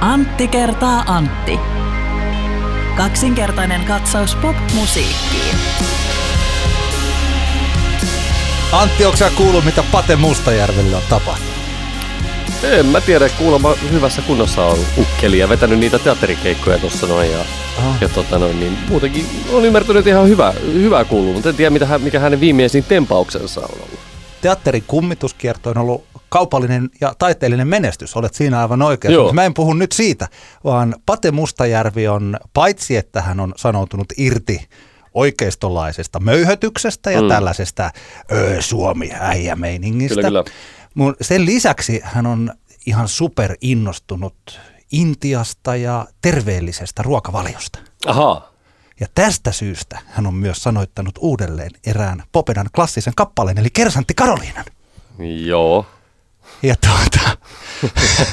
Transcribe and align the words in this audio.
Antti 0.00 0.48
kertaa 0.48 1.04
Antti. 1.06 1.58
Kaksinkertainen 2.96 3.84
katsaus 3.84 4.34
pop-musiikkiin. 4.34 5.56
Antti, 8.72 9.04
onko 9.04 9.16
sä 9.16 9.30
kuullut, 9.36 9.64
mitä 9.64 9.84
Pate 9.92 10.16
Mustajärvelle 10.16 10.96
on 10.96 11.02
tapahtunut? 11.08 11.56
En 12.62 12.86
mä 12.86 13.00
tiedä, 13.00 13.28
kuulemma 13.28 13.74
hyvässä 13.90 14.22
kunnossa 14.22 14.64
on 14.64 14.78
ukkeli 14.98 15.38
ja 15.38 15.48
vetänyt 15.48 15.78
niitä 15.78 15.98
teatterikeikkoja 15.98 16.78
tuossa 16.78 17.06
noin. 17.06 17.32
Ja, 17.32 17.38
Ah. 17.78 17.96
ja 18.00 18.08
tota 18.08 18.38
noin, 18.38 18.60
niin 18.60 18.78
muutenkin 18.88 19.26
on 19.52 19.64
ymmärtänyt, 19.64 19.98
että 20.00 20.10
ihan 20.10 20.28
hyvä, 20.28 20.52
hyvä 20.72 21.04
kuuluu, 21.04 21.32
mutta 21.32 21.48
en 21.48 21.54
tiedä, 21.54 21.70
mitä, 21.70 21.98
mikä 21.98 22.20
hänen 22.20 22.40
viimeisin 22.40 22.84
tempauksensa 22.84 23.60
on 23.60 23.68
ollut. 23.72 23.98
Teatterin 24.40 24.84
kummituskierto 24.86 25.70
on 25.70 25.78
ollut 25.78 26.04
kaupallinen 26.28 26.90
ja 27.00 27.14
taiteellinen 27.18 27.68
menestys. 27.68 28.16
Olet 28.16 28.34
siinä 28.34 28.60
aivan. 28.60 28.82
Mutta 29.22 29.34
Mä 29.34 29.44
en 29.44 29.54
puhu 29.54 29.74
nyt 29.74 29.92
siitä, 29.92 30.28
vaan 30.64 30.94
Pate 31.06 31.30
Mustajärvi 31.30 32.08
on, 32.08 32.36
paitsi 32.54 32.96
että 32.96 33.22
hän 33.22 33.40
on 33.40 33.54
sanoutunut 33.56 34.06
irti 34.16 34.68
oikeistolaisesta 35.14 36.20
möyhötyksestä 36.20 37.10
ja 37.10 37.20
Mm. 37.20 37.24
mm. 37.24 37.28
tällaisesta 37.28 37.90
ö, 38.32 38.62
Suomi-äijämeiningistä. 38.62 40.14
Kyllä, 40.14 40.28
kyllä. 40.28 40.44
Mun, 40.94 41.16
sen 41.20 41.46
lisäksi 41.46 42.00
hän 42.04 42.26
on 42.26 42.52
ihan 42.86 43.08
super 43.08 43.54
innostunut 43.60 44.60
Intiasta 44.92 45.76
ja 45.76 46.06
terveellisestä 46.22 47.02
ruokavaliosta. 47.02 47.78
Ahaa, 48.06 48.52
Ja 49.00 49.06
tästä 49.14 49.52
syystä 49.52 49.98
hän 50.06 50.26
on 50.26 50.34
myös 50.34 50.62
sanoittanut 50.62 51.14
uudelleen 51.20 51.70
erään 51.86 52.22
Popedan 52.32 52.66
klassisen 52.74 53.12
kappaleen, 53.16 53.58
eli 53.58 53.68
Kersantti 53.72 54.14
Karoliinan. 54.14 54.64
joo. 55.44 55.86
Ja 56.62 56.74
tuota, 56.76 57.36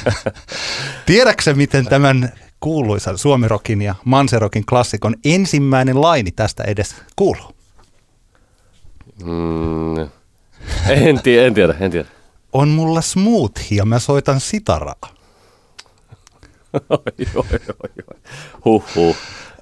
tiedätkö 1.06 1.54
miten 1.54 1.84
tämän 1.84 2.32
kuuluisan 2.60 3.18
Suomirokin 3.18 3.82
ja 3.82 3.94
Manserokin 4.04 4.66
klassikon 4.66 5.14
ensimmäinen 5.24 6.00
laini 6.00 6.30
tästä 6.30 6.64
edes 6.64 6.94
kuuluu? 7.16 7.54
Mm, 9.24 9.98
en, 10.88 11.22
tiedä, 11.22 11.46
en 11.46 11.54
tiedä, 11.54 11.74
en 11.80 11.90
tiedä. 11.90 12.08
On 12.52 12.68
mulla 12.68 13.00
smoothie 13.00 13.76
ja 13.76 13.84
mä 13.84 13.98
soitan 13.98 14.40
sitaraa. 14.40 14.94
Oi, 16.90 17.26
oi, 17.34 17.44
oi, 17.82 17.90
oi. 18.10 18.20
Huh, 18.64 18.84
huh. 18.94 19.16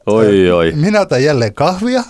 Oi, 0.07 0.51
oi. 0.51 0.73
Minä 0.73 1.01
otan 1.01 1.25
jälleen 1.25 1.55
kahvia 1.55 2.03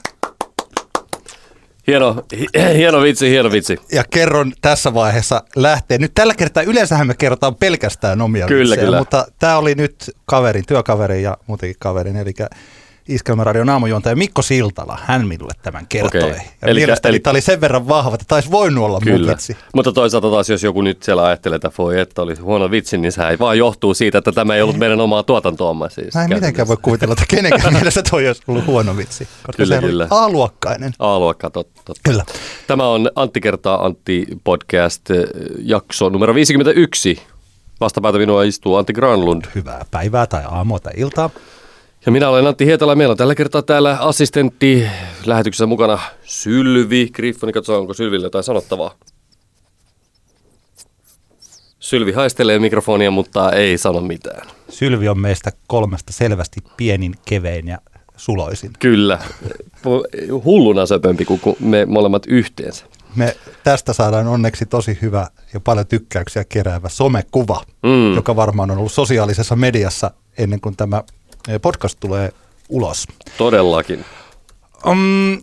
Hieno, 1.86 2.24
hi- 2.36 2.46
hieno 2.76 3.02
vitsi, 3.02 3.30
hieno 3.30 3.50
vitsi. 3.52 3.76
ja 3.92 4.04
kerron 4.10 4.52
tässä 4.60 4.94
vaiheessa 4.94 5.42
lähtee. 5.56 5.98
Nyt 5.98 6.12
tällä 6.14 6.34
kertaa 6.34 6.62
yleensähän 6.62 7.06
me 7.06 7.14
kerrotaan 7.14 7.54
pelkästään 7.54 8.20
omia 8.20 8.46
Kyllä, 8.46 8.62
vitsejä, 8.70 8.84
kyllä. 8.84 8.98
mutta 8.98 9.26
tämä 9.38 9.56
oli 9.58 9.74
nyt 9.74 10.10
kaverin, 10.24 10.66
työkaverin 10.66 11.22
ja 11.22 11.36
muutenkin 11.46 11.76
kaverin, 11.78 12.16
eli 12.16 12.34
Iskelmäradion 13.08 13.68
aamujuontaja 13.68 14.16
Mikko 14.16 14.42
Siltala, 14.42 14.98
hän 15.04 15.26
minulle 15.28 15.52
tämän 15.62 15.86
kertoi. 15.88 16.20
Okei. 16.22 16.30
Ja 16.30 16.36
Elikkä- 16.36 16.74
mielestäni 16.74 17.10
eli- 17.10 17.20
tämä 17.20 17.30
oli 17.32 17.40
sen 17.40 17.60
verran 17.60 17.88
vahva, 17.88 18.14
että 18.14 18.24
taisi 18.28 18.50
voinut 18.50 18.84
olla 18.84 19.00
mun 19.00 19.12
Kyllä. 19.14 19.30
vitsi. 19.30 19.56
Mutta 19.74 19.92
toisaalta 19.92 20.30
taas, 20.30 20.50
jos 20.50 20.62
joku 20.62 20.82
nyt 20.82 21.02
siellä 21.02 21.24
ajattelee, 21.24 21.56
että 21.56 21.70
voi 21.78 22.00
että 22.00 22.22
oli 22.22 22.34
huono 22.34 22.70
vitsi, 22.70 22.98
niin 22.98 23.12
sehän 23.12 23.38
vaan 23.38 23.58
johtuu 23.58 23.94
siitä, 23.94 24.18
että 24.18 24.32
tämä 24.32 24.54
ei 24.54 24.62
ollut 24.62 24.76
meidän 24.78 25.00
omaa 25.00 25.22
tuotantoamme. 25.22 25.90
Siis 25.90 26.14
Mä 26.14 26.24
en 26.24 26.28
mitenkään 26.34 26.68
voi 26.68 26.76
kuvitella, 26.82 27.12
että 27.12 27.24
kenenkään 27.28 27.74
mielestä 27.82 28.02
toi 28.10 28.26
olisi 28.28 28.42
ollut 28.46 28.66
huono 28.66 28.96
vitsi, 28.96 29.24
koska 29.46 29.62
Kyllä, 29.62 29.74
se 29.74 29.80
kyllä. 29.80 30.02
oli 30.10 30.20
A-luokkainen. 30.24 30.92
A-luokka, 30.98 31.50
totta. 31.50 31.82
totta. 31.84 32.00
Kyllä. 32.10 32.24
Tämä 32.66 32.86
on 32.88 33.10
Antti 33.16 33.40
kertaa 33.40 33.84
Antti 33.86 34.26
podcast 34.44 35.10
eh, 35.10 35.24
jakso 35.58 36.08
numero 36.08 36.34
51. 36.34 37.22
Vastapäätä 37.80 38.18
minua 38.18 38.42
istuu 38.42 38.76
Antti 38.76 38.92
Granlund. 38.92 39.44
Hyvää 39.54 39.84
päivää 39.90 40.26
tai 40.26 40.42
aamua 40.44 40.78
tai 40.80 40.92
iltaa. 40.96 41.30
Ja 42.06 42.12
minä 42.12 42.28
olen 42.28 42.46
Antti 42.46 42.66
Hietala. 42.66 42.94
Meillä 42.94 43.12
on 43.12 43.16
tällä 43.18 43.34
kertaa 43.34 43.62
täällä 43.62 43.96
assistentti 44.00 44.86
lähetyksessä 45.26 45.66
mukana 45.66 45.98
Sylvi 46.24 47.08
Griffoni. 47.12 47.52
Katsotaan, 47.52 47.80
onko 47.80 47.94
Sylvillä 47.94 48.26
jotain 48.26 48.44
sanottavaa. 48.44 48.94
Sylvi 51.80 52.12
haistelee 52.12 52.58
mikrofonia, 52.58 53.10
mutta 53.10 53.52
ei 53.52 53.78
sano 53.78 54.00
mitään. 54.00 54.48
Sylvi 54.68 55.08
on 55.08 55.18
meistä 55.20 55.52
kolmesta 55.66 56.12
selvästi 56.12 56.60
pienin, 56.76 57.14
kevein 57.24 57.68
ja 57.68 57.78
suloisin. 58.16 58.70
Kyllä. 58.78 59.18
Hulluna 60.44 60.86
söpömpi 60.86 61.24
kuin 61.24 61.40
me 61.60 61.86
molemmat 61.86 62.26
yhteensä. 62.26 62.84
Me 63.16 63.36
tästä 63.64 63.92
saadaan 63.92 64.26
onneksi 64.26 64.66
tosi 64.66 64.98
hyvä 65.02 65.26
ja 65.54 65.60
paljon 65.60 65.86
tykkäyksiä 65.86 66.44
keräävä 66.48 66.88
somekuva, 66.88 67.62
Mm. 67.82 68.14
joka 68.14 68.36
varmaan 68.36 68.70
on 68.70 68.78
ollut 68.78 68.92
sosiaalisessa 68.92 69.56
mediassa 69.56 70.10
ennen 70.38 70.60
kuin 70.60 70.76
tämä 70.76 71.02
podcast 71.62 71.96
tulee 72.00 72.32
ulos. 72.68 73.06
Todellakin. 73.38 74.04
Um, 74.86 74.98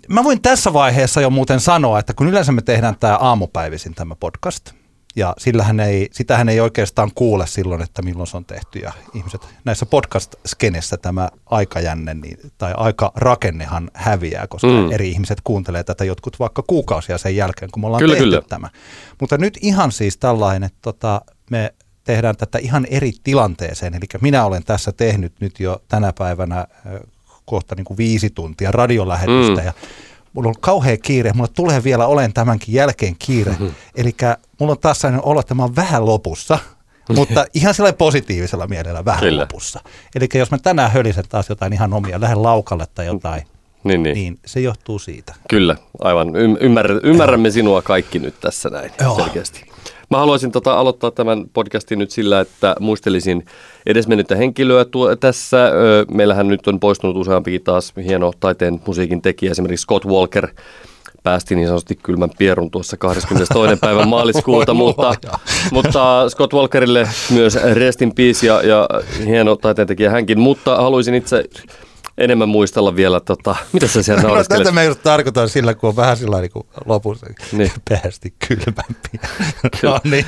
mä 0.07 0.23
voin 0.23 0.41
tässä 0.41 0.73
vaiheessa 0.73 1.21
jo 1.21 1.29
muuten 1.29 1.59
sanoa, 1.59 1.99
että 1.99 2.13
kun 2.13 2.27
yleensä 2.27 2.51
me 2.51 2.61
tehdään 2.61 2.95
tämä 2.99 3.17
aamupäivisin 3.17 3.95
tämä 3.95 4.15
podcast, 4.15 4.71
ja 5.15 5.33
sillähän 5.37 5.79
ei, 5.79 6.09
sitähän 6.11 6.49
ei 6.49 6.59
oikeastaan 6.59 7.11
kuule 7.15 7.47
silloin, 7.47 7.81
että 7.81 8.01
milloin 8.01 8.27
se 8.27 8.37
on 8.37 8.45
tehty. 8.45 8.79
Ja 8.79 8.91
ihmiset 9.13 9.47
näissä 9.65 9.85
podcast-skenessä 9.85 10.97
tämä 10.97 11.29
aikajänne 11.45 12.13
niin, 12.13 12.37
tai 12.57 12.73
aikarakennehan 12.77 13.91
häviää, 13.93 14.47
koska 14.47 14.67
Mm. 14.67 14.73
mm. 14.73 14.91
eri 14.91 15.09
ihmiset 15.09 15.37
kuuntelee 15.43 15.83
tätä 15.83 16.05
jotkut 16.05 16.39
vaikka 16.39 16.63
kuukausia 16.67 17.17
sen 17.17 17.35
jälkeen, 17.35 17.71
kun 17.71 17.81
me 17.81 17.85
ollaan 17.87 17.99
Kyllä, 18.01 18.13
tehty 18.13 18.25
kyllä. 18.29 18.41
tämä. 18.49 18.69
Mutta 19.19 19.37
nyt 19.37 19.57
ihan 19.61 19.91
siis 19.91 20.17
tällainen, 20.17 20.63
että 20.63 20.79
tota, 20.81 21.21
me 21.51 21.73
tehdään 22.03 22.37
tätä 22.37 22.57
ihan 22.57 22.87
eri 22.89 23.11
tilanteeseen. 23.23 23.93
Eli 23.93 24.05
minä 24.21 24.45
olen 24.45 24.63
tässä 24.63 24.91
tehnyt 24.91 25.33
nyt 25.39 25.59
jo 25.59 25.81
tänä 25.87 26.13
päivänä 26.17 26.67
kohta 27.45 27.75
niin 27.75 27.85
kuin 27.85 27.97
viisi 27.97 28.29
tuntia 28.29 28.71
radiolähetystä 28.71 29.61
Mm. 29.61 29.65
ja 29.65 29.73
mulla 30.33 30.49
on 30.49 30.55
kauhea 30.59 30.97
kiire, 30.97 31.33
mulla 31.33 31.49
tulee 31.55 31.83
vielä 31.83 32.07
olen 32.07 32.33
tämänkin 32.33 32.75
jälkeen 32.75 33.15
kiire. 33.19 33.51
Mhm. 33.51 33.67
Eli 33.95 34.15
mulla 34.59 34.71
on 34.71 34.79
taas 34.79 34.99
sellainen 35.01 35.25
olo, 35.25 35.39
että 35.39 35.53
mä 35.55 35.63
oon 35.63 35.75
vähän 35.75 36.05
lopussa, 36.05 36.59
mutta 37.15 37.45
ihan 37.53 37.73
sellainen 37.73 37.97
positiivisella 37.97 38.67
mielellä 38.67 39.05
vähän 39.05 39.19
Kyllä. 39.19 39.41
lopussa. 39.41 39.79
Eli 40.15 40.27
jos 40.35 40.51
mä 40.51 40.57
tänään 40.57 40.91
hölisen 40.91 41.23
taas 41.29 41.49
jotain 41.49 41.73
ihan 41.73 41.93
omia, 41.93 42.21
lähden 42.21 42.43
laukalle 42.43 42.87
tai 42.95 43.05
jotain, 43.05 43.43
Niin, 43.83 44.03
niin. 44.03 44.13
niin 44.13 44.39
se 44.45 44.59
johtuu 44.59 44.99
siitä. 44.99 45.35
Kyllä, 45.49 45.75
aivan. 45.99 46.27
Ym- 46.27 46.57
ymmärrä, 46.59 46.99
ymmärrämme 47.03 47.51
sinua 47.51 47.81
kaikki 47.81 48.19
nyt 48.19 48.35
tässä 48.41 48.69
näin 48.69 48.91
Joo. 49.01 49.15
selkeästi. 49.15 49.68
Mä 50.09 50.17
haluaisin 50.17 50.51
tota 50.51 50.79
aloittaa 50.79 51.11
tämän 51.11 51.45
podcastin 51.53 51.99
nyt 51.99 52.11
sillä, 52.11 52.39
että 52.39 52.75
muistelisin 52.79 53.45
edesmennyttä 53.85 54.35
henkilöä 54.35 54.85
tuo, 54.85 55.15
tässä. 55.15 55.71
Meillähän 56.11 56.47
nyt 56.47 56.67
on 56.67 56.79
poistunut 56.79 57.17
useampikin 57.17 57.63
taas 57.63 57.93
hieno 58.05 58.31
taiteen 58.39 58.81
musiikin 58.87 59.21
tekijä, 59.21 59.51
esimerkiksi 59.51 59.83
Scott 59.83 60.05
Walker 60.05 60.47
päästi 61.23 61.55
niin 61.55 61.67
sanotusti 61.67 61.95
kylmän 62.03 62.29
pierun 62.37 62.71
tuossa 62.71 62.97
22. 62.97 63.75
päivän 63.81 64.07
maaliskuuta, 64.07 64.73
mutta, 64.73 65.13
mutta 65.71 66.29
Scott 66.29 66.53
Walkerille 66.53 67.07
myös 67.29 67.55
rest 67.73 68.01
in 68.01 68.15
peace 68.15 68.47
ja, 68.47 68.61
ja 68.61 68.87
hieno 69.25 69.55
taiteentekijä 69.55 70.09
hänkin, 70.09 70.39
mutta 70.39 70.75
haluaisin 70.75 71.15
itse 71.15 71.43
enemmän 72.19 72.49
muistella 72.49 72.95
vielä, 72.95 73.19
tota, 73.19 73.55
mitä 73.73 73.87
sä 73.87 74.03
siellä 74.03 74.23
No, 74.23 74.43
tätä 74.43 74.71
me 74.71 74.85
just 74.85 74.99
tarkoitan 75.03 75.49
sillä, 75.49 75.73
kun 75.73 75.89
on 75.89 75.95
vähän 75.95 76.17
sillä 76.17 76.41
niin 76.41 76.51
kuin 76.51 76.67
lopussa 76.85 77.27
Niin. 77.51 77.71
päästi 77.89 78.33
kylmämpi. 78.47 79.09
no 79.83 79.99
niin. 80.03 80.25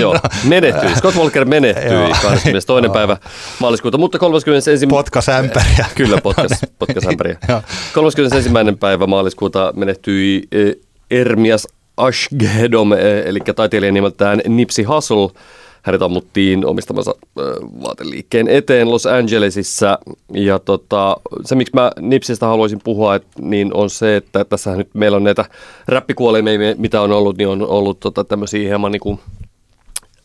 Joo, 0.00 0.18
menehtyi. 0.44 0.94
Scott 0.96 1.16
Walker 1.16 1.44
menehtyi 1.44 1.92
Joo. 1.92 2.08
22. 2.22 2.84
Joo. 2.84 2.92
päivä 2.92 3.16
maaliskuuta, 3.58 3.98
mutta 3.98 4.18
31. 4.18 4.86
Potkasämpäriä. 4.86 5.86
Kyllä, 5.94 6.18
potkas, 6.20 6.50
potkasämpäriä. 6.78 7.38
Joo. 7.48 7.62
31. 7.94 8.50
päivä 8.80 9.06
maaliskuuta 9.06 9.72
menehtyi 9.76 10.42
eh, 10.52 10.74
Ermias 11.10 11.68
Ashgedom, 11.96 12.92
eh, 12.92 12.98
eli 13.24 13.38
taiteilija 13.56 13.92
nimeltään 13.92 14.40
Nipsi 14.48 14.82
Hussle. 14.82 15.40
Hänet 15.82 16.02
ammuttiin 16.02 16.66
omistamansa 16.66 17.14
vaateliikkeen 17.82 18.48
eteen 18.48 18.90
Los 18.90 19.06
Angelesissa. 19.06 19.98
Ja 20.34 20.58
tota, 20.58 21.16
se, 21.44 21.54
miksi 21.54 21.74
mä 21.74 21.90
Nipsistä 22.00 22.46
haluaisin 22.46 22.80
puhua, 22.84 23.14
et, 23.14 23.26
niin 23.40 23.74
on 23.74 23.90
se, 23.90 24.16
että 24.16 24.44
tässä 24.44 24.76
nyt 24.76 24.88
meillä 24.94 25.16
on 25.16 25.24
näitä 25.24 25.44
räppikuolemia, 25.88 26.74
mitä 26.78 27.00
on 27.00 27.12
ollut, 27.12 27.38
niin 27.38 27.48
on 27.48 27.62
ollut 27.62 28.00
tota, 28.00 28.24
tämmöisiä 28.24 28.68
hieman 28.68 28.92
niin 28.92 29.00
kuin 29.00 29.20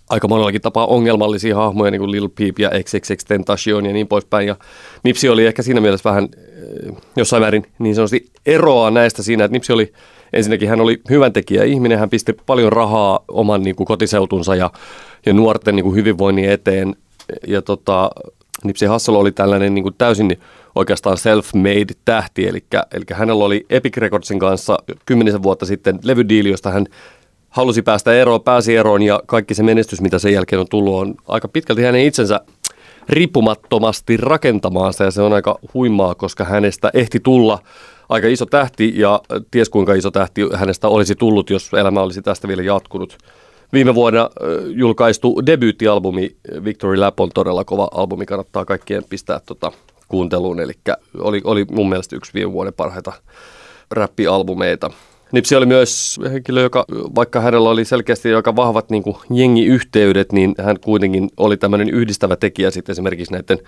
aika 0.10 0.28
monellakin 0.28 0.62
tapaa 0.62 0.86
ongelmallisia 0.86 1.56
hahmoja, 1.56 1.92
niin 1.92 2.00
kuin 2.00 2.12
Lil 2.12 2.30
Peep 2.30 2.60
ja 2.60 2.72
XXX 2.84 3.26
Tentacion 3.28 3.86
ja 3.86 3.94
niin 3.94 4.08
poispäin. 4.08 4.48
Ja 4.48 4.56
Nipsi 5.04 5.30
oli 5.30 5.46
ehkä 5.46 5.62
siinä 5.62 5.82
mielessä 5.82 6.10
vähän 6.10 6.30
jossain 7.16 7.44
määrin 7.44 7.66
niin 7.80 7.96
sanotusti 7.96 8.26
eroaa 8.46 8.92
näistä 8.92 9.24
siinä, 9.24 9.46
että 9.46 9.54
Nipsi 9.54 9.74
oli, 9.74 9.94
ensinnäkin 10.34 10.70
hän 10.70 10.82
oli 10.82 11.02
hyvän 11.10 11.34
tekijä 11.34 11.64
ihminen, 11.64 12.00
hän 12.00 12.10
pisti 12.10 12.34
paljon 12.46 12.74
rahaa 12.74 13.20
oman 13.28 13.62
niin 13.64 13.76
kuin 13.76 13.88
kotiseutunsa 13.88 14.56
ja, 14.56 14.72
ja 15.26 15.34
nuorten 15.34 15.76
niin 15.76 15.84
kuin 15.84 15.96
hyvinvoinnin 15.96 16.50
eteen. 16.50 16.96
Ja 17.48 17.62
tota, 17.62 18.12
Nipsi 18.64 18.86
Hussle 18.86 19.18
oli 19.18 19.32
tällainen 19.32 19.76
niin 19.76 19.84
kuin 19.84 19.96
täysin 19.98 20.40
oikeastaan 20.76 21.18
self-made 21.18 21.94
tähti, 22.06 22.48
eli, 22.48 22.64
eli 22.94 23.06
hänellä 23.14 23.46
oli 23.46 23.66
Epic 23.70 23.98
Recordsin 23.98 24.40
kanssa 24.40 24.78
kymmenisen 25.06 25.44
vuotta 25.44 25.66
sitten 25.66 26.00
levydiili, 26.04 26.50
josta 26.50 26.72
hän 26.72 26.86
halusi 27.50 27.82
päästä 27.82 28.14
eroon, 28.14 28.42
pääsi 28.42 28.76
eroon 28.76 29.02
ja 29.02 29.22
kaikki 29.26 29.54
se 29.54 29.64
menestys, 29.64 30.02
mitä 30.02 30.20
sen 30.20 30.34
jälkeen 30.34 30.60
on 30.60 30.68
tullut, 30.70 30.96
on 30.96 31.16
aika 31.28 31.48
pitkälti 31.48 31.82
hänen 31.82 32.02
itsensä 32.02 32.40
riippumattomasti 33.10 34.18
rakentamaansa 34.18 35.04
ja 35.04 35.12
se 35.12 35.22
on 35.22 35.34
aika 35.34 35.60
huimaa, 35.74 36.16
koska 36.16 36.44
hänestä 36.44 36.92
ehti 36.94 37.20
tulla 37.20 37.60
aika 38.10 38.28
iso 38.28 38.46
tähti 38.46 38.94
ja 38.96 39.22
ties 39.52 39.70
kuinka 39.70 39.94
iso 39.94 40.12
tähti 40.12 40.42
hänestä 40.54 40.88
olisi 40.88 41.16
tullut, 41.16 41.50
jos 41.50 41.74
elämä 41.74 42.02
olisi 42.02 42.22
tästä 42.22 42.48
vielä 42.48 42.64
jatkunut. 42.64 43.18
Viime 43.74 43.96
vuonna 43.96 44.30
julkaistu 44.76 45.42
debyyttialbumi 45.46 46.36
Victory 46.64 46.98
Lap 46.98 47.20
on 47.20 47.30
todella 47.34 47.64
kova 47.64 47.88
albumi, 47.92 48.26
kannattaa 48.26 48.66
kaikkien 48.66 49.04
pistää 49.10 49.40
tota 49.46 49.72
kuunteluun, 50.08 50.60
eli 50.60 50.74
oli, 51.18 51.42
oli 51.44 51.66
mun 51.72 51.90
mielestä 51.90 52.16
yksi 52.16 52.34
viime 52.34 52.52
vuoden 52.52 52.74
parhaita 52.74 53.14
räppialbumeita. 53.92 54.92
Nipsi 55.32 55.56
oli 55.56 55.66
myös 55.66 56.20
henkilö, 56.32 56.62
joka 56.62 56.86
vaikka 57.16 57.40
hänellä 57.40 57.70
oli 57.70 57.86
selkeästi 57.86 58.34
aika 58.34 58.56
vahvat 58.56 58.90
niin 58.90 59.04
kuin 59.04 59.16
jengiyhteydet, 59.34 60.32
niin 60.32 60.56
hän 60.62 60.80
kuitenkin 60.80 61.30
oli 61.38 61.58
tämmöinen 61.58 61.90
yhdistävä 61.90 62.36
tekijä 62.36 62.72
sitten 62.72 62.94
esimerkiksi 62.94 63.34
näiden 63.34 63.60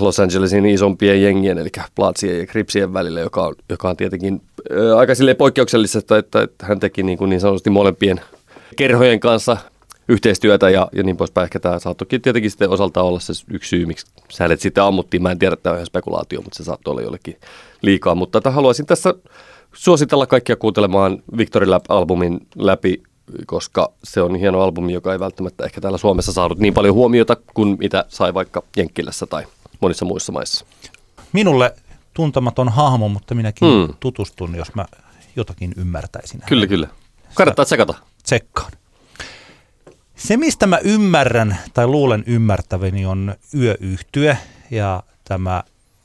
Los 0.00 0.20
Angelesin 0.20 0.66
isompien 0.66 1.22
jengien, 1.22 1.58
eli 1.58 1.68
Platsien 1.94 2.38
ja 2.38 2.46
Cripsien 2.46 2.92
välillä, 2.92 3.20
joka 3.20 3.46
on, 3.46 3.54
joka 3.68 3.88
on 3.88 3.96
tietenkin 3.96 4.42
ää, 4.70 4.98
aika 4.98 5.14
sille 5.14 5.34
poikkeuksellista, 5.34 5.98
että, 5.98 6.18
että 6.18 6.66
hän 6.66 6.80
teki 6.80 7.02
niin, 7.02 7.18
kuin 7.18 7.30
niin 7.30 7.40
sanotusti 7.40 7.70
molempien 7.70 8.20
kerhojen 8.72 9.20
kanssa 9.20 9.56
yhteistyötä 10.08 10.70
ja, 10.70 10.88
ja 10.92 11.02
niin 11.02 11.16
poispäin. 11.16 11.44
Ehkä 11.44 11.60
tämä 11.60 11.78
saattoi 11.78 12.06
tietenkin 12.06 12.50
sitten 12.50 12.70
osalta 12.70 13.02
olla 13.02 13.20
se 13.20 13.32
yksi 13.50 13.68
syy, 13.68 13.86
miksi 13.86 14.06
säilet 14.28 14.60
sitten 14.60 14.84
ammuttiin. 14.84 15.22
Mä 15.22 15.30
en 15.30 15.38
tiedä, 15.38 15.56
tämä 15.56 15.72
on 15.72 15.78
ihan 15.78 15.86
spekulaatio, 15.86 16.42
mutta 16.42 16.56
se 16.56 16.64
saattoi 16.64 16.92
olla 16.92 17.02
jollekin 17.02 17.36
liikaa. 17.82 18.14
Mutta 18.14 18.40
tätä 18.40 18.50
haluaisin 18.50 18.86
tässä 18.86 19.14
suositella 19.72 20.26
kaikkia 20.26 20.56
kuuntelemaan 20.56 21.22
Victory 21.36 21.66
Lab-albumin 21.66 22.46
läpi, 22.56 23.02
koska 23.46 23.92
se 24.04 24.22
on 24.22 24.36
hieno 24.36 24.60
albumi, 24.60 24.92
joka 24.92 25.12
ei 25.12 25.20
välttämättä 25.20 25.64
ehkä 25.64 25.80
täällä 25.80 25.98
Suomessa 25.98 26.32
saanut 26.32 26.58
niin 26.58 26.74
paljon 26.74 26.94
huomiota 26.94 27.36
kuin 27.54 27.76
mitä 27.78 28.04
sai 28.08 28.34
vaikka 28.34 28.62
Jenkkilässä 28.76 29.26
tai 29.26 29.44
monissa 29.80 30.04
muissa 30.04 30.32
maissa. 30.32 30.64
Minulle 31.32 31.74
tuntematon 32.14 32.68
hahmo, 32.68 33.08
mutta 33.08 33.34
minäkin 33.34 33.68
hmm. 33.68 33.94
tutustun, 34.00 34.54
jos 34.54 34.74
mä 34.74 34.84
jotakin 35.36 35.72
ymmärtäisin. 35.76 36.40
Kyllä, 36.48 36.66
kyllä. 36.66 36.88
Kannattaa 37.34 37.64
tsekata. 37.64 37.94
Tsekkaan. 38.22 38.72
Se, 40.16 40.36
mistä 40.36 40.66
mä 40.66 40.78
ymmärrän 40.78 41.58
tai 41.74 41.86
luulen 41.86 42.24
ymmärtäväni, 42.26 43.06
on 43.06 43.34
yöyhtyö 43.54 44.36
ja 44.70 45.02
tämä 45.24 45.64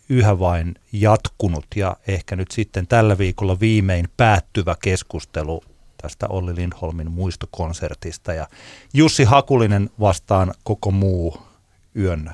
yhä 0.10 0.40
vain 0.40 0.76
jatkunut 0.92 1.66
ja 1.76 1.98
ehkä 2.08 2.36
nyt 2.36 2.52
sitten 2.52 2.88
tällä 2.88 3.18
viikolla 3.18 3.60
viimein 3.60 4.08
päättyvä 4.18 4.76
keskustelu 4.84 5.64
tästä 6.02 6.28
Olli 6.28 6.56
Lindholmin 6.56 7.12
muistokonsertista 7.12 8.34
ja 8.34 8.48
Jussi 8.94 9.24
Hakulinen 9.24 9.90
vastaan 10.00 10.54
koko 10.64 10.92
muu 10.92 11.42
yön 11.96 12.32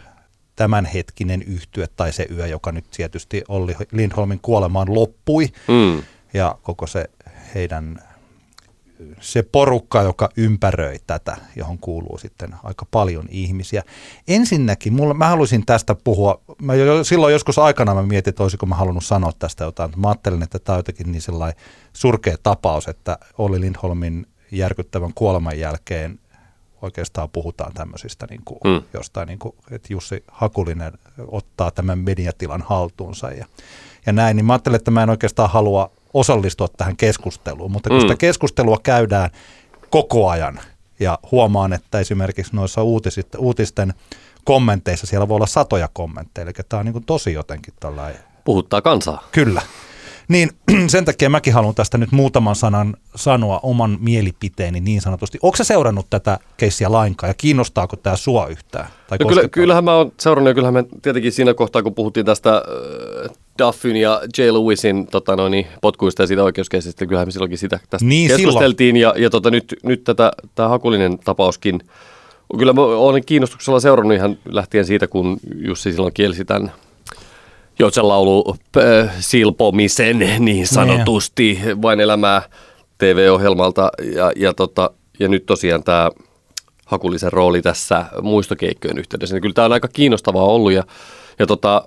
tämänhetkinen 0.56 1.42
yhtye 1.42 1.88
tai 1.88 2.14
se 2.14 2.28
yö, 2.32 2.48
joka 2.48 2.72
nyt 2.72 2.86
tietysti 2.92 3.44
Olli 3.48 3.76
Lindholmin 3.92 4.40
kuolemaan 4.42 4.96
loppui 4.96 5.50
mm. 5.68 6.04
ja 6.34 6.58
koko 6.64 6.88
se 6.88 7.10
heidän 7.56 8.00
se 9.20 9.44
porukka, 9.44 10.02
joka 10.02 10.30
ympäröi 10.38 11.00
tätä, 11.08 11.38
johon 11.56 11.78
kuuluu 11.78 12.18
sitten 12.18 12.56
aika 12.64 12.86
paljon 12.92 13.26
ihmisiä. 13.30 13.84
Ensinnäkin, 14.28 14.94
mulla, 14.94 15.14
mä 15.14 15.28
haluaisin 15.28 15.66
tästä 15.66 15.96
puhua, 16.04 16.42
mä 16.62 16.76
jo, 16.76 17.04
silloin 17.04 17.34
joskus 17.34 17.60
aikana 17.60 17.94
mä 17.94 18.04
mietin, 18.04 18.32
että 18.32 18.44
olisiko 18.44 18.66
mä 18.66 18.76
halunnut 18.76 19.06
sanoa 19.06 19.32
tästä 19.40 19.64
jotain. 19.64 19.92
Mä 19.96 20.08
ajattelin, 20.08 20.44
että 20.44 20.60
tämä 20.60 20.76
on 20.76 20.80
jotenkin 20.80 21.12
niin 21.12 21.22
sellainen 21.22 21.62
surkea 21.94 22.36
tapaus, 22.44 22.88
että 22.88 23.18
Olli 23.38 23.62
Lindholmin 23.62 24.28
järkyttävän 24.52 25.14
kuoleman 25.16 25.60
jälkeen 25.60 26.20
oikeastaan 26.82 27.30
puhutaan 27.30 27.74
tämmöisistä 27.74 28.28
niin 28.30 28.42
kuin, 28.46 28.60
mm. 28.64 28.82
jostain, 28.94 29.28
niin 29.28 29.40
kuin, 29.40 29.56
että 29.72 29.94
Jussi 29.94 30.24
Hakulinen 30.28 30.94
ottaa 31.28 31.72
tämän 31.72 32.00
mediatilan 32.00 32.62
haltuunsa 32.62 33.32
ja, 33.32 33.46
ja 34.06 34.14
näin, 34.14 34.36
niin 34.36 34.46
mä 34.46 34.54
ajattelin, 34.54 34.76
että 34.76 34.92
mä 34.92 35.04
en 35.04 35.10
oikeastaan 35.10 35.50
halua 35.50 35.92
osallistua 36.13 36.68
tähän 36.68 36.98
keskusteluun, 36.98 37.71
mutta 37.71 37.89
kun 37.89 37.98
mm. 37.98 38.01
sitä 38.01 38.15
keskustelua 38.15 38.77
käydään 38.83 39.30
koko 39.89 40.30
ajan 40.30 40.60
ja 41.00 41.19
huomaan, 41.31 41.74
että 41.74 42.00
esimerkiksi 42.00 42.56
noissa 42.56 42.83
uutisit, 42.83 43.27
uutisten 43.38 43.94
kommenteissa 44.44 45.07
siellä 45.07 45.27
voi 45.27 45.36
olla 45.36 45.45
satoja 45.45 45.89
kommentteja, 45.94 46.44
eli 46.44 46.54
tämä 46.69 46.80
on 46.80 46.86
niin 46.86 46.94
kuin 46.94 47.06
tosi 47.06 47.33
jotenkin 47.33 47.74
tällainen. 47.80 48.21
Puhuttaa 48.45 48.81
kansaa. 48.81 49.27
Kyllä. 49.31 49.62
Niin 50.27 50.50
sen 50.88 51.06
takia 51.06 51.30
mäkin 51.30 51.54
haluan 51.54 51.75
tästä 51.75 51.98
nyt 51.98 52.12
muutaman 52.12 52.56
sanan 52.56 52.98
sanoa 53.15 53.60
oman 53.63 53.98
mielipiteeni 54.01 54.80
niin 54.80 55.01
sanotusti. 55.01 55.39
Onko 55.42 55.57
se 55.57 55.63
seurannut 55.63 56.10
tätä 56.10 56.39
keissiä 56.57 56.92
lainkaan 56.92 57.30
ja 57.30 57.33
kiinnostaako 57.33 57.95
tämä 57.95 58.15
sua 58.15 58.48
yhtään? 58.48 58.88
Tai 59.07 59.18
no 59.18 59.30
kyllä, 59.30 59.48
kyllähän 59.48 59.83
mä 59.83 59.95
oon 59.95 60.12
seurannut 60.19 60.50
ja 60.50 60.54
kyllähän 60.54 60.74
mä 60.74 60.83
tietenkin 61.01 61.31
siinä 61.31 61.54
kohtaa, 61.54 61.83
kun 61.83 61.95
puhuttiin 61.95 62.25
tästä 62.25 62.56
äh, 62.56 63.36
Duffin 63.60 63.96
ja 63.96 64.22
J. 64.38 64.42
Lewisin 64.42 65.08
tota 65.08 65.36
noin, 65.36 65.68
potkuista 65.82 66.24
ja 66.24 66.28
siitä 66.28 66.44
oikeuskeisistä, 66.44 67.06
kyllähän 67.06 67.28
me 67.28 67.32
silloinkin 67.32 67.58
sitä 67.58 67.80
tästä 67.90 68.06
niin, 68.06 68.28
keskusteltiin. 68.28 68.96
Silloin. 68.96 69.16
Ja, 69.18 69.24
ja 69.24 69.30
tota, 69.30 69.52
nyt, 69.52 69.76
nyt 69.84 70.04
tätä, 70.04 70.32
tämä 70.56 70.70
Hakulinen 70.70 71.20
tapauskin, 71.20 71.80
kyllä 72.58 72.74
mä 72.74 72.82
olen 72.82 73.26
kiinnostuksella 73.26 73.80
seurannut 73.80 74.16
ihan 74.16 74.38
lähtien 74.46 74.86
siitä, 74.86 75.08
kun 75.08 75.38
Jussi 75.56 75.92
silloin 75.92 76.14
kielsi 76.14 76.46
tämän 76.46 76.72
Joutsen 77.80 78.08
laulu 78.08 78.56
äh, 78.78 79.16
silpomisen 79.20 80.20
niin 80.40 80.68
sanotusti 80.68 81.60
niin. 81.64 81.82
vain 81.82 82.00
elämää 82.00 82.42
TV-ohjelmalta 82.98 83.90
ja, 84.16 84.32
ja, 84.36 84.54
tota, 84.54 84.92
ja 85.20 85.28
nyt 85.28 85.46
tosiaan 85.46 85.84
tämä 85.84 86.10
Hakulisen 86.86 87.34
rooli 87.34 87.62
tässä 87.62 88.06
muistokeikkojen 88.22 88.98
yhteydessä. 88.98 89.36
Niin 89.36 89.42
kyllä 89.42 89.54
tämä 89.54 89.66
on 89.66 89.74
aika 89.74 89.88
kiinnostavaa 89.88 90.44
ollut 90.44 90.72
ja, 90.72 90.84
ja 91.40 91.48
tota, 91.48 91.84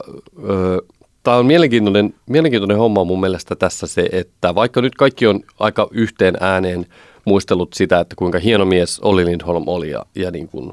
tämä 1.26 1.36
on 1.36 1.46
mielenkiintoinen, 1.46 2.14
mielenkiintoinen 2.26 2.76
homma 2.76 3.04
mun 3.04 3.20
mielestä 3.20 3.56
tässä 3.56 3.86
se, 3.86 4.08
että 4.12 4.54
vaikka 4.54 4.80
nyt 4.80 4.94
kaikki 4.94 5.26
on 5.26 5.40
aika 5.58 5.88
yhteen 5.90 6.34
ääneen 6.40 6.86
muistellut 7.24 7.72
sitä, 7.72 8.00
että 8.00 8.16
kuinka 8.16 8.38
hieno 8.38 8.64
mies 8.64 9.00
Olli 9.00 9.24
Lindholm 9.24 9.64
oli 9.66 9.90
ja, 9.90 10.06
ja 10.14 10.30
niin 10.30 10.48
kuin 10.48 10.72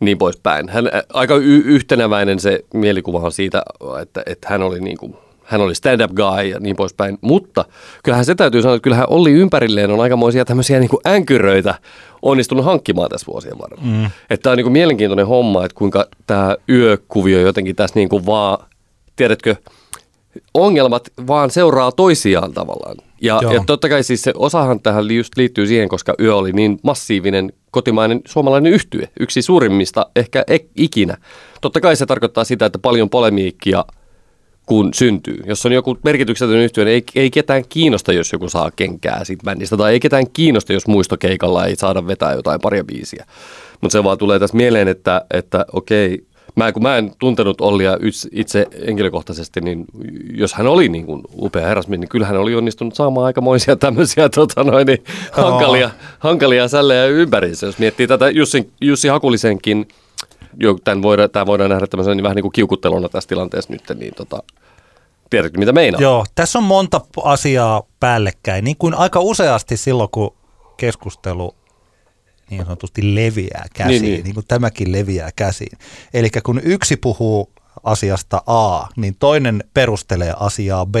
niin 0.00 0.18
poispäin. 0.18 0.68
Hän, 0.68 0.84
aika 1.12 1.36
y- 1.36 1.62
yhtenäväinen 1.64 2.40
se 2.40 2.64
mielikuva 2.74 3.20
on 3.20 3.32
siitä, 3.32 3.62
että, 4.02 4.22
että 4.26 4.48
hän 4.50 4.62
oli 4.62 4.80
niin 4.80 4.98
kuin, 4.98 5.16
hän 5.44 5.60
oli 5.60 5.74
stand-up 5.74 6.12
guy 6.14 6.48
ja 6.48 6.60
niin 6.60 6.76
poispäin, 6.76 7.18
mutta 7.20 7.64
kyllähän 8.04 8.24
se 8.24 8.34
täytyy 8.34 8.62
sanoa, 8.62 8.76
että 8.76 8.84
kyllähän 8.84 9.06
Olli 9.10 9.32
ympärilleen 9.32 9.90
on 9.90 10.00
aikamoisia 10.00 10.44
tämmöisiä 10.44 10.80
niin 10.80 10.90
kuin 10.90 11.00
änkyröitä 11.06 11.74
onnistunut 12.22 12.64
hankkimaan 12.64 13.10
tässä 13.10 13.26
vuosien 13.26 13.58
varrella. 13.58 13.84
Mm. 13.84 14.04
Että 14.04 14.42
tämä 14.42 14.52
on 14.52 14.56
niin 14.56 14.64
kuin 14.64 14.72
mielenkiintoinen 14.72 15.26
homma, 15.26 15.64
että 15.64 15.74
kuinka 15.74 16.06
tämä 16.26 16.56
yökuvio 16.68 17.40
jotenkin 17.40 17.76
tässä 17.76 17.98
niin 17.98 18.08
kuin 18.08 18.26
vaan, 18.26 18.58
tiedätkö, 19.16 19.56
ongelmat 20.54 21.12
vaan 21.26 21.50
seuraa 21.50 21.92
toisiaan 21.92 22.52
tavallaan. 22.52 22.96
Ja, 23.22 23.40
ja 23.52 23.64
totta 23.66 23.88
kai 23.88 24.02
siis 24.02 24.22
se 24.22 24.32
osahan 24.36 24.80
tähän 24.80 25.10
just 25.10 25.36
liittyy 25.36 25.66
siihen, 25.66 25.88
koska 25.88 26.14
yö 26.20 26.36
oli 26.36 26.52
niin 26.52 26.78
massiivinen 26.82 27.52
kotimainen 27.70 28.20
suomalainen 28.26 28.72
yhtye, 28.72 29.08
yksi 29.20 29.42
suurimmista 29.42 30.06
ehkä 30.16 30.44
ikinä. 30.76 31.16
Totta 31.60 31.80
kai 31.80 31.96
se 31.96 32.06
tarkoittaa 32.06 32.44
sitä, 32.44 32.66
että 32.66 32.78
paljon 32.78 33.10
polemiikkia 33.10 33.84
kun 34.66 34.94
syntyy. 34.94 35.42
Jos 35.46 35.66
on 35.66 35.72
joku 35.72 35.98
merkityksetön 36.04 36.56
yhtye, 36.56 36.84
niin 36.84 36.94
ei, 36.94 37.04
ei 37.14 37.30
ketään 37.30 37.64
kiinnosta, 37.68 38.12
jos 38.12 38.32
joku 38.32 38.48
saa 38.48 38.70
kenkää 38.76 39.24
siitä 39.24 39.44
bändistä, 39.44 39.76
tai 39.76 39.92
ei 39.92 40.00
ketään 40.00 40.30
kiinnosta, 40.30 40.72
jos 40.72 40.86
muistokeikalla 40.86 41.66
ei 41.66 41.76
saada 41.76 42.06
vetää 42.06 42.32
jotain 42.32 42.60
paria 42.60 42.84
biisiä. 42.84 43.26
Mutta 43.80 43.92
se 43.92 44.04
vaan 44.04 44.18
tulee 44.18 44.38
tässä 44.38 44.56
mieleen, 44.56 44.88
että, 44.88 45.24
että 45.30 45.66
okei, 45.72 46.26
mä, 46.56 46.72
kun 46.72 46.82
mä 46.82 46.96
en 46.96 47.12
tuntenut 47.18 47.60
Ollia 47.60 47.98
itse 48.32 48.66
henkilökohtaisesti, 48.86 49.60
niin 49.60 49.84
jos 50.34 50.54
hän 50.54 50.66
oli 50.66 50.88
niin 50.88 51.06
kuin 51.06 51.22
upea 51.38 51.66
herrasmies, 51.66 52.00
niin 52.00 52.08
kyllä 52.08 52.26
hän 52.26 52.36
oli 52.36 52.54
onnistunut 52.54 52.94
saamaan 52.94 53.26
aikamoisia 53.26 53.76
tämmöisiä 53.76 54.28
tota 54.28 54.64
noin, 54.64 54.86
niin 54.86 55.04
hankalia, 55.32 55.90
hankalia 56.18 56.68
sällejä 56.68 57.04
ympäriinsä. 57.04 57.66
Jos 57.66 57.78
miettii 57.78 58.06
tätä 58.06 58.30
Jussi, 58.30 58.70
Jussi 58.80 59.08
Hakulisenkin, 59.08 59.88
jo, 60.60 60.76
tämän 60.84 61.02
voidaan, 61.02 61.30
tämä 61.30 61.46
voidaan 61.46 61.70
nähdä 61.70 61.86
tämmöisen 61.86 62.16
niin 62.16 62.22
vähän 62.22 62.36
niin 62.36 62.42
kuin 62.42 62.52
kiukutteluna 62.52 63.08
tässä 63.08 63.28
tilanteessa 63.28 63.72
nyt, 63.72 63.82
niin 63.94 64.14
tota, 64.14 64.42
tiedätkö 65.30 65.58
mitä 65.58 65.72
meinaa? 65.72 66.00
Joo, 66.00 66.24
tässä 66.34 66.58
on 66.58 66.64
monta 66.64 67.00
asiaa 67.24 67.82
päällekkäin, 68.00 68.64
niin 68.64 68.76
kuin 68.76 68.94
aika 68.94 69.20
useasti 69.20 69.76
silloin, 69.76 70.08
kun 70.12 70.34
keskustelu 70.76 71.54
niin 72.52 72.64
sanotusti 72.64 73.14
leviää 73.14 73.66
käsiin, 73.74 74.02
niin, 74.02 74.12
niin. 74.12 74.24
niin 74.24 74.34
kuin 74.34 74.46
tämäkin 74.48 74.92
leviää 74.92 75.30
käsiin. 75.36 75.78
Eli 76.14 76.30
kun 76.42 76.60
yksi 76.64 76.96
puhuu 76.96 77.52
asiasta 77.82 78.42
A, 78.46 78.86
niin 78.96 79.16
toinen 79.18 79.64
perustelee 79.74 80.34
asiaa 80.40 80.86
B 80.86 80.96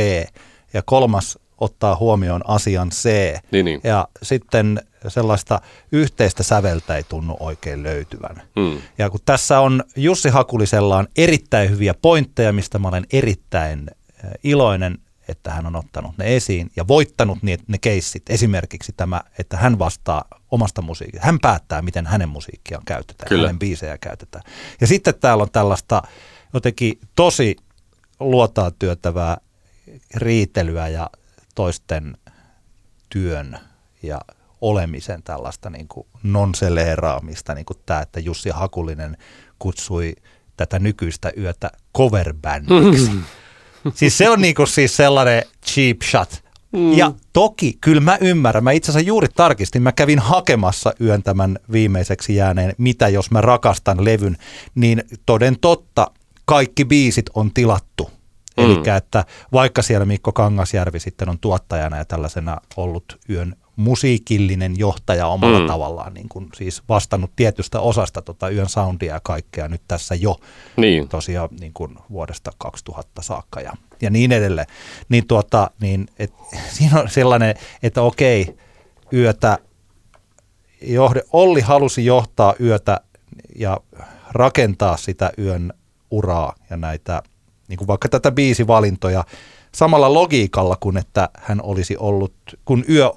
ja 0.74 0.82
kolmas 0.84 1.38
ottaa 1.58 1.96
huomioon 1.96 2.50
asian 2.50 2.90
C. 2.90 3.08
Niin, 3.50 3.64
niin. 3.64 3.80
Ja 3.84 4.08
sitten 4.22 4.80
sellaista 5.08 5.60
yhteistä 5.92 6.42
säveltä 6.42 6.96
ei 6.96 7.02
tunnu 7.02 7.36
oikein 7.40 7.82
löytyvän. 7.82 8.42
Hmm. 8.60 8.78
Ja 8.98 9.10
kun 9.10 9.20
tässä 9.24 9.60
on 9.60 9.82
Jussi 9.96 10.28
Hakulisella 10.28 10.96
on 10.96 11.08
erittäin 11.16 11.70
hyviä 11.70 11.94
pointteja, 12.02 12.52
mistä 12.52 12.78
mä 12.78 12.88
olen 12.88 13.06
erittäin 13.12 13.90
iloinen 14.44 14.98
että 15.28 15.50
hän 15.50 15.66
on 15.66 15.76
ottanut 15.76 16.18
ne 16.18 16.36
esiin 16.36 16.70
ja 16.76 16.88
voittanut 16.88 17.42
ne, 17.42 17.58
ne 17.66 17.78
keissit. 17.78 18.22
Esimerkiksi 18.28 18.92
tämä, 18.96 19.20
että 19.38 19.56
hän 19.56 19.78
vastaa 19.78 20.24
omasta 20.50 20.82
musiikista. 20.82 21.26
Hän 21.26 21.38
päättää, 21.42 21.82
miten 21.82 22.06
hänen 22.06 22.28
musiikkiaan 22.28 22.84
käytetään, 22.84 23.28
Kyllä. 23.28 23.46
hänen 23.46 23.58
biisejä 23.58 23.98
käytetään. 23.98 24.44
Ja 24.80 24.86
sitten 24.86 25.14
täällä 25.20 25.42
on 25.42 25.50
tällaista 25.50 26.02
jotenkin 26.54 26.98
tosi 27.16 27.56
luotaa 28.20 28.70
työtävää 28.70 29.36
riitelyä 30.14 30.88
ja 30.88 31.10
toisten 31.54 32.16
työn 33.08 33.58
ja 34.02 34.20
olemisen 34.60 35.22
tällaista 35.22 35.70
niin 35.70 35.88
kuin 35.88 36.06
nonseleeraamista, 36.22 37.54
niin 37.54 37.64
kuin 37.64 37.78
tämä, 37.86 38.00
että 38.00 38.20
Jussi 38.20 38.50
Hakulinen 38.50 39.16
kutsui 39.58 40.14
tätä 40.56 40.78
nykyistä 40.78 41.32
yötä 41.36 41.70
coverbandiksi. 41.96 43.10
siis 43.94 44.18
se 44.18 44.30
on 44.30 44.40
niin 44.40 44.54
kuin 44.54 44.68
siis 44.68 44.96
sellainen 44.96 45.42
cheap 45.66 45.96
shot. 46.10 46.42
Mm. 46.72 46.92
Ja 46.92 47.12
toki, 47.32 47.78
kyllä 47.80 48.00
mä 48.00 48.18
ymmärrän. 48.20 48.64
Mä 48.64 48.72
itse 48.72 48.92
asiassa 48.92 49.08
juuri 49.08 49.28
tarkistin, 49.28 49.82
mä 49.82 49.92
kävin 49.92 50.18
hakemassa 50.18 50.92
yön 51.00 51.22
tämän 51.22 51.58
viimeiseksi 51.72 52.36
jääneen 52.36 52.74
Mitä 52.78 53.08
jos 53.08 53.30
mä 53.30 53.40
rakastan 53.40 54.04
levyn, 54.04 54.36
niin 54.74 55.02
toden 55.26 55.58
totta 55.60 56.10
kaikki 56.44 56.84
biisit 56.84 57.30
on 57.34 57.54
tilattu. 57.54 58.10
Mm. 58.56 58.64
Eli 58.64 58.80
että 58.96 59.24
vaikka 59.52 59.82
siellä 59.82 60.06
Mikko 60.06 60.32
Kangasjärvi 60.32 61.00
sitten 61.00 61.28
on 61.28 61.38
tuottajana 61.38 61.96
ja 61.96 62.04
tällaisena 62.04 62.60
ollut 62.76 63.18
yön 63.30 63.56
musiikillinen 63.76 64.78
johtaja 64.78 65.26
omalla 65.26 65.60
mm. 65.60 65.66
tavallaan, 65.66 66.14
niin 66.14 66.28
kuin 66.28 66.48
siis 66.54 66.82
vastannut 66.88 67.30
tietystä 67.36 67.80
osasta 67.80 68.22
tota 68.22 68.48
yön 68.48 68.68
soundia 68.68 69.14
ja 69.14 69.20
kaikkea 69.20 69.68
nyt 69.68 69.82
tässä 69.88 70.14
jo 70.14 70.36
Niin. 70.76 71.08
tosiaan 71.08 71.48
niin 71.60 71.72
kuin 71.72 71.96
vuodesta 72.10 72.50
2000 72.58 73.22
saakka 73.22 73.60
ja, 73.60 73.72
ja 74.02 74.10
niin 74.10 74.32
edelleen. 74.32 74.66
Niin, 75.08 75.26
tuota, 75.26 75.70
niin 75.80 76.08
et, 76.18 76.32
siinä 76.78 77.00
on 77.00 77.10
sellainen, 77.10 77.54
että 77.82 78.02
okei, 78.02 78.56
yötä, 79.12 79.58
johde, 80.82 81.22
Olli 81.32 81.60
halusi 81.60 82.04
johtaa 82.04 82.54
yötä 82.60 83.00
ja 83.56 83.80
rakentaa 84.30 84.96
sitä 84.96 85.32
yön 85.38 85.72
uraa 86.10 86.54
ja 86.70 86.76
näitä, 86.76 87.22
niin 87.68 87.78
kuin 87.78 87.88
vaikka 87.88 88.08
tätä 88.08 88.30
biisivalintoja 88.32 89.24
samalla 89.74 90.14
logiikalla 90.14 90.76
kuin 90.80 90.96
että 90.96 91.28
hän 91.38 91.62
olisi 91.62 91.96
ollut, 91.96 92.34
kun 92.64 92.84
yö 92.88 93.10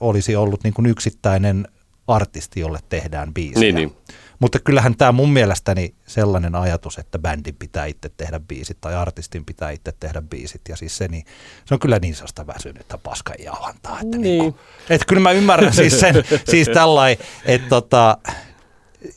olisi 0.00 0.36
ollut 0.36 0.64
niin 0.64 0.74
kuin 0.74 0.86
yksittäinen 0.86 1.68
artisti, 2.06 2.60
jolle 2.60 2.78
tehdään 2.88 3.34
biisiä. 3.34 3.60
Niin, 3.60 3.74
niin. 3.74 3.96
Mutta 4.38 4.58
kyllähän 4.58 4.96
tämä 4.96 5.12
mun 5.12 5.32
mielestäni 5.32 5.94
sellainen 6.06 6.54
ajatus, 6.54 6.98
että 6.98 7.18
bändin 7.18 7.56
pitää 7.58 7.86
itse 7.86 8.10
tehdä 8.16 8.40
biisit 8.40 8.80
tai 8.80 8.94
artistin 8.94 9.44
pitää 9.44 9.70
itse 9.70 9.92
tehdä 10.00 10.22
biisit. 10.22 10.60
Ja 10.68 10.76
siis 10.76 10.96
se, 10.96 11.08
niin, 11.08 11.24
se 11.64 11.74
on 11.74 11.80
kyllä 11.80 11.98
niin 11.98 12.14
sellaista 12.14 12.46
väsynyttä 12.46 12.98
paskan 12.98 13.36
jauhantaa. 13.38 14.00
Että, 14.00 14.18
niin. 14.18 14.22
Niin 14.22 14.38
kuin, 14.38 14.54
että 14.90 15.04
kyllä 15.08 15.22
mä 15.22 15.32
ymmärrän 15.32 15.74
siis 15.74 16.00
sen, 16.00 16.14
siis 16.50 16.68
tällainen, 16.68 17.26
että, 17.44 17.68
tota, 17.68 18.18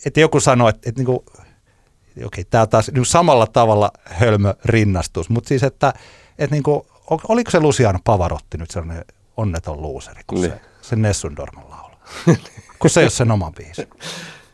että 0.06 0.20
joku 0.20 0.40
sanoo, 0.40 0.70
että, 0.70 0.90
että 0.90 1.00
niin 1.00 1.06
kuin, 1.06 1.20
okei, 2.26 2.44
tämä 2.44 2.68
taas 2.68 2.92
niin 2.94 3.06
samalla 3.06 3.48
tavalla 3.48 3.92
hölmö 4.06 4.54
rinnastus, 4.66 5.30
mutta 5.30 5.48
siis, 5.48 5.64
että, 5.64 5.94
että 6.40 6.56
niin 6.56 6.64
kuin, 6.64 6.82
oliko 7.28 7.52
se 7.52 7.60
Luciano 7.60 8.00
Pavarotti 8.04 8.58
nyt 8.58 8.72
sellainen 8.72 9.06
onneton 9.38 9.82
luuseri, 9.82 10.22
kun 10.28 10.42
Niin. 10.42 10.54
se, 10.54 10.60
se 10.82 10.96
Nessun 10.96 11.36
Dorman 11.36 11.70
laulu, 11.70 11.96
kun 12.80 12.90
se 12.90 13.00
ei 13.00 13.04
ole 13.04 13.10
sen 13.10 13.32
oma 13.32 13.52
biisi. 13.52 13.88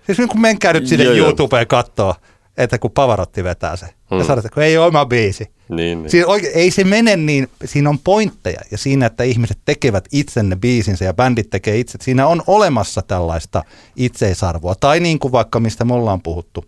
Siis 0.05 0.17
niin 0.17 0.29
kun 0.29 0.41
menkää 0.41 0.73
nyt 0.73 0.87
sinne 0.87 1.05
Joo. 1.05 1.15
YouTubeen 1.15 1.67
katsoa, 1.67 2.15
että 2.57 2.79
kun 2.79 2.91
Pavarotti 2.91 3.43
vetää 3.43 3.75
se, 3.75 3.85
hmm. 3.85 4.17
ja 4.19 4.23
sanotaan, 4.25 4.45
että 4.47 4.61
ei 4.61 4.77
ole 4.77 4.85
oma 4.87 5.05
biisi. 5.05 5.51
Niin, 5.69 6.01
niin. 6.01 6.09
Siinä 6.11 6.27
oike- 6.27 6.51
ei 6.53 6.71
se 6.71 6.83
mene 6.83 7.15
niin, 7.15 7.49
siinä 7.65 7.89
on 7.89 7.99
pointteja 7.99 8.61
ja 8.71 8.77
siinä, 8.77 9.05
että 9.05 9.23
ihmiset 9.23 9.57
tekevät 9.65 10.07
itse 10.11 10.43
ne 10.43 10.55
biisinsä 10.55 11.05
ja 11.05 11.13
bändit 11.13 11.49
tekee 11.49 11.77
itse. 11.79 11.97
Siinä 12.01 12.27
on 12.27 12.43
olemassa 12.47 13.01
tällaista 13.01 13.63
itseisarvoa. 13.95 14.75
Tai 14.75 14.99
niin 14.99 15.19
kuin 15.19 15.31
vaikka 15.31 15.59
mistä 15.59 15.85
me 15.85 15.93
ollaan 15.93 16.21
puhuttu, 16.21 16.65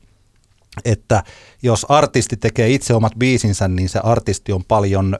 että 0.86 1.24
jos 1.64 1.86
artisti 1.90 2.38
tekee 2.38 2.70
itse 2.70 2.94
omat 2.94 3.14
biisinsä, 3.18 3.68
niin 3.68 3.90
se 3.90 4.00
artisti 4.04 4.52
on 4.52 4.64
paljon 4.68 5.20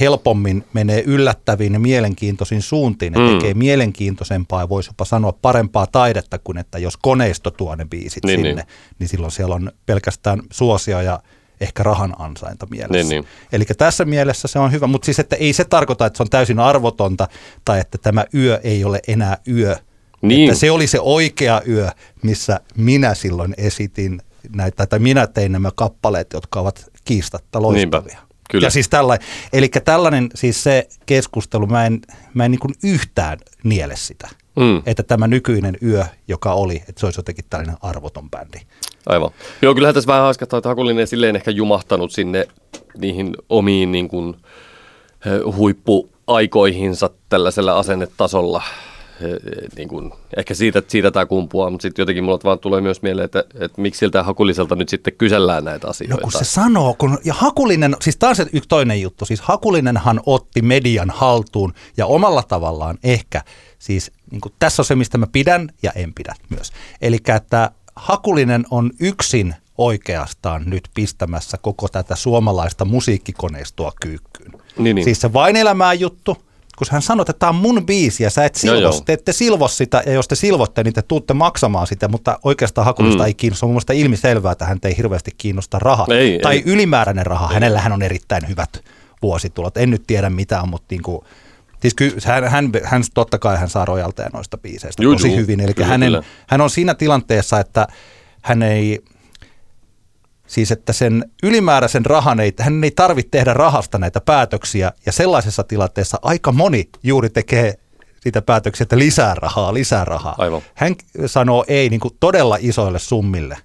helpommin 0.00 0.64
menee 0.72 1.02
yllättäviin 1.06 1.72
ja 1.72 1.80
mielenkiintoisiin 1.80 2.62
suuntiin 2.62 3.12
ja 3.12 3.20
Mm. 3.20 3.28
tekee 3.38 3.54
mielenkiintoisempaa 3.54 4.60
ja 4.60 4.68
voisi 4.68 4.90
jopa 4.90 5.04
sanoa 5.04 5.32
parempaa 5.42 5.86
taidetta 5.86 6.38
kuin 6.38 6.58
että 6.58 6.78
jos 6.78 6.96
koneisto 6.96 7.50
tuo 7.50 7.74
ne 7.74 7.84
biisit 7.84 8.24
Niin, 8.24 8.38
sinne, 8.38 8.54
niin. 8.54 8.66
niin 8.98 9.08
silloin 9.08 9.32
siellä 9.32 9.54
on 9.54 9.72
pelkästään 9.86 10.42
suosio 10.52 11.00
ja 11.00 11.20
ehkä 11.60 11.82
rahan 11.82 12.14
ansainta 12.18 12.66
mielessä. 12.70 12.92
Niin, 12.92 13.08
niin. 13.08 13.24
Eli 13.52 13.64
tässä 13.64 14.04
mielessä 14.04 14.48
se 14.48 14.58
on 14.58 14.72
hyvä, 14.72 14.86
mutta 14.86 15.04
siis 15.06 15.18
että 15.18 15.36
ei 15.36 15.52
se 15.52 15.64
tarkoita, 15.64 16.06
että 16.06 16.16
se 16.16 16.22
on 16.22 16.30
täysin 16.30 16.58
arvotonta 16.58 17.28
tai 17.64 17.80
että 17.80 17.98
tämä 17.98 18.24
yö 18.34 18.60
ei 18.64 18.84
ole 18.84 19.00
enää 19.08 19.36
yö. 19.48 19.76
Niin. 20.22 20.48
Että 20.50 20.60
se 20.60 20.70
oli 20.70 20.86
se 20.86 21.00
oikea 21.00 21.62
yö, 21.68 21.88
missä 22.22 22.60
minä 22.76 23.14
silloin 23.14 23.54
esitin 23.56 24.22
näitä, 24.56 24.86
tai 24.86 24.98
minä 24.98 25.26
tein 25.26 25.52
nämä 25.52 25.70
kappaleet, 25.74 26.32
jotka 26.32 26.60
ovat 26.60 26.90
kiistatta 27.04 27.62
loistavia. 27.62 28.14
Niinpä, 28.14 28.32
kyllä. 28.50 28.66
Ja 28.66 28.70
siis 28.70 28.88
tällainen, 28.88 29.28
eli 29.52 29.68
tällainen, 29.68 30.30
siis 30.34 30.62
se 30.62 30.88
keskustelu, 31.06 31.66
mä 31.66 31.86
en, 31.86 32.00
mä 32.34 32.44
en 32.44 32.50
niin 32.50 32.92
yhtään 32.94 33.38
niele 33.64 33.96
sitä, 33.96 34.28
Mm. 34.56 34.82
että 34.86 35.02
tämä 35.02 35.26
nykyinen 35.26 35.76
yö, 35.82 36.04
joka 36.28 36.52
oli, 36.52 36.76
että 36.76 37.00
se 37.00 37.06
olisi 37.06 37.18
jotenkin 37.18 37.44
tällainen 37.50 37.76
arvoton 37.82 38.30
bändi. 38.30 38.58
Aivan. 39.06 39.30
Joo, 39.62 39.74
kyllähän 39.74 39.94
tässä 39.94 40.08
vähän 40.08 40.22
haiskahtaa, 40.22 40.58
että 40.58 40.68
Hakulinen 40.68 41.06
silleen 41.06 41.36
ehkä 41.36 41.50
jumahtanut 41.50 42.12
sinne 42.12 42.48
niihin 42.98 43.36
omiin 43.48 43.92
niin 43.92 44.08
kuin, 44.08 44.34
eh, 45.26 45.54
huippuaikoihinsa 45.56 47.10
tällaisella 47.28 47.78
asennetasolla. 47.78 48.62
Eh, 49.20 49.28
Niin 49.76 49.88
kuin, 49.88 50.12
ehkä 50.36 50.54
siitä, 50.54 50.82
siitä 50.88 51.10
tämä 51.10 51.26
kumpuaa, 51.26 51.70
mutta 51.70 51.82
sitten 51.82 52.02
jotenkin 52.02 52.24
mulla 52.24 52.38
vaan 52.44 52.58
tulee 52.58 52.80
myös 52.80 53.02
mieleen, 53.02 53.24
että, 53.24 53.44
että 53.60 53.80
miksi 53.80 53.98
siltä 53.98 54.22
Hakuliselta 54.22 54.76
nyt 54.76 54.88
sitten 54.88 55.14
kysellään 55.18 55.64
näitä 55.64 55.86
No 55.86 55.90
asioita. 55.90 56.16
kun 56.22 56.32
se 56.32 56.44
sanoo, 56.44 56.94
kun, 56.98 57.18
ja 57.24 57.34
Hakulinen, 57.34 57.96
siis 58.00 58.16
taas 58.16 58.40
yksi 58.52 58.68
toinen 58.68 59.00
juttu, 59.00 59.24
siis 59.24 59.40
Hakulinenhan 59.40 60.20
otti 60.26 60.62
median 60.62 61.10
haltuun 61.10 61.74
ja 61.96 62.06
omalla 62.06 62.42
tavallaan 62.42 62.98
ehkä, 63.04 63.42
siis 63.78 64.12
niin 64.30 64.40
kuin, 64.40 64.52
tässä 64.58 64.82
on 64.82 64.86
se, 64.86 64.94
mistä 64.94 65.18
mä 65.18 65.26
pidän 65.32 65.68
ja 65.82 65.92
en 65.94 66.14
pidä 66.14 66.34
myös. 66.50 66.72
Eli 67.02 67.18
että 67.36 67.70
Hakulinen 67.96 68.64
on 68.70 68.90
yksin 69.00 69.54
oikeastaan 69.78 70.62
nyt 70.66 70.88
pistämässä 70.94 71.58
koko 71.62 71.88
tätä 71.88 72.14
suomalaista 72.16 72.84
musiikkikoneistoa 72.84 73.92
kyykkyyn. 74.00 74.52
Niin, 74.78 74.94
niin. 74.94 75.04
Siis 75.04 75.20
se 75.20 75.32
vain 75.32 75.56
elämää 75.56 75.92
juttu, 75.94 76.36
kun 76.88 76.92
hän 76.92 77.02
sanoi, 77.02 77.22
että 77.22 77.32
tämä 77.32 77.50
on 77.50 77.54
mun 77.56 77.86
biisi 77.86 78.22
ja 78.24 78.30
sä 78.30 78.44
et 78.44 78.60
Joo, 78.64 78.76
silvos, 78.76 78.94
joo. 78.96 79.02
te 79.06 79.12
ette 79.12 79.32
silvo 79.32 79.68
sitä 79.68 80.02
ja 80.06 80.12
jos 80.12 80.28
te 80.28 80.34
silvotte, 80.34 80.82
niin 80.84 80.94
te 80.94 81.02
tuutte 81.02 81.34
maksamaan 81.34 81.86
sitä, 81.86 82.08
mutta 82.08 82.38
oikeastaan 82.44 82.84
Hakulista 82.84 83.22
Mm. 83.22 83.26
ei 83.26 83.34
kiinnosta. 83.34 83.60
Se 83.60 83.66
on 83.66 83.68
mun 83.70 83.74
mielestä 83.74 83.92
ilmiselvää, 83.92 84.52
että 84.52 84.64
häntä 84.64 84.88
ei 84.88 84.96
hirveästi 84.96 85.30
kiinnosta 85.38 85.78
raha. 85.78 86.06
Ei, 86.10 86.38
tai 86.42 86.54
ei. 86.56 86.62
ylimääräinen 86.66 87.26
raha. 87.26 87.48
Hänellähän 87.48 87.92
on 87.92 88.02
erittäin 88.02 88.48
hyvät 88.48 88.84
vuositulot. 89.22 89.76
En 89.76 89.90
nyt 89.90 90.02
tiedä 90.06 90.30
mitä 90.30 90.62
on, 90.62 90.68
mutta 90.68 90.86
niin 90.90 91.02
kuin, 91.02 91.20
siis 91.80 91.94
ky, 91.94 92.16
hän, 92.24 92.44
hän, 92.50 92.70
hän, 92.84 93.02
totta 93.14 93.38
kai 93.38 93.56
hän 93.56 93.68
saa 93.70 93.84
rojalteja 93.84 94.30
noista 94.32 94.58
biiseistä 94.58 95.02
Juu, 95.02 95.12
tosi 95.14 95.28
juu. 95.28 95.36
hyvin. 95.36 95.60
Eli 95.60 95.74
Kyllä, 95.74 95.88
hänen, 95.88 96.06
kyllä. 96.06 96.22
hän 96.46 96.60
on 96.60 96.70
siinä 96.70 96.94
tilanteessa, 96.94 97.60
että 97.60 97.86
hän 98.42 98.62
ei, 98.62 99.00
siis 100.52 100.72
että 100.72 100.92
sen 100.92 101.30
ylimääräisen 101.42 102.06
rahan 102.06 102.40
ei, 102.40 102.52
hän 102.60 102.84
ei 102.84 102.90
tarvitse 102.90 103.28
tehdä 103.30 103.54
rahasta 103.54 103.98
näitä 103.98 104.20
päätöksiä 104.20 104.92
ja 105.06 105.12
sellaisessa 105.12 105.64
tilanteessa 105.64 106.18
aika 106.22 106.52
moni 106.52 106.88
juuri 107.02 107.30
tekee 107.30 107.74
sitä 108.20 108.42
päätöksiä, 108.42 108.82
että 108.82 108.98
lisää 108.98 109.34
rahaa, 109.34 109.74
lisää 109.74 110.04
rahaa. 110.04 110.34
Aivan. 110.38 110.62
Hän 110.74 110.94
sanoo 111.26 111.64
ei 111.68 111.88
niin 111.88 112.00
kuin 112.00 112.16
todella 112.20 112.56
isoille 112.60 112.98
summille, 112.98 113.58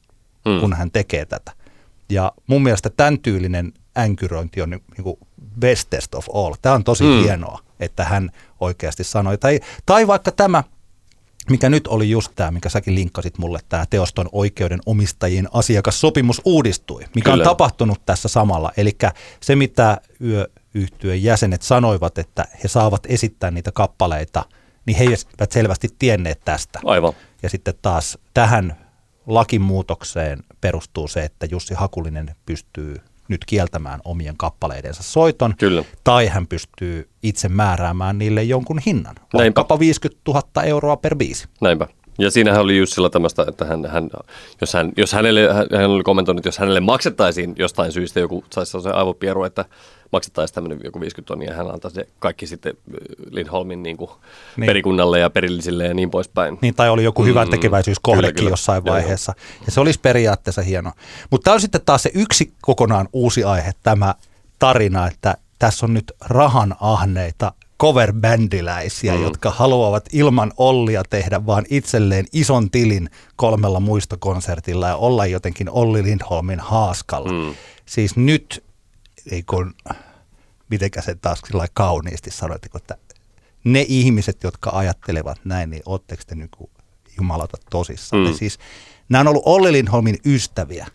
Mm. 0.46 0.52
mm. 0.54 0.60
kun 0.60 0.74
hän 0.74 0.92
tekee 0.92 1.26
tätä. 1.26 1.52
Ja 2.10 2.32
mun 2.48 2.64
mielestä 2.64 2.90
tämän 2.90 3.20
tyylinen 3.20 3.74
änkyröinti 3.98 4.62
on 4.62 4.70
niin 4.70 5.04
kuin 5.04 5.18
bestest 5.60 6.16
of 6.16 6.26
all. 6.34 6.54
Tämä 6.62 6.76
on 6.76 6.84
tosi 6.84 7.04
Mm. 7.04 7.10
mm. 7.10 7.24
hienoa, 7.24 7.60
että 7.80 8.04
hän 8.06 8.30
oikeasti 8.60 9.04
sanoi. 9.04 9.38
Tai, 9.38 9.60
tai 9.86 10.08
vaikka 10.08 10.32
tämä, 10.32 10.64
mikä 11.50 11.70
nyt 11.70 11.88
oli 11.88 12.10
just 12.10 12.32
tämä, 12.36 12.52
mikä 12.52 12.70
säkin 12.70 12.96
linkkasit 12.96 13.38
mulle, 13.38 13.60
tämä 13.70 13.86
teoston 13.90 14.30
oikeuden 14.32 14.80
omistajien 14.86 15.48
asiakassopimus 15.54 16.42
uudistui, 16.46 17.04
mikä 17.16 17.32
Kyllä. 17.32 17.42
on 17.42 17.48
tapahtunut 17.48 18.06
tässä 18.06 18.28
samalla. 18.28 18.72
Eli 18.78 18.98
se, 19.42 19.56
mitä 19.56 19.98
yöyhtyön 20.22 21.24
jäsenet 21.24 21.62
sanoivat, 21.62 22.18
että 22.18 22.46
he 22.64 22.68
saavat 22.68 23.06
esittää 23.06 23.52
niitä 23.52 23.72
kappaleita, 23.72 24.46
niin 24.86 24.98
he 24.98 25.04
eivät 25.04 25.52
selvästi 25.52 25.88
tienneet 26.00 26.42
tästä. 26.46 26.80
Aivan. 26.86 27.14
Ja 27.44 27.50
sitten 27.50 27.74
taas 27.82 28.18
tähän 28.34 28.88
lakimuutokseen 29.28 30.44
perustuu 30.62 31.08
se, 31.08 31.24
että 31.24 31.46
Jussi 31.52 31.74
Hakulinen 31.74 32.36
pystyy 32.46 32.96
nyt 33.28 33.46
kieltämään 33.46 34.00
omien 34.06 34.38
kappaleidensa 34.38 35.04
soiton, 35.04 35.54
Kyllä. 35.60 35.84
tai 36.04 36.28
hän 36.28 36.48
pystyy 36.48 37.10
itse 37.24 37.50
määräämään 37.50 38.18
niille 38.18 38.44
jonkun 38.44 38.80
hinnan, 38.86 39.16
Näinpä. 39.16 39.38
vaikkapa 39.38 39.80
50 39.80 40.22
000 40.28 40.64
euroa 40.64 40.98
per 40.98 41.16
biisi. 41.16 41.48
Näinpä. 41.62 41.88
Ja 42.20 42.32
siinähän 42.32 42.62
oli 42.62 42.78
just 42.78 42.94
sillä 42.94 43.10
tämmöistä, 43.10 43.46
että 43.48 43.66
hän, 43.66 43.86
hän, 43.86 44.10
jos, 44.62 44.74
hän, 44.74 44.92
jos 44.98 45.14
hänelle, 45.14 45.54
hän 45.54 45.68
hän 45.76 45.90
oli 45.90 46.04
kommentoinut, 46.04 46.40
että 46.40 46.48
jos 46.48 46.58
hänelle 46.58 46.80
maksettaisiin 46.80 47.56
jostain 47.58 47.92
syystä 47.92 48.20
joku 48.20 48.44
saisi 48.54 48.72
sellaisen 48.72 48.96
aivopieru, 48.96 49.44
että 49.44 49.66
maksettaisiin 50.12 50.56
tämmöinen 50.56 50.80
joku 50.84 51.00
50 51.02 51.28
tonnia 51.28 51.50
ja 51.50 51.56
hän 51.58 51.72
antaa 51.72 51.92
se 51.92 52.08
kaikki 52.20 52.48
sitten 52.48 52.74
Lindholmin 53.32 53.84
niin 53.84 53.98
kuin 53.98 54.12
Niin. 54.58 54.68
perikunnalle 54.68 55.20
ja 55.20 55.30
perillisille 55.30 55.86
ja 55.86 55.94
niin 55.94 56.12
poispäin. 56.12 56.58
Niin, 56.62 56.76
tai 56.76 56.90
oli 56.90 57.04
joku 57.04 57.22
Mm, 57.22 57.28
hyvän 57.28 57.50
tekeväisyyskohdekin 57.50 58.28
kyllä, 58.28 58.38
kyllä. 58.40 58.50
jossain 58.50 58.84
Joo, 58.86 58.94
vaiheessa. 58.94 59.34
Ja 59.66 59.72
se 59.72 59.80
olisi 59.80 60.00
periaatteessa 60.00 60.62
hieno. 60.62 60.92
Mutta 61.30 61.44
tämä 61.46 61.54
on 61.54 61.62
sitten 61.62 61.82
taas 61.86 62.04
se 62.04 62.12
yksi 62.14 62.54
kokonaan 62.62 63.10
uusi 63.14 63.44
aihe, 63.44 63.72
tämä 63.84 64.16
tarina, 64.60 65.08
että 65.08 65.38
tässä 65.60 65.86
on 65.86 65.94
nyt 65.94 66.12
rahan 66.30 66.76
ahneita 66.80 67.52
coverbändiläisiä, 67.82 69.16
mm. 69.16 69.24
jotka 69.24 69.50
haluavat 69.50 70.06
ilman 70.14 70.54
Ollia 70.58 71.04
tehdä 71.10 71.46
vaan 71.46 71.66
itselleen 71.70 72.26
ison 72.34 72.72
tilin 72.72 73.10
kolmella 73.36 73.80
muistokonsertilla 73.80 74.88
ja 74.88 74.96
olla 74.96 75.26
jotenkin 75.26 75.70
Olli 75.70 76.04
Lindholmin 76.04 76.60
haaskalla. 76.60 77.32
Mm. 77.32 77.56
Siis 77.86 78.16
nyt, 78.16 78.64
ei 79.32 79.44
kun, 79.44 79.74
mitenkä 80.70 81.02
se 81.02 81.16
taas 81.16 81.40
sillä 81.48 81.68
kauniisti 81.74 82.32
sanoitteko, 82.32 82.78
että 82.78 82.98
ne 83.64 83.86
ihmiset, 83.88 84.44
jotka 84.44 84.70
ajattelevat 84.74 85.40
näin, 85.46 85.70
niin 85.70 85.84
ootteko 85.86 86.24
te 86.28 86.36
nyt 86.36 86.52
jumalata 87.18 87.58
tosissaan? 87.70 88.28
Mm. 88.28 88.34
Siis, 88.34 88.60
nämä 89.10 89.22
on 89.22 89.28
ollut 89.28 89.44
Olli 89.46 89.72
Lindholmin 89.72 90.18
ystäviä. 90.26 90.88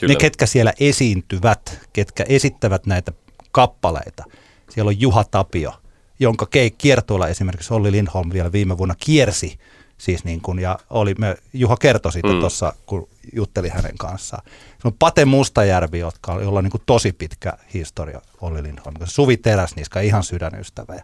Kyllä. 0.00 0.12
Ne, 0.12 0.18
ketkä 0.18 0.46
siellä 0.46 0.72
esiintyvät, 0.80 1.80
ketkä 1.92 2.24
esittävät 2.28 2.86
näitä 2.86 3.12
kappaleita. 3.50 4.24
Siellä 4.70 4.88
on 4.88 5.00
Juha 5.00 5.24
Tapio, 5.24 5.72
jonka 6.20 6.48
kiertueella 6.78 7.28
esimerkiksi 7.28 7.74
Olli 7.74 7.92
Lindholm 7.92 8.32
vielä 8.32 8.52
viime 8.52 8.78
vuonna 8.78 8.94
kiersi. 9.00 9.58
Siis 10.00 10.24
niin 10.24 10.40
kuin, 10.40 10.58
ja 10.58 10.78
oli, 10.90 11.14
me, 11.18 11.36
Juha 11.52 11.76
kertoi 11.76 12.12
siitä 12.12 12.28
Mm. 12.28 12.40
tuossa, 12.40 12.72
kun 12.86 13.08
jutteli 13.32 13.68
hänen 13.68 13.98
kanssaan. 13.98 14.42
Se 14.82 14.88
on 14.88 14.92
Pate 14.98 15.24
Mustajärvi, 15.24 15.98
jotka, 15.98 16.40
jolla 16.42 16.58
on 16.58 16.64
niin 16.64 16.70
kuin 16.72 16.82
tosi 16.86 17.12
pitkä 17.12 17.52
historia 17.74 18.20
Olli 18.40 18.62
Lindholm. 18.62 18.94
Suvi 19.04 19.36
Teräsniska, 19.36 20.00
ihan 20.00 20.22
sydänystävä. 20.22 20.94
Ja 20.94 21.02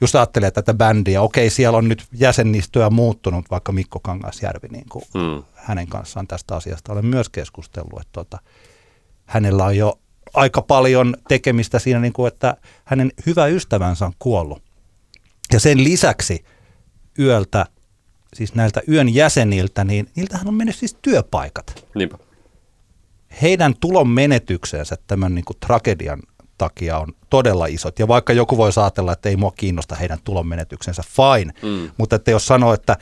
just 0.00 0.14
ajattelee 0.14 0.50
tätä 0.50 0.74
bändiä, 0.74 1.22
okei 1.22 1.50
siellä 1.50 1.78
on 1.78 1.88
nyt 1.88 2.06
jäsenistöä 2.12 2.90
muuttunut, 2.90 3.44
vaikka 3.50 3.72
Mikko 3.72 4.00
Kangasjärvi 4.00 4.68
niin 4.68 4.88
kuin 4.88 5.04
Mm. 5.14 5.42
hänen 5.54 5.86
kanssaan 5.88 6.26
tästä 6.26 6.56
asiasta 6.56 6.92
olen 6.92 7.06
myös 7.06 7.28
keskustellut, 7.28 8.00
että 8.00 8.12
tota, 8.12 8.38
hänellä 9.26 9.64
on 9.64 9.76
jo 9.76 9.98
aika 10.34 10.62
paljon 10.62 11.16
tekemistä 11.28 11.78
siinä, 11.78 12.00
niin 12.00 12.12
kuin, 12.12 12.28
että 12.28 12.56
hänen 12.84 13.12
hyvä 13.26 13.46
ystävänsä 13.46 14.06
on 14.06 14.12
kuollut. 14.18 14.62
Ja 15.52 15.60
sen 15.60 15.84
lisäksi 15.84 16.44
yöltä, 17.18 17.66
siis 18.34 18.54
näiltä 18.54 18.82
yön 18.88 19.14
jäseniltä, 19.14 19.84
niin 19.84 20.10
niiltähän 20.16 20.48
on 20.48 20.54
mennyt 20.54 20.76
siis 20.76 20.96
työpaikat. 21.02 21.86
Niinpä. 21.94 22.18
Heidän 23.42 23.74
tulon 23.80 24.08
menetyksensä 24.08 24.96
tämän 25.06 25.34
niin 25.34 25.44
kuin 25.44 25.56
tragedian 25.66 26.22
takia 26.58 26.98
on 26.98 27.12
todella 27.30 27.66
isot. 27.66 27.98
Ja 27.98 28.08
vaikka 28.08 28.32
joku 28.32 28.56
voi 28.56 28.70
ajatella, 28.82 29.12
että 29.12 29.28
ei 29.28 29.36
mua 29.36 29.52
kiinnosta 29.56 29.94
heidän 29.94 30.18
tulon 30.24 30.46
menetyksensä, 30.46 31.02
fine. 31.02 31.52
Mm. 31.62 31.90
Mutta 31.98 32.16
että 32.16 32.30
jos 32.30 32.46
sanoo, 32.46 32.74
että 32.74 32.96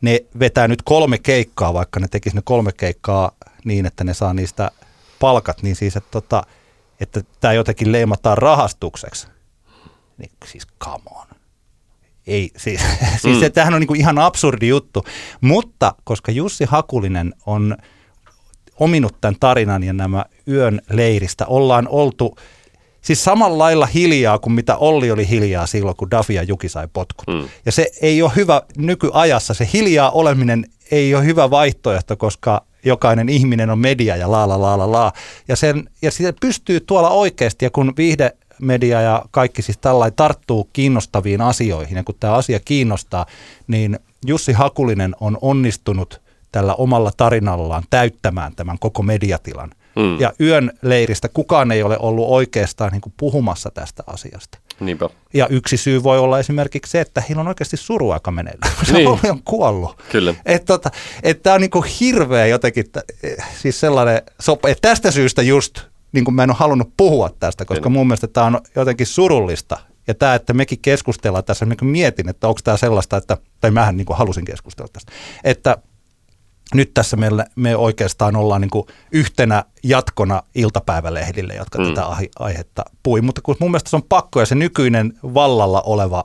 ne 0.00 0.20
vetää 0.38 0.68
nyt 0.68 0.82
kolme 0.82 1.18
keikkaa, 1.18 1.74
vaikka 1.74 2.00
ne 2.00 2.08
tekisi 2.08 2.36
ne 2.36 2.42
kolme 2.44 2.72
keikkaa 2.72 3.32
niin, 3.64 3.86
että 3.86 4.04
ne 4.04 4.14
saa 4.14 4.34
niistä 4.34 4.70
palkat, 5.20 5.62
niin 5.62 5.76
siis, 5.76 5.96
että, 5.96 6.10
tota, 6.10 6.42
että 7.00 7.20
tämä 7.40 7.52
jotenkin 7.52 7.92
leimataan 7.92 8.38
rahastukseksi. 8.38 9.28
Niin 10.18 10.30
siis 10.46 10.66
come 10.84 11.04
on. 11.10 11.26
Ei, 12.28 12.50
siis, 12.56 12.80
siis 13.22 13.38
Mm. 13.38 13.44
mm. 13.44 13.52
tämähän 13.52 13.74
on 13.74 13.80
niin 13.80 13.96
ihan 13.96 14.18
absurdi 14.18 14.68
juttu. 14.68 15.04
Mutta 15.40 15.94
koska 16.04 16.32
Jussi 16.32 16.64
Hakulinen 16.64 17.34
on 17.46 17.76
ominut 18.80 19.20
tämän 19.20 19.36
tarinan 19.40 19.82
ja 19.84 19.92
nämä 19.92 20.24
yön 20.48 20.80
leiristä, 20.90 21.46
ollaan 21.46 21.88
oltu 21.88 22.36
siis 23.00 23.24
samalla 23.24 23.58
lailla 23.58 23.86
hiljaa 23.86 24.38
kuin 24.38 24.52
mitä 24.52 24.76
Olli 24.76 25.10
oli 25.10 25.28
hiljaa 25.28 25.66
silloin, 25.66 25.96
kun 25.96 26.10
Dafi 26.10 26.34
ja 26.34 26.42
Juki 26.42 26.68
sai 26.68 26.88
potkut. 26.92 27.26
Mm. 27.28 27.48
Ja 27.66 27.72
se 27.72 27.90
ei 28.02 28.22
ole 28.22 28.32
hyvä 28.36 28.62
nykyajassa. 28.76 29.54
Se 29.54 29.68
hiljaa 29.72 30.10
oleminen 30.10 30.64
ei 30.90 31.14
ole 31.14 31.24
hyvä 31.24 31.50
vaihtoehto, 31.50 32.16
koska 32.16 32.64
jokainen 32.84 33.28
ihminen 33.28 33.70
on 33.70 33.78
media 33.78 34.16
ja 34.16 34.30
la 34.30 34.48
la 34.48 34.60
la 34.60 34.78
la 34.78 34.92
la. 34.92 35.12
Ja, 35.48 35.56
sen, 35.56 35.90
ja 36.02 36.10
se 36.10 36.32
pystyy 36.40 36.80
tuolla 36.80 37.10
oikeasti, 37.10 37.64
ja 37.64 37.70
kun 37.70 37.92
viihde 37.96 38.30
media 38.62 39.00
ja 39.00 39.24
kaikki 39.30 39.62
siis 39.62 39.78
tällainen 39.78 40.16
tarttuu 40.16 40.68
kiinnostaviin 40.72 41.40
asioihin, 41.40 41.96
ja 41.96 42.04
kun 42.04 42.14
tämä 42.20 42.34
asia 42.34 42.60
kiinnostaa, 42.64 43.26
niin 43.66 43.98
Jussi 44.26 44.52
Hakulinen 44.52 45.14
on 45.20 45.38
onnistunut 45.40 46.20
tällä 46.52 46.74
omalla 46.74 47.10
tarinallaan 47.16 47.82
täyttämään 47.90 48.54
tämän 48.56 48.78
koko 48.78 49.02
mediatilan. 49.02 49.70
Mm. 49.96 50.20
Ja 50.20 50.32
yön 50.40 50.72
leiristä 50.82 51.28
kukaan 51.28 51.72
ei 51.72 51.82
ole 51.82 51.96
ollut 52.00 52.28
oikeastaan 52.28 52.92
niin 52.92 53.12
puhumassa 53.16 53.70
tästä 53.70 54.02
asiasta. 54.06 54.58
Niinpä. 54.80 55.08
Ja 55.34 55.46
yksi 55.50 55.76
syy 55.76 56.02
voi 56.02 56.18
olla 56.18 56.38
esimerkiksi 56.38 56.90
se, 56.90 57.00
että 57.00 57.20
heillä 57.20 57.40
on 57.40 57.48
oikeasti 57.48 57.76
suruaika 57.76 58.30
meneillään. 58.30 58.72
Se 58.86 58.92
Niin. 58.92 59.18
niin. 59.22 59.32
on 59.32 59.42
kuollut. 59.44 60.02
Kyllä. 60.12 60.34
Että 60.46 60.66
tota, 60.66 60.90
et 61.22 61.42
tämä 61.42 61.54
on 61.54 61.60
niinku 61.60 61.84
hirveä 62.00 62.46
jotenkin, 62.46 62.84
t- 62.92 62.96
eh, 63.22 63.36
siis 63.62 63.80
sellainen, 63.80 64.22
sop- 64.42 64.68
et 64.68 64.78
tästä 64.82 65.10
syystä 65.10 65.42
just, 65.42 65.80
niin 66.12 66.24
kuin 66.24 66.34
mä 66.34 66.42
en 66.42 66.50
ole 66.50 66.56
halunnut 66.60 66.92
puhua 66.96 67.30
tästä, 67.40 67.64
koska 67.64 67.88
mun 67.88 68.06
mielestä 68.06 68.26
tämä 68.26 68.46
on 68.46 68.60
jotenkin 68.76 69.06
surullista. 69.06 69.78
Ja 70.06 70.14
tämä, 70.14 70.34
että 70.34 70.52
mekin 70.52 70.78
keskustellaan 70.82 71.44
tässä, 71.44 71.66
niin 71.66 71.76
kuin 71.76 71.88
mietin, 71.88 72.28
että 72.28 72.48
onko 72.48 72.60
tämä 72.64 72.76
sellaista, 72.76 73.16
että, 73.16 73.36
tai 73.60 73.70
mähän 73.70 73.96
niin 73.96 74.06
kuin 74.06 74.16
halusin 74.16 74.44
keskustella 74.44 74.88
tästä, 74.92 75.12
että 75.44 75.78
nyt 76.74 76.94
tässä 76.94 77.16
meillä, 77.16 77.46
me 77.56 77.76
oikeastaan 77.76 78.36
ollaan 78.36 78.60
niin 78.60 78.70
kuin 78.70 78.86
yhtenä 79.12 79.64
jatkona 79.82 80.42
iltapäivälehdille, 80.54 81.54
jotka 81.54 81.78
Mm. 81.78 81.84
tätä 81.88 82.06
ai- 82.06 82.30
aihetta 82.38 82.84
pui. 83.02 83.20
Mutta 83.20 83.40
kun 83.44 83.56
mun 83.60 83.70
mielestä 83.70 83.90
se 83.90 83.96
on 83.96 84.02
pakko 84.08 84.40
ja 84.40 84.46
se 84.46 84.54
nykyinen 84.54 85.12
vallalla 85.22 85.82
oleva 85.82 86.24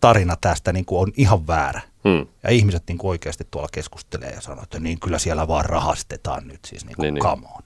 tarina 0.00 0.36
tästä 0.40 0.72
niin 0.72 0.84
kuin 0.84 1.00
on 1.00 1.12
ihan 1.16 1.46
väärä. 1.46 1.80
Mm. 2.04 2.26
Ja 2.42 2.50
ihmiset 2.50 2.82
niin 2.88 2.98
kuin 2.98 3.08
oikeasti 3.10 3.46
tuolla 3.50 3.68
keskustelee 3.72 4.30
ja 4.30 4.40
sanoo, 4.40 4.62
että 4.62 4.80
niin 4.80 5.00
kyllä 5.00 5.18
siellä 5.18 5.48
vaan 5.48 5.64
rahastetaan 5.64 6.46
nyt 6.48 6.60
siis 6.66 6.84
niin 6.84 6.96
kuin 6.96 7.02
niin, 7.02 7.14
niin. 7.14 7.22
come 7.22 7.46
on. 7.56 7.62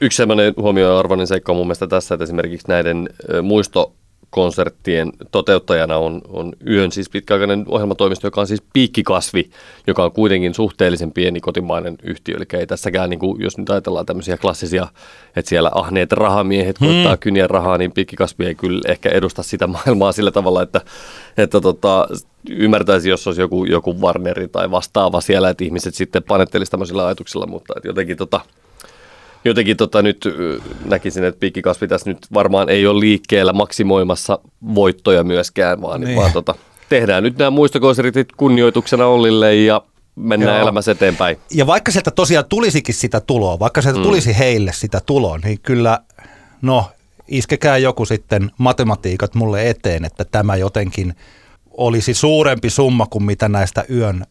Yksi 0.00 0.16
sellainen 0.16 0.54
huomioarvoinen 0.56 1.26
seikka 1.26 1.52
on 1.52 1.56
mun 1.56 1.66
mielestä 1.66 1.86
tässä, 1.86 2.14
että 2.14 2.24
esimerkiksi 2.24 2.68
näiden 2.68 3.08
ö, 3.32 3.42
muistokonserttien 3.42 5.12
toteuttajana 5.30 5.96
on, 5.96 6.20
on 6.28 6.52
Yön 6.68 6.92
siis 6.92 7.10
pitkäaikainen 7.10 7.64
ohjelmatoimisto, 7.68 8.26
joka 8.26 8.40
on 8.40 8.46
siis 8.46 8.62
piikkikasvi, 8.72 9.50
joka 9.86 10.04
on 10.04 10.12
kuitenkin 10.12 10.54
suhteellisen 10.54 11.12
pieni 11.12 11.40
kotimainen 11.40 11.96
yhtiö. 12.02 12.36
Eli 12.36 12.60
ei 12.60 12.66
tässäkään, 12.66 13.10
niin 13.10 13.20
kuin, 13.20 13.42
jos 13.42 13.58
nyt 13.58 13.70
ajatellaan 13.70 14.06
tämmöisiä 14.06 14.36
klassisia, 14.36 14.88
että 15.36 15.48
siellä 15.48 15.70
ahneet 15.74 16.12
rahamiehet 16.12 16.78
koittaa 16.78 17.16
kyniä 17.16 17.46
rahaa, 17.46 17.78
niin 17.78 17.92
piikkikasvi 17.92 18.46
ei 18.46 18.54
kyllä 18.54 18.80
ehkä 18.88 19.08
edusta 19.08 19.42
sitä 19.42 19.66
maailmaa 19.76 20.12
sillä 20.12 20.30
tavalla, 20.30 20.62
että, 20.62 20.80
että 21.36 21.60
tota, 21.60 22.08
ymmärtäisi, 22.50 23.10
jos 23.10 23.26
olisi 23.26 23.40
joku, 23.40 23.64
joku 23.64 24.00
Warneri 24.00 24.48
tai 24.48 24.70
vastaava 24.70 25.20
siellä, 25.20 25.50
että 25.50 25.64
ihmiset 25.64 25.94
sitten 25.94 26.22
panettelisi 26.22 26.70
tämmöisillä 26.70 27.06
ajatuksilla, 27.06 27.46
mutta 27.46 27.74
että 27.76 27.88
jotenkin 27.88 28.16
tota, 28.16 28.40
jotenkin 29.44 29.76
tota 29.76 30.02
nyt 30.02 30.28
näkisin, 30.84 31.24
että 31.24 31.40
piikkikasvi 31.40 31.88
tässä 31.88 32.10
nyt 32.10 32.18
varmaan 32.34 32.68
ei 32.68 32.86
ole 32.86 33.00
liikkeellä 33.00 33.52
maksimoimassa 33.52 34.38
voittoja 34.74 35.24
myöskään, 35.24 35.82
vaan. 35.82 36.00
Niin. 36.00 36.16
vaan 36.16 36.32
tota, 36.32 36.54
tehdään 36.88 37.22
nyt 37.22 37.38
nämä 37.38 37.50
muistokonsertit 37.50 38.28
kunnioituksena 38.36 39.06
Ollille 39.06 39.54
ja 39.54 39.82
mennään 40.16 40.56
Joo. 40.56 40.62
elämässä 40.62 40.92
eteenpäin. 40.92 41.38
Ja 41.54 41.66
vaikka 41.66 41.92
sieltä 41.92 42.10
tosiaan 42.10 42.44
tulisikin 42.48 42.94
sitä 42.94 43.20
tuloa, 43.20 43.58
vaikka 43.58 43.82
sieltä 43.82 43.98
mm. 43.98 44.02
tulisi 44.02 44.38
heille 44.38 44.72
sitä 44.72 45.00
tuloa, 45.06 45.38
niin 45.38 45.60
kyllä, 45.60 45.98
no 46.62 46.86
iskekää 47.28 47.78
joku 47.78 48.04
sitten 48.04 48.50
matematiikat 48.58 49.34
mulle 49.34 49.70
eteen, 49.70 50.04
että 50.04 50.24
tämä 50.24 50.56
jotenkin 50.56 51.14
olisi 51.70 52.14
suurempi 52.14 52.70
summa 52.70 53.06
kuin 53.06 53.24
mitä 53.24 53.48
näistä 53.48 53.84
yön 53.90 54.24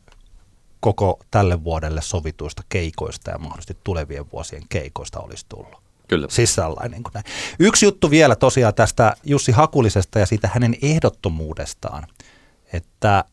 koko 0.84 1.20
tälle 1.32 1.64
vuodelle 1.64 2.02
sovituista 2.02 2.64
keikoista 2.70 3.32
ja 3.32 3.38
mahdollisesti 3.38 3.78
tulevien 3.84 4.32
vuosien 4.32 4.64
keikoista 4.70 5.20
olisi 5.20 5.46
tullut. 5.50 5.84
Kyllä. 6.08 6.28
Siis 6.30 6.56
sellainen. 6.56 6.92
Niin 6.92 7.04
kuin 7.04 7.14
näin. 7.14 7.26
Yksi 7.60 7.86
juttu 7.86 8.10
vielä 8.10 8.36
tosiaan 8.36 8.74
tästä 8.74 9.16
Jussi 9.24 9.52
Hakulisesta 9.52 10.20
ja 10.20 10.26
siitä 10.26 10.50
hänen 10.54 10.76
ehdottomuudestaan, 10.82 12.08
että 12.74 13.24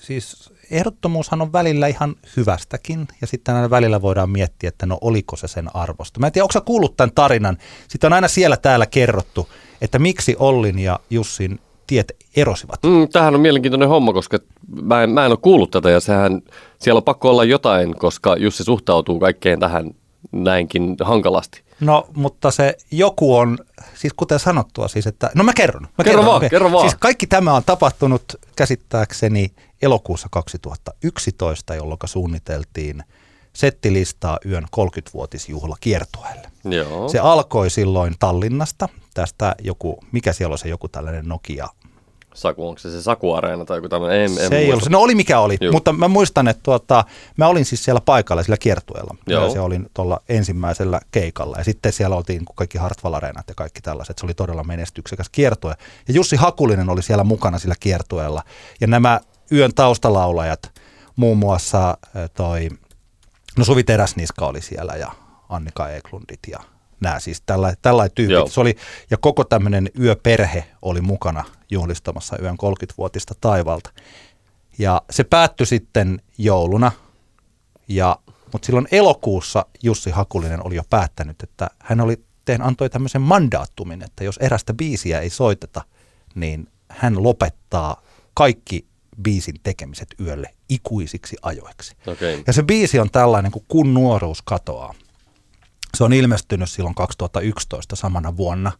siis 0.00 0.52
ehdottomuushan 0.70 1.42
on 1.42 1.52
välillä 1.52 1.86
ihan 1.86 2.16
hyvästäkin 2.36 3.08
ja 3.20 3.26
sitten 3.26 3.54
aina 3.54 3.70
välillä 3.70 4.02
voidaan 4.02 4.30
miettiä, 4.30 4.68
että 4.68 4.86
no 4.86 4.98
oliko 5.00 5.36
se 5.36 5.48
sen 5.48 5.76
arvosta. 5.76 6.20
Mä 6.20 6.26
en 6.26 6.32
tiedä, 6.32 6.44
onko 6.44 6.52
sä 6.52 6.60
kuullut 6.60 6.96
tämän 6.96 7.14
tarinan? 7.14 7.58
Sitten 7.88 8.08
on 8.08 8.12
aina 8.12 8.28
siellä 8.28 8.56
täällä 8.56 8.86
kerrottu, 8.86 9.48
että 9.80 9.98
miksi 9.98 10.36
Ollin 10.38 10.78
ja 10.78 11.00
Jussin 11.10 11.60
tiet 11.90 12.12
erosivat. 12.36 12.82
Mm, 12.82 13.08
tämähän 13.08 13.34
on 13.34 13.40
mielenkiintoinen 13.40 13.88
homma, 13.88 14.12
koska 14.12 14.38
mä 14.82 15.02
en, 15.02 15.10
mä 15.10 15.24
en 15.24 15.30
ole 15.30 15.38
kuullut 15.42 15.70
tätä 15.70 15.90
ja 15.90 16.00
sehän, 16.00 16.42
siellä 16.78 16.98
on 16.98 17.04
pakko 17.04 17.30
olla 17.30 17.44
jotain, 17.44 17.96
koska 17.96 18.36
Jussi 18.36 18.64
suhtautuu 18.64 19.20
kaikkeen 19.20 19.60
tähän 19.60 19.90
näinkin 20.32 20.96
hankalasti. 21.00 21.62
No, 21.80 22.08
mutta 22.14 22.50
se 22.50 22.76
joku 22.90 23.36
on, 23.36 23.58
siis 23.94 24.12
kuten 24.12 24.38
sanottua, 24.38 24.88
siis 24.88 25.06
että, 25.06 25.30
no 25.34 25.44
mä 25.44 25.52
kerron. 25.52 25.88
Mä 25.98 26.04
Kerro 26.04 26.24
vaan, 26.24 26.36
okei. 26.36 26.50
kerro 26.50 26.72
vaan. 26.72 26.88
Siis 26.88 26.98
kaikki 27.00 27.26
tämä 27.26 27.54
on 27.54 27.62
tapahtunut 27.66 28.22
käsittääkseni 28.56 29.52
elokuussa 29.82 30.28
2011, 30.30 31.74
jolloin 31.74 31.98
suunniteltiin 32.04 33.02
settilistaa 33.52 34.38
yön 34.46 34.64
30-vuotisjuhla 34.76 35.76
kiertueelle. 35.80 36.50
Joo. 36.64 37.08
Se 37.08 37.18
alkoi 37.18 37.70
silloin 37.70 38.14
Tallinnasta, 38.18 38.88
tästä 39.14 39.54
joku, 39.62 39.98
mikä 40.12 40.32
siellä 40.32 40.52
on 40.52 40.58
se 40.58 40.68
joku 40.68 40.88
tällainen 40.88 41.28
Nokia 41.28 41.68
Saku, 42.40 42.68
onko 42.68 42.78
se 42.78 42.90
se 42.90 43.02
Saku-areena 43.02 43.64
tai 43.64 43.78
joku 43.78 43.88
tämmöinen? 43.88 44.20
En, 44.20 44.24
en 44.24 44.30
se 44.30 44.42
ei 44.42 44.48
muista. 44.48 44.74
ollut, 44.74 44.88
no 44.88 45.00
oli 45.00 45.14
mikä 45.14 45.40
oli, 45.40 45.56
Juu. 45.60 45.72
mutta 45.72 45.92
mä 45.92 46.08
muistan, 46.08 46.48
että 46.48 46.62
tuota, 46.62 47.04
mä 47.36 47.48
olin 47.48 47.64
siis 47.64 47.84
siellä 47.84 48.00
paikalla 48.00 48.42
sillä 48.42 48.56
kiertueella. 48.56 49.16
Joo. 49.26 49.44
Ja 49.44 49.50
se 49.50 49.60
olin 49.60 49.90
tuolla 49.94 50.20
ensimmäisellä 50.28 51.00
keikalla 51.10 51.56
ja 51.58 51.64
sitten 51.64 51.92
siellä 51.92 52.16
oltiin 52.16 52.44
kaikki 52.54 52.78
Hartwall 52.78 53.14
Areenat 53.14 53.48
ja 53.48 53.54
kaikki 53.54 53.80
tällaiset. 53.80 54.18
Se 54.18 54.26
oli 54.26 54.34
todella 54.34 54.64
menestyksekäs 54.64 55.28
kiertue. 55.28 55.74
Ja 56.08 56.14
Jussi 56.14 56.36
Hakulinen 56.36 56.90
oli 56.90 57.02
siellä 57.02 57.24
mukana 57.24 57.58
sillä 57.58 57.74
kiertueella. 57.80 58.42
Ja 58.80 58.86
nämä 58.86 59.20
yön 59.52 59.74
taustalaulajat, 59.74 60.72
muun 61.16 61.38
muassa 61.38 61.88
äh, 61.90 62.30
toi, 62.34 62.68
no 63.58 63.64
Suvi 63.64 63.84
Teräsniska 63.84 64.46
oli 64.46 64.62
siellä 64.62 64.92
ja 64.92 65.10
Annika 65.48 65.88
Eklundit 65.88 66.40
ja 66.48 66.58
nämä 67.00 67.20
siis 67.20 67.42
tällä, 67.46 67.74
tällainen 67.82 68.14
tyypit. 68.14 68.32
Joo. 68.32 68.48
Se 68.48 68.60
oli, 68.60 68.76
ja 69.10 69.16
koko 69.16 69.44
tämmöinen 69.44 69.90
yöperhe 70.00 70.64
oli 70.82 71.00
mukana 71.00 71.44
juhlistamassa 71.70 72.36
yön 72.42 72.56
30-vuotista 72.62 73.34
taivalta. 73.40 73.90
Ja 74.78 75.02
se 75.10 75.24
päättyi 75.24 75.66
sitten 75.66 76.22
jouluna, 76.38 76.92
ja, 77.88 78.18
mutta 78.52 78.66
silloin 78.66 78.88
elokuussa 78.92 79.66
Jussi 79.82 80.10
Hakulinen 80.10 80.66
oli 80.66 80.76
jo 80.76 80.82
päättänyt, 80.90 81.42
että 81.42 81.70
hän 81.78 82.00
oli 82.00 82.24
teen, 82.44 82.62
antoi 82.62 82.90
tämmöisen 82.90 83.22
mandaattumin, 83.22 84.02
että 84.02 84.24
jos 84.24 84.36
erästä 84.36 84.74
biisiä 84.74 85.20
ei 85.20 85.30
soiteta, 85.30 85.82
niin 86.34 86.68
hän 86.88 87.22
lopettaa 87.22 88.02
kaikki 88.34 88.86
biisin 89.22 89.54
tekemiset 89.62 90.08
yölle 90.20 90.54
ikuisiksi 90.68 91.36
ajoiksi. 91.42 91.96
Okei. 92.06 92.42
Ja 92.46 92.52
se 92.52 92.62
biisi 92.62 92.98
on 92.98 93.10
tällainen 93.10 93.52
kuin 93.52 93.64
Kun 93.68 93.94
nuoruus 93.94 94.42
katoaa. 94.42 94.94
Se 95.96 96.04
on 96.04 96.12
ilmestynyt 96.12 96.70
silloin 96.70 96.94
2011 96.94 97.96
samana 97.96 98.36
vuonna. 98.36 98.72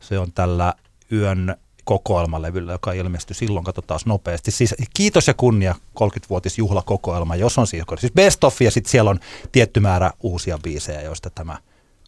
Se 0.00 0.18
on 0.18 0.32
tällä 0.32 0.74
yön 1.12 1.56
kokoelmalevyllä, 1.88 2.72
joka 2.72 2.92
ilmestyi 2.92 3.34
silloin, 3.34 3.64
katsotaan 3.64 4.00
nopeasti. 4.06 4.50
Siis 4.50 4.74
kiitos 4.94 5.26
ja 5.26 5.34
kunnia 5.34 5.74
30-vuotisjuhlakokoelma, 6.00 7.36
jos 7.36 7.58
on 7.58 7.66
siis, 7.66 7.84
siis 7.98 8.12
best 8.12 8.44
of 8.44 8.62
ja 8.62 8.70
sitten 8.70 8.90
siellä 8.90 9.10
on 9.10 9.20
tietty 9.52 9.80
määrä 9.80 10.10
uusia 10.20 10.58
biisejä, 10.62 11.00
joista 11.00 11.30
tämä 11.30 11.58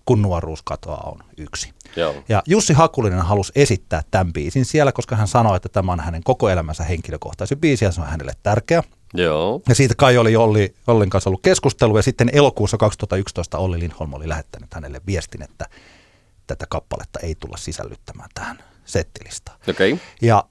Kun 0.04 0.22
nuoruus 0.22 0.62
katoaa 0.62 1.10
on 1.10 1.18
yksi. 1.36 1.72
Joo. 1.96 2.14
Ja 2.28 2.42
Jussi 2.46 2.72
Hakulinen 2.72 3.20
halusi 3.20 3.52
esittää 3.54 4.02
tämän 4.10 4.32
biisin 4.32 4.64
siellä, 4.64 4.92
koska 4.92 5.16
hän 5.16 5.28
sanoi, 5.28 5.56
että 5.56 5.68
tämä 5.68 5.92
on 5.92 6.00
hänen 6.00 6.22
koko 6.22 6.48
elämänsä 6.48 6.84
henkilökohtaisen 6.84 7.58
biisi 7.58 7.84
ja 7.84 7.92
se 7.92 8.00
on 8.00 8.06
hänelle 8.06 8.32
tärkeä. 8.42 8.82
Joo. 9.14 9.60
Ja 9.68 9.74
siitä 9.74 9.94
kai 9.94 10.18
oli 10.18 10.36
Olli, 10.36 10.74
Ollin 10.86 11.10
kanssa 11.10 11.30
ollut 11.30 11.42
keskustelu 11.42 11.96
ja 11.96 12.02
sitten 12.02 12.30
elokuussa 12.32 12.76
2011 12.76 13.58
Olli 13.58 13.78
Lindholm 13.78 14.14
oli 14.14 14.28
lähettänyt 14.28 14.74
hänelle 14.74 15.00
viestin, 15.06 15.42
että 15.42 15.66
tätä 16.46 16.66
kappaletta 16.68 17.20
ei 17.20 17.34
tulla 17.34 17.56
sisällyttämään 17.56 18.28
tähän 18.34 18.69
settilistaan. 18.90 19.58
Okei. 19.68 20.00
Ja 20.22 20.44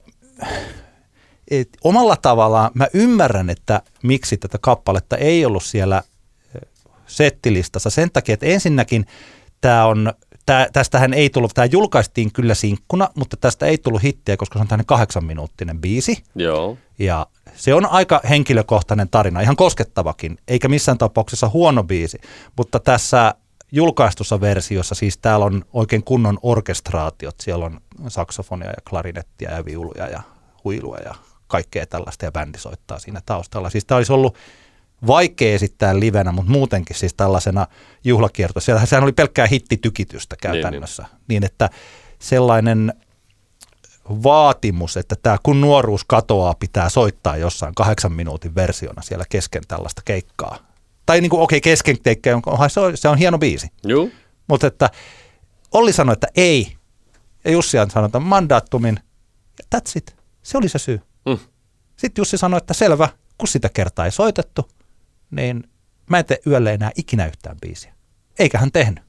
et, 1.50 1.68
omalla 1.84 2.16
tavallaan 2.16 2.70
mä 2.74 2.88
ymmärrän, 2.94 3.50
että 3.50 3.82
miksi 4.02 4.36
tätä 4.36 4.58
kappaletta 4.60 5.16
ei 5.16 5.44
ollut 5.44 5.64
siellä 5.64 6.02
settilistassa 7.06 7.90
sen 7.90 8.10
takia, 8.12 8.32
että 8.34 8.46
ensinnäkin 8.46 9.06
tämä 9.60 9.86
on, 9.86 10.12
tää, 10.46 10.68
tästähän 10.72 11.14
ei 11.14 11.30
tullut, 11.30 11.54
tämä 11.54 11.64
julkaistiin 11.64 12.32
kyllä 12.32 12.54
sinkkuna, 12.54 13.08
mutta 13.14 13.36
tästä 13.36 13.66
ei 13.66 13.78
tullut 13.78 14.02
hittiä, 14.02 14.36
koska 14.36 14.58
se 14.58 14.62
on 14.62 14.68
tämmöinen 14.68 14.86
kahdeksan 14.86 15.24
minuuttinen 15.24 15.80
biisi. 15.80 16.22
Joo. 16.34 16.78
Ja 16.98 17.26
se 17.54 17.74
on 17.74 17.86
aika 17.86 18.20
henkilökohtainen 18.28 19.08
tarina, 19.08 19.40
ihan 19.40 19.56
koskettavakin, 19.56 20.38
eikä 20.48 20.68
missään 20.68 20.98
tapauksessa 20.98 21.48
huono 21.48 21.84
biisi. 21.84 22.18
Mutta 22.56 22.80
tässä 22.80 23.34
julkaistussa 23.72 24.40
versiossa, 24.40 24.94
siis 24.94 25.18
täällä 25.18 25.46
on 25.46 25.64
oikein 25.72 26.04
kunnon 26.04 26.38
orkestraatiot. 26.42 27.34
Siellä 27.40 27.64
on 27.64 27.80
saksofonia 28.08 28.68
ja 28.68 28.82
klarinettia 28.90 29.50
ja 29.50 29.64
viuluja 29.64 30.08
ja 30.08 30.22
huilua 30.64 30.96
ja 30.96 31.14
kaikkea 31.46 31.86
tällaista 31.86 32.24
ja 32.24 32.32
bändi 32.32 32.58
soittaa 32.58 32.98
siinä 32.98 33.22
taustalla. 33.26 33.70
Siis 33.70 33.84
tämä 33.84 33.96
olisi 33.96 34.12
ollut 34.12 34.36
vaikea 35.06 35.54
esittää 35.54 36.00
livenä, 36.00 36.32
mutta 36.32 36.50
muutenkin 36.50 36.96
siis 36.96 37.14
tällaisena 37.14 37.66
juhlakierto. 38.04 38.60
Siellähän 38.60 38.86
sehän 38.86 39.04
oli 39.04 39.12
pelkkää 39.12 39.46
hittitykitystä 39.46 40.36
käytännössä. 40.42 41.02
Niin, 41.02 41.10
niin. 41.10 41.24
niin 41.28 41.44
että 41.44 41.70
sellainen 42.18 42.94
vaatimus, 44.08 44.96
että 44.96 45.16
tämä 45.22 45.36
kun 45.42 45.60
nuoruus 45.60 46.04
katoaa, 46.04 46.54
pitää 46.54 46.88
soittaa 46.88 47.36
jossain 47.36 47.74
kahdeksan 47.74 48.12
minuutin 48.12 48.54
versiona 48.54 49.02
siellä 49.02 49.24
kesken 49.28 49.62
tällaista 49.68 50.02
keikkaa. 50.04 50.69
Tai 51.10 51.20
niin 51.20 51.30
kuin 51.30 51.40
okei, 51.42 51.56
okay, 51.56 51.70
kesken 51.70 51.96
keikkaa, 52.02 52.40
onhan 52.46 52.70
se 52.70 52.80
on, 52.80 52.96
se 52.96 53.08
on 53.08 53.18
hieno 53.18 53.38
biisi. 53.38 53.68
Joo. 53.84 54.08
Mutta 54.46 54.66
että 54.66 54.90
Olli 55.72 55.92
sanoi, 55.92 56.12
että 56.12 56.26
ei. 56.36 56.76
Ja 57.44 57.50
Jussi 57.50 57.76
sanoi, 57.88 58.06
että 58.06 58.20
mandaattumin. 58.20 59.00
Ja 59.58 59.78
that's 59.78 59.92
it. 59.96 60.16
Se 60.42 60.58
oli 60.58 60.68
se 60.68 60.78
syy. 60.78 61.00
Mm. 61.26 61.38
Sitten 61.96 62.20
Jussi 62.20 62.38
sanoi, 62.38 62.58
että 62.58 62.74
selvä, 62.74 63.08
kun 63.38 63.48
sitä 63.48 63.68
kertaa 63.68 64.04
ei 64.04 64.10
soitettu, 64.10 64.68
niin 65.30 65.64
mä 66.10 66.18
en 66.18 66.24
tee 66.24 66.38
yölle 66.46 66.72
enää 66.72 66.90
ikinä 66.96 67.26
yhtään 67.26 67.56
biisiä. 67.60 67.94
Eikä 68.38 68.58
hän 68.58 68.72
tehnyt. 68.72 69.04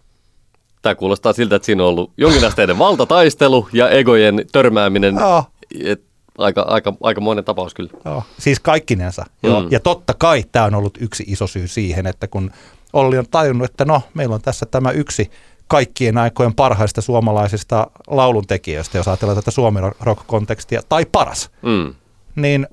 Tämä 0.82 0.96
kuulostaa 0.96 1.34
siltä, 1.34 1.56
että 1.56 1.66
siinä 1.66 1.84
on 1.84 1.90
ollut 1.90 2.14
jonkinasteinen 2.18 2.78
valtataistelu 2.86 3.70
ja 3.74 3.90
egojen 3.90 4.46
törmääminen. 4.52 5.16
Joo. 5.16 5.44
Et 5.84 6.04
aika, 6.38 6.62
aika, 6.62 6.94
aika 7.04 7.22
monen 7.22 7.44
tapaus 7.44 7.74
kyllä. 7.74 7.89
Joo, 8.06 8.24
siis 8.39 8.60
kaikkinensa. 8.60 9.26
Mm. 9.44 9.50
Joo. 9.50 9.67
Ja 9.72 9.80
totta 9.80 10.13
kai 10.13 10.44
tämä 10.52 10.65
on 10.65 10.76
ollut 10.76 10.98
yksi 11.02 11.24
iso 11.28 11.48
syy 11.48 11.67
siihen, 11.67 12.08
että 12.08 12.28
kun 12.28 12.52
Olli 12.94 13.17
on 13.17 13.26
tajunnut, 13.32 13.72
että 13.72 13.86
no, 13.86 14.02
meillä 14.13 14.36
on 14.36 14.41
tässä 14.41 14.65
tämä 14.65 14.91
yksi 14.91 15.32
kaikkien 15.67 16.17
aikojen 16.17 16.54
parhaista 16.54 17.02
suomalaisista 17.02 17.88
lauluntekijöistä, 18.08 18.98
jos 18.98 19.08
ajatellaan 19.08 19.38
tätä 19.38 19.52
suomen 19.52 19.84
rock-kontekstia, 20.02 20.82
tai 20.89 21.06
paras, 21.06 21.50
Mm. 21.62 21.94
niin 22.36 22.67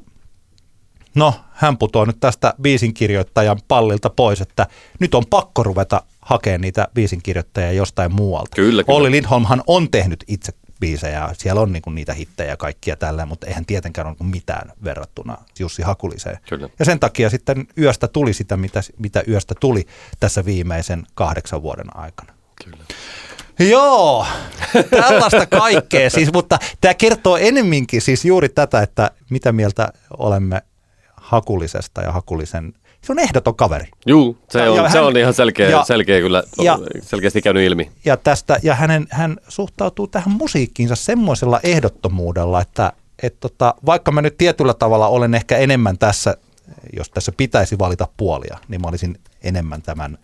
no, 1.14 1.35
hän 1.53 1.79
putoaa 1.79 2.07
nyt 2.07 2.21
tästä 2.21 2.55
biisinkirjoittajan 2.62 3.59
pallilta 3.68 4.11
pois, 4.11 4.40
että 4.40 4.66
nyt 5.01 5.14
on 5.14 5.25
pakko 5.31 5.62
ruveta 5.62 6.03
hakemaan 6.21 6.61
niitä 6.61 6.88
biisinkirjoittajia 6.94 7.73
jostain 7.73 8.14
muualta. 8.14 8.57
Kyllä, 8.57 8.85
kyllä. 8.85 8.97
Olli 8.97 9.11
Lindholmhan 9.11 9.62
on 9.66 9.90
tehnyt 9.90 10.25
itse 10.27 10.53
biisejä, 10.81 11.29
siellä 11.38 11.61
on 11.61 11.73
niinku 11.73 11.91
niitä 11.91 12.14
hittejä 12.14 12.51
ja 12.51 12.57
kaikkia 12.57 12.97
tällä, 12.97 13.27
mutta 13.27 13.47
eihän 13.47 13.67
tietenkään 13.67 14.07
ole 14.07 14.12
niinku 14.12 14.25
mitään 14.25 14.73
verrattuna 14.85 15.38
Jussi 15.59 15.83
Hakuliseen. 15.83 16.38
Kyllä. 16.49 16.69
Ja 16.79 16.85
sen 16.85 17.01
takia 17.01 17.31
sitten 17.31 17.67
yöstä 17.79 18.09
tuli 18.09 18.33
sitä, 18.33 18.57
mitä, 18.57 18.81
mitä 18.99 19.23
yöstä 19.29 19.55
tuli 19.61 19.87
tässä 20.21 20.45
viimeisen 20.45 21.07
kahdeksan 21.14 21.62
vuoden 21.62 21.97
aikana. 21.97 22.33
Kyllä. 22.64 22.85
Joo, 23.59 24.27
tällaista 24.91 25.47
kaikkea 25.47 26.11
siis, 26.19 26.33
mutta 26.33 26.59
tämä 26.81 26.95
kertoo 26.95 27.37
enemminkin 27.37 28.03
siis 28.03 28.25
juuri 28.25 28.49
tätä, 28.49 28.83
että 28.83 29.11
mitä 29.31 29.53
mieltä 29.53 29.93
olemme 30.17 30.62
Hakulisesta 31.17 32.03
ja 32.03 32.12
Hakulisen, 32.12 32.75
se 33.09 33.12
on 33.12 33.18
ehdoton 33.18 33.55
kaveri. 33.57 33.88
Juu, 34.07 34.38
se 34.51 34.59
Ja 34.59 34.73
on, 34.73 34.79
hän- 34.83 34.92
se 34.92 35.01
on 35.01 35.16
ihan 35.16 35.35
selkeä, 35.35 35.68
ja- 35.71 35.85
selkeä 35.85 36.21
kyllä, 36.21 36.42
ja- 36.62 36.79
selkeästi 37.03 37.42
käynyt 37.42 37.62
ilmi. 37.66 37.90
Ja, 38.05 38.16
tästä, 38.16 38.59
ja 38.62 38.75
hänen, 38.75 39.07
hän 39.11 39.37
suhtautuu 39.49 40.07
tähän 40.07 40.31
musiikkiinsa 40.31 40.97
semmoisella 40.97 41.61
ehdottomuudella, 41.62 42.61
että 42.61 42.92
et 43.23 43.40
tota, 43.40 43.75
vaikka 43.87 44.11
mä 44.12 44.23
nyt 44.23 44.38
tietyllä 44.38 44.75
tavalla 44.75 45.09
olen 45.09 45.35
ehkä 45.35 45.57
enemmän 45.57 45.99
tässä, 45.99 46.37
jos 46.97 47.11
tässä 47.11 47.33
pitäisi 47.37 47.79
valita 47.79 48.09
puolia, 48.16 48.59
niin 48.68 48.81
mä 48.81 48.88
olisin 48.88 49.18
enemmän 49.42 49.83
tämän 49.83 50.18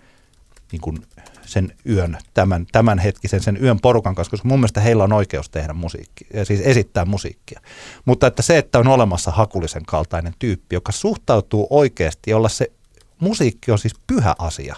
niin 0.72 0.80
kuin 0.80 0.96
sen 1.46 1.72
yön, 1.88 2.18
tämän, 2.34 2.66
tämän 2.72 2.98
hetkisen 2.98 3.42
sen 3.42 3.58
yön 3.62 3.80
porukan 3.80 4.14
kanssa, 4.14 4.30
koska 4.30 4.48
mun 4.48 4.58
mielestä 4.58 4.80
heillä 4.80 5.04
on 5.04 5.12
oikeus 5.12 5.50
tehdä 5.50 5.72
musiikkia, 5.72 6.44
siis 6.44 6.60
esittää 6.60 7.04
musiikkia. 7.04 7.60
Mutta 8.04 8.26
että 8.26 8.42
se, 8.42 8.58
että 8.58 8.78
on 8.78 8.88
olemassa 8.88 9.30
hakulisen 9.30 9.84
kaltainen 9.86 10.34
tyyppi, 10.38 10.76
joka 10.76 10.92
suhtautuu 10.92 11.66
oikeasti, 11.70 12.30
jolla 12.30 12.48
se 12.48 12.72
musiikki 13.20 13.70
on 13.70 13.78
siis 13.78 13.94
pyhä 14.06 14.34
asia, 14.38 14.76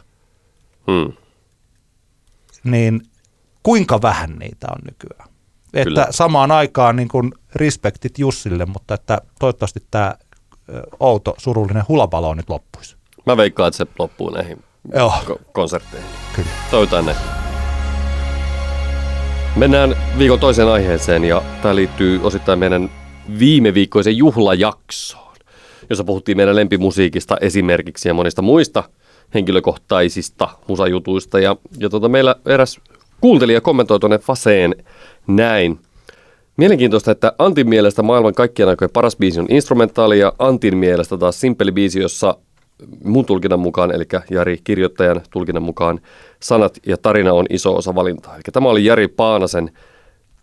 Hmm. 0.86 1.12
niin 2.64 3.02
kuinka 3.62 4.02
vähän 4.02 4.36
niitä 4.38 4.66
on 4.70 4.78
nykyään. 4.84 5.28
Että 5.74 5.84
Kyllä. 5.84 6.06
samaan 6.10 6.50
aikaan 6.50 6.96
niin 6.96 7.08
kuin 7.08 7.32
respektit 7.54 8.18
Jussille, 8.18 8.66
mutta 8.66 8.94
että 8.94 9.20
toivottavasti 9.38 9.80
tämä 9.90 10.14
outo, 11.00 11.34
surullinen 11.38 11.84
hulabalo 11.88 12.34
nyt 12.34 12.50
loppuisi. 12.50 12.96
Mä 13.26 13.36
veikkaan, 13.36 13.68
että 13.68 13.78
se 13.78 13.86
loppuu 13.98 14.30
näihin 14.30 14.64
Joo, 14.94 15.12
ko- 15.26 15.40
konsertteihin. 15.52 16.08
kyllä. 16.36 16.48
Toivotaan 16.70 17.06
näin. 17.06 17.16
Mennään 19.56 19.96
viikon 20.18 20.40
toiseen 20.40 20.68
aiheeseen 20.68 21.24
ja 21.24 21.42
tämä 21.62 21.74
liittyy 21.76 22.20
osittain 22.22 22.58
meidän 22.58 22.90
viime 23.38 23.74
viikkoisen 23.74 24.16
juhlajaksoon, 24.16 25.36
jossa 25.90 26.04
puhuttiin 26.04 26.36
meidän 26.36 26.56
lempimusiikista 26.56 27.36
esimerkiksi 27.40 28.08
ja 28.08 28.14
monista 28.14 28.42
muista 28.42 28.84
henkilökohtaisista 29.34 30.48
musajutuista. 30.68 31.38
Ja, 31.40 31.56
ja 31.78 31.88
tota, 31.88 32.08
meillä 32.08 32.36
eräs 32.46 32.80
kuuntelija 33.20 33.60
kommentoi 33.60 34.00
tuonne 34.00 34.18
Faseen 34.18 34.74
näin. 35.26 35.78
Mielenkiintoista, 36.56 37.10
että 37.10 37.32
Antin 37.38 37.68
mielestä 37.68 38.02
maailman 38.02 38.34
kaikkien 38.34 38.68
aikojen 38.68 38.90
paras 38.90 39.16
biisi 39.16 39.40
on 39.40 39.46
instrumentaali 39.48 40.18
ja 40.18 40.32
Antin 40.38 40.76
mielestä 40.76 41.18
taas 41.18 41.40
simppeli 41.40 41.72
biisi, 41.72 42.00
jossa 42.00 42.36
mun 43.04 43.24
tulkinnan 43.24 43.60
mukaan, 43.60 43.94
eli 43.94 44.04
Jari 44.30 44.60
kirjoittajan 44.64 45.20
tulkinnan 45.30 45.62
mukaan, 45.62 46.00
sanat 46.40 46.78
ja 46.86 46.96
tarina 46.96 47.32
on 47.32 47.46
iso 47.50 47.76
osa 47.76 47.94
valintaa. 47.94 48.34
Eli 48.34 48.42
tämä 48.52 48.68
oli 48.68 48.84
Jari 48.84 49.08
Paanasen 49.08 49.70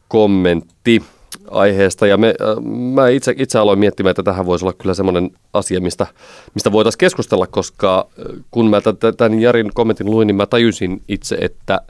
kommentti 0.08 1.04
aiheesta 1.52 2.08
ja 2.08 2.18
me, 2.18 2.28
äh, 2.28 2.64
mä 2.94 3.10
itse, 3.10 3.34
itse 3.38 3.60
aloin 3.60 3.80
miettimään, 3.80 4.12
että 4.12 4.24
tähän 4.24 4.46
voisi 4.46 4.66
olla 4.66 4.74
kyllä 4.74 4.94
semmoinen 4.94 5.32
asia, 5.54 5.82
mistä, 5.82 6.08
mistä 6.54 6.72
voitaisiin 6.72 7.00
keskustella, 7.00 7.48
koska 7.48 8.08
äh, 8.20 8.44
kun 8.52 8.70
mä 8.70 8.82
tämän 9.18 9.40
Jarin 9.40 9.72
kommentin 9.74 10.12
luin, 10.12 10.28
niin 10.28 10.36
mä 10.36 10.46
tajusin 10.46 11.02
itse, 11.08 11.38
että 11.42 11.82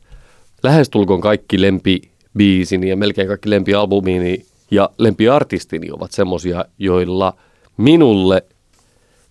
lähestulkoon 0.64 1.22
kaikki 1.22 1.62
lempibiisini 1.62 2.90
ja 2.90 2.98
melkein 2.98 3.28
kaikki 3.28 3.50
lempialbumiini 3.50 4.46
ja 4.72 4.90
lempiartistini 4.98 5.92
ovat 5.92 6.12
semmoisia, 6.12 6.66
joilla 6.78 7.34
minulle 7.78 8.44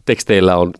teksteillä 0.05 0.57
on 0.57 0.72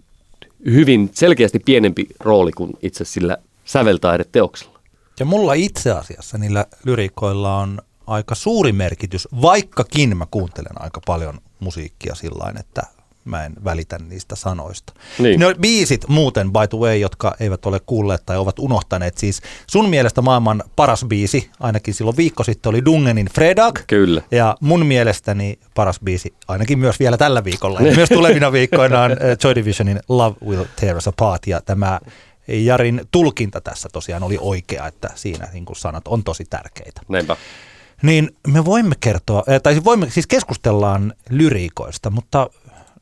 hyvin 0.65 1.11
selkeästi 1.13 1.59
pienempi 1.59 2.07
rooli 2.21 2.53
kuin 2.53 2.73
itse 2.83 3.05
sillä 3.05 3.37
säveltaideteoksella. 3.65 4.81
Ja 5.21 5.25
mulla 5.27 5.53
itse 5.53 5.91
asiassa 5.91 6.39
niillä 6.39 6.67
lyriikoilla 6.85 7.59
on 7.59 7.79
aika 8.07 8.35
suuri 8.35 8.73
merkitys, 8.73 9.29
vaikkakin 9.43 10.17
mä 10.17 10.27
kuuntelen 10.31 10.83
aika 10.83 11.01
paljon 11.07 11.39
musiikkia 11.61 12.15
sillä 12.15 12.53
että 12.61 12.83
mä 13.25 13.45
en 13.45 13.53
välitä 13.65 13.99
niistä 13.99 14.37
sanoista. 14.37 14.93
Niin. 15.19 15.41
Ne 15.41 15.55
biisit 15.61 16.09
muuten, 16.09 16.53
by 16.53 16.69
the 16.71 16.79
way, 16.79 16.97
jotka 16.97 17.35
eivät 17.41 17.67
ole 17.67 17.81
kuulleet 17.87 18.23
tai 18.27 18.37
ovat 18.37 18.59
unohtaneet. 18.59 19.19
Siis 19.19 19.41
sun 19.67 19.89
mielestä 19.89 20.23
maailman 20.23 20.63
paras 20.77 21.05
biisi, 21.05 21.51
ainakin 21.61 21.95
silloin 21.95 22.17
viikko 22.17 22.45
sitten, 22.45 22.71
oli 22.71 22.85
Dungenin 22.85 23.29
Fredag. 23.35 23.79
Kyllä. 23.87 24.23
Ja 24.31 24.57
mun 24.61 24.87
mielestäni 24.87 25.59
paras 25.75 26.01
biisi, 26.05 26.35
ainakin 26.49 26.79
myös 26.79 27.01
vielä 27.01 27.17
tällä 27.17 27.45
viikolla, 27.45 27.81
ja 27.81 27.95
myös 27.97 28.09
tulevina 28.09 28.53
viikkoina 28.53 29.03
on 29.03 29.11
eh, 29.13 29.19
Joy 29.45 29.55
Divisionin 29.55 30.01
Love 30.09 30.37
Will 30.47 30.65
Tear 30.81 30.97
Us 30.97 31.09
Apart. 31.09 31.47
Ja 31.47 31.61
tämä 31.61 32.01
Jarin 32.49 33.01
tulkinta 33.11 33.61
tässä 33.61 33.89
tosiaan 33.93 34.23
oli 34.23 34.39
oikea, 34.41 34.87
että 34.87 35.11
siinä 35.15 35.49
niin 35.53 35.65
kuin 35.65 35.77
sanat 35.77 36.09
on 36.09 36.25
tosi 36.25 36.45
tärkeitä. 36.45 37.01
Näinpä. 37.09 37.37
Niin 38.03 38.37
me 38.47 38.65
voimme 38.65 38.95
kertoa, 39.01 39.43
eh, 39.47 39.63
tai 39.63 39.73
siis 39.73 39.85
voimme, 39.85 40.11
siis 40.11 40.27
keskustellaan 40.27 41.15
lyriikoista, 41.31 42.11
mutta 42.11 42.51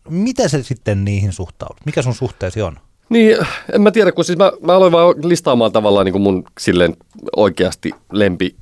miten 0.08 0.50
se 0.50 0.62
sitten 0.62 1.04
niihin 1.04 1.32
suhtaudut? 1.32 1.86
Mikä 1.86 2.02
sun 2.02 2.14
suhteesi 2.14 2.62
on? 2.62 2.76
Niin, 3.08 3.38
en 3.72 3.82
mä 3.82 3.90
tiedä, 3.90 4.12
kun 4.12 4.24
siis 4.24 4.38
mä, 4.38 4.52
mä 4.62 4.76
aloin 4.76 4.92
vaan 4.92 5.14
listaamaan 5.22 5.72
tavallaan 5.72 6.04
niin 6.04 6.12
kuin 6.12 6.22
mun 6.22 6.44
silleen 6.60 6.96
oikeasti 7.36 7.90
lempi, 8.12 8.56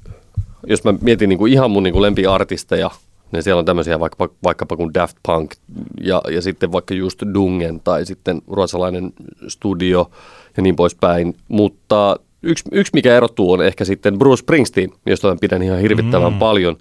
jos 0.67 0.85
mä 0.85 0.95
mietin 1.01 1.29
niin 1.29 1.39
kuin 1.39 1.53
ihan 1.53 1.71
mun 1.71 1.83
niin 1.83 1.93
kuin 1.93 2.03
lempiartisteja, 2.03 2.91
niin 3.33 3.43
siellä 3.43 3.59
on 3.59 3.65
tämmöisiä 3.65 4.01
vaikkapa, 4.01 4.35
vaikkapa 4.45 4.77
kuin 4.77 4.95
Daft 4.95 5.17
Punk 5.27 5.55
ja, 6.01 6.23
ja 6.31 6.43
sitten 6.43 6.73
vaikka 6.73 6.95
just 6.95 7.23
Dungen 7.35 7.81
tai 7.81 8.07
sitten 8.07 8.43
ruotsalainen 8.47 9.13
studio 9.49 10.11
ja 10.57 10.63
niin 10.63 10.77
poispäin. 10.77 11.37
Mutta 11.49 12.17
yksi, 12.43 12.65
yksi 12.73 12.91
mikä 12.95 13.17
erottuu 13.17 13.53
on 13.53 13.63
ehkä 13.63 13.85
sitten 13.85 14.19
Bruce 14.19 14.41
Springsteen, 14.41 14.91
josta 15.07 15.29
mä 15.29 15.37
pidän 15.41 15.63
ihan 15.63 15.79
hirvittävän 15.79 16.33
mm. 16.33 16.39
paljon. 16.39 16.77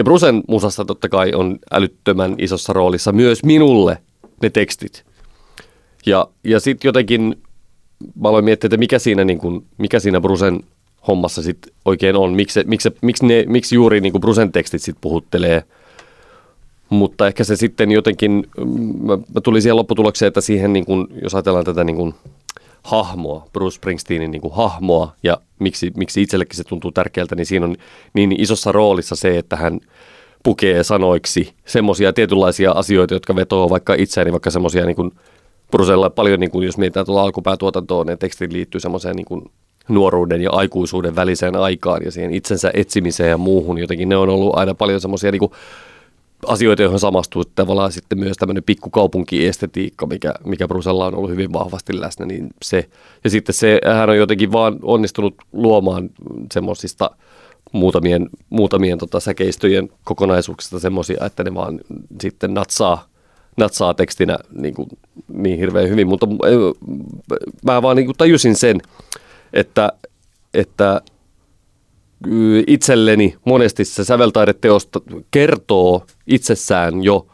Ja 0.00 0.04
Brucen 0.04 0.42
musassa 0.48 0.84
totta 0.84 1.08
kai 1.08 1.32
on 1.34 1.58
älyttömän 1.72 2.34
isossa 2.38 2.72
roolissa 2.72 3.12
myös 3.12 3.42
minulle 3.44 3.98
ne 4.42 4.50
tekstit. 4.50 5.04
Ja, 6.06 6.28
ja 6.44 6.60
sitten 6.60 6.88
jotenkin 6.88 7.42
mä 8.20 8.28
aloin 8.28 8.44
miettiä, 8.44 8.66
että 8.66 8.76
mikä 8.76 8.98
siinä, 8.98 9.24
niin 9.24 9.38
kun, 9.38 9.64
mikä 9.78 10.00
siinä 10.00 10.20
Brusen 10.20 10.60
hommassa 11.08 11.42
sitten 11.42 11.72
oikein 11.84 12.16
on. 12.16 12.32
Miksi, 12.32 12.64
miksi, 12.66 12.90
miksi, 13.02 13.26
ne, 13.26 13.44
miksi 13.48 13.74
juuri 13.74 14.00
niin 14.00 14.20
Brusen 14.20 14.52
tekstit 14.52 14.82
sitten 14.82 15.00
puhuttelee. 15.00 15.64
Mutta 16.88 17.26
ehkä 17.26 17.44
se 17.44 17.56
sitten 17.56 17.90
jotenkin, 17.90 18.46
mä, 19.02 19.16
mä 19.16 19.40
tulin 19.42 19.62
siihen 19.62 19.76
lopputulokseen, 19.76 20.28
että 20.28 20.40
siihen, 20.40 20.72
niin 20.72 20.84
kun, 20.84 21.08
jos 21.22 21.34
ajatellaan 21.34 21.64
tätä 21.64 21.84
niin 21.84 21.96
kun, 21.96 22.14
hahmoa, 22.82 23.46
Bruce 23.52 23.74
Springsteenin 23.74 24.30
niin 24.30 24.42
kuin 24.42 24.54
hahmoa 24.54 25.12
ja 25.22 25.40
miksi, 25.58 25.92
miksi 25.96 26.22
itsellekin 26.22 26.56
se 26.56 26.64
tuntuu 26.64 26.92
tärkeältä, 26.92 27.34
niin 27.34 27.46
siinä 27.46 27.66
on 27.66 27.76
niin 28.14 28.40
isossa 28.40 28.72
roolissa 28.72 29.16
se, 29.16 29.38
että 29.38 29.56
hän 29.56 29.80
pukee 30.42 30.84
sanoiksi 30.84 31.52
semmoisia 31.66 32.12
tietynlaisia 32.12 32.72
asioita, 32.72 33.14
jotka 33.14 33.36
vetoo 33.36 33.70
vaikka 33.70 33.94
itseäni, 33.94 34.32
vaikka 34.32 34.50
semmoisia 34.50 34.84
niin 34.84 34.96
kuin 34.96 35.10
Brusella 35.70 36.10
paljon, 36.10 36.40
niin 36.40 36.50
kuin 36.50 36.66
jos 36.66 36.78
mietitään 36.78 37.06
tuolla 37.06 37.22
alkupäätuotantoon, 37.22 38.06
niin 38.06 38.18
tekstiin 38.18 38.52
liittyy 38.52 38.80
semmoiseen 38.80 39.16
niin 39.16 39.26
kuin 39.26 39.50
nuoruuden 39.88 40.42
ja 40.42 40.50
aikuisuuden 40.50 41.16
väliseen 41.16 41.56
aikaan 41.56 42.02
ja 42.04 42.10
siihen 42.10 42.34
itsensä 42.34 42.70
etsimiseen 42.74 43.30
ja 43.30 43.38
muuhun. 43.38 43.78
Jotenkin 43.78 44.08
ne 44.08 44.16
on 44.16 44.28
ollut 44.28 44.58
aina 44.58 44.74
paljon 44.74 45.00
semmoisia 45.00 45.30
niin 45.30 45.50
asioita, 46.46 46.82
joihin 46.82 47.00
samastuu 47.00 47.44
tavallaan 47.44 47.92
sitten 47.92 48.18
myös 48.18 48.36
tämmöinen 48.36 48.62
pikkukaupunkiestetiikka, 48.62 50.06
mikä, 50.06 50.34
mikä 50.44 50.68
Brusella 50.68 51.06
on 51.06 51.14
ollut 51.14 51.30
hyvin 51.30 51.52
vahvasti 51.52 52.00
läsnä, 52.00 52.26
niin 52.26 52.48
se. 52.62 52.88
Ja 53.24 53.30
sitten 53.30 53.54
se, 53.54 53.80
hän 53.96 54.10
on 54.10 54.16
jotenkin 54.16 54.52
vaan 54.52 54.78
onnistunut 54.82 55.34
luomaan 55.52 56.10
semmoisista 56.52 57.10
muutamien, 57.72 58.28
muutamien 58.50 58.98
tota 58.98 59.20
säkeistöjen 59.20 59.88
kokonaisuuksista 60.04 60.78
semmoisia, 60.78 61.26
että 61.26 61.44
ne 61.44 61.54
vaan 61.54 61.80
sitten 62.20 62.54
natsaa, 62.54 63.08
natsaa 63.56 63.94
tekstinä 63.94 64.38
niin, 64.52 64.74
kuin, 64.74 64.88
niin 65.32 65.58
hirveän 65.58 65.88
hyvin. 65.88 66.08
Mutta 66.08 66.26
mä 67.64 67.82
vaan 67.82 67.96
niin 67.96 68.06
kuin 68.06 68.16
tajusin 68.16 68.56
sen, 68.56 68.80
että, 69.52 69.92
että 70.54 71.02
itselleni 72.66 73.36
monesti 73.46 73.84
se 73.84 74.04
säveltaideteosta 74.04 75.00
kertoo 75.30 76.06
itsessään 76.26 77.04
jo 77.04 77.26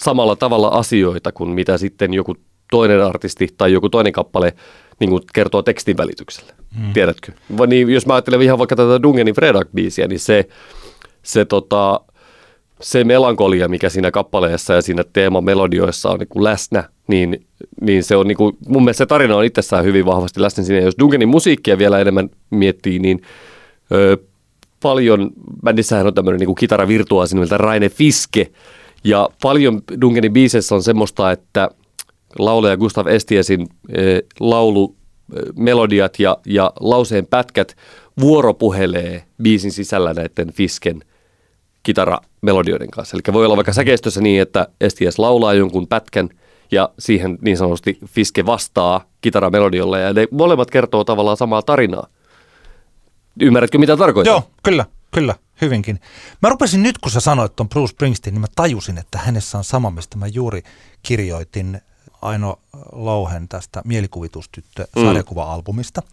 samalla 0.00 0.36
tavalla 0.36 0.68
asioita 0.68 1.32
kuin 1.32 1.50
mitä 1.50 1.78
sitten 1.78 2.14
joku 2.14 2.34
toinen 2.70 3.04
artisti 3.04 3.48
tai 3.58 3.72
joku 3.72 3.88
toinen 3.88 4.12
kappale 4.12 4.54
niin 5.00 5.10
kuin 5.10 5.22
kertoo 5.34 5.62
tekstin 5.62 5.96
välityksellä. 5.96 6.52
Hmm. 6.78 6.92
Tiedätkö? 6.92 7.32
Va, 7.58 7.66
niin, 7.66 7.90
jos 7.90 8.06
mä 8.06 8.14
ajattelen 8.14 8.42
ihan 8.42 8.58
vaikka 8.58 8.76
tätä 8.76 9.02
Dungenin 9.02 9.34
Fredag-biisiä, 9.34 10.08
niin 10.08 10.20
se, 10.20 10.48
se, 11.22 11.44
tota, 11.44 12.00
se 12.80 13.04
melankolia, 13.04 13.68
mikä 13.68 13.88
siinä 13.88 14.10
kappaleessa 14.10 14.74
ja 14.74 14.82
siinä 14.82 15.04
teemamelodioissa 15.12 16.10
on 16.10 16.18
niin 16.18 16.28
kuin 16.28 16.44
läsnä, 16.44 16.84
niin, 17.06 17.46
niin 17.80 18.04
se 18.04 18.16
on 18.16 18.28
niin 18.28 18.36
kuin, 18.36 18.56
mun 18.68 18.84
mielestä 18.84 19.04
se 19.04 19.06
tarina 19.06 19.36
on 19.36 19.44
itsessään 19.44 19.84
hyvin 19.84 20.06
vahvasti 20.06 20.42
läsnä 20.42 20.64
siinä. 20.64 20.84
Jos 20.84 20.98
Dungenin 20.98 21.28
musiikkia 21.28 21.78
vielä 21.78 21.98
enemmän 21.98 22.30
miettii, 22.50 22.98
niin 22.98 23.22
ö, 23.92 24.16
paljon, 24.84 25.30
bändissähän 25.64 26.06
on 26.06 26.14
tämmöinen 26.14 26.40
niin 26.40 26.54
kitaravirtuaasi 26.54 27.34
nimeltä 27.34 27.58
Raine 27.58 27.88
Fiske, 27.88 28.50
ja 29.04 29.28
paljon 29.42 29.82
Dungenin 30.00 30.32
biiseissä 30.32 30.74
on 30.74 30.82
semmoista, 30.82 31.32
että 31.32 31.70
laulaja 32.38 32.76
Gustav 32.76 33.06
Estiesin 33.06 33.66
e, 33.88 34.02
laulu, 34.40 34.96
e, 35.36 35.40
melodiat 35.56 36.18
ja, 36.18 36.36
ja 36.46 36.72
lauseen 36.80 37.26
pätkät 37.26 37.76
vuoropuhelee 38.20 39.24
biisin 39.42 39.72
sisällä 39.72 40.14
näiden 40.14 40.52
Fisken 40.52 41.00
kitaramelodioiden 41.82 42.90
kanssa. 42.90 43.16
Eli 43.16 43.34
voi 43.34 43.44
olla 43.44 43.56
vaikka 43.56 43.72
säkeistössä 43.72 44.20
niin, 44.20 44.42
että 44.42 44.68
Esties 44.80 45.18
laulaa 45.18 45.54
jonkun 45.54 45.88
pätkän 45.88 46.28
ja 46.72 46.90
siihen 46.98 47.38
niin 47.40 47.56
sanotusti 47.56 47.98
Fiske 48.06 48.46
vastaa 48.46 49.04
kitaramelodiolla 49.20 49.98
ja 49.98 50.12
ne 50.12 50.26
molemmat 50.30 50.70
kertoo 50.70 51.04
tavallaan 51.04 51.36
samaa 51.36 51.62
tarinaa. 51.62 52.06
Ymmärrätkö, 53.40 53.78
mitä 53.78 53.96
tarkoitan? 53.96 54.30
Joo, 54.30 54.50
kyllä, 54.62 54.86
kyllä, 55.10 55.34
hyvinkin. 55.60 56.00
Mä 56.42 56.48
rupesin 56.48 56.82
nyt, 56.82 56.98
kun 56.98 57.10
sä 57.10 57.20
sanoit 57.20 57.56
tuon 57.56 57.68
Bruce 57.68 57.90
Springsteen, 57.90 58.34
niin 58.34 58.40
mä 58.40 58.46
tajusin, 58.56 58.98
että 58.98 59.18
hänessä 59.18 59.58
on 59.58 59.64
sama, 59.64 59.90
mistä 59.90 60.18
mä 60.18 60.26
juuri 60.26 60.62
kirjoitin 61.02 61.80
Aino 62.22 62.58
Louhen 62.92 63.48
tästä 63.48 63.82
Mielikuvitustyttö-sarjakuva-albumista, 63.84 66.00
mm. 66.00 66.06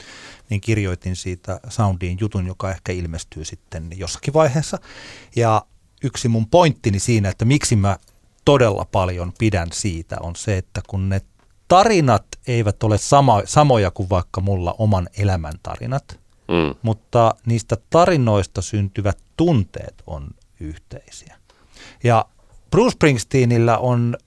niin 0.50 0.62
kirjoitin 0.62 1.16
siitä 1.16 1.60
Soundiin 1.70 2.18
jutun, 2.20 2.48
joka 2.48 2.72
ehkä 2.72 2.92
ilmestyy 2.92 3.46
sitten 3.46 3.90
jossakin 3.96 4.34
vaiheessa. 4.34 4.78
Ja 5.36 5.66
yksi 6.04 6.28
mun 6.28 6.48
pointtini 6.48 7.00
siinä, 7.00 7.30
että 7.30 7.46
miksi 7.46 7.76
mä 7.76 7.98
todella 8.46 8.86
paljon 8.92 9.34
pidän 9.40 9.68
siitä, 9.74 10.18
on 10.20 10.36
se, 10.36 10.58
että 10.58 10.82
kun 10.88 11.10
ne 11.10 11.22
tarinat 11.68 12.26
eivät 12.48 12.84
ole 12.84 12.98
sama, 12.98 13.42
samoja 13.46 13.92
kuin 13.92 14.10
vaikka 14.10 14.42
mulla 14.42 14.76
oman 14.78 15.10
elämän 15.18 15.54
tarinat, 15.64 16.21
mm. 16.52 16.76
mutta 16.82 17.36
niistä 17.46 17.78
tarinoista 17.90 18.62
syntyvät 18.62 19.18
tunteet 19.38 20.04
on 20.08 20.28
yhteisiä. 20.60 21.36
Ja 22.04 22.26
Bruce 22.72 22.92
Springsteenillä 22.92 23.78
on 23.78 24.18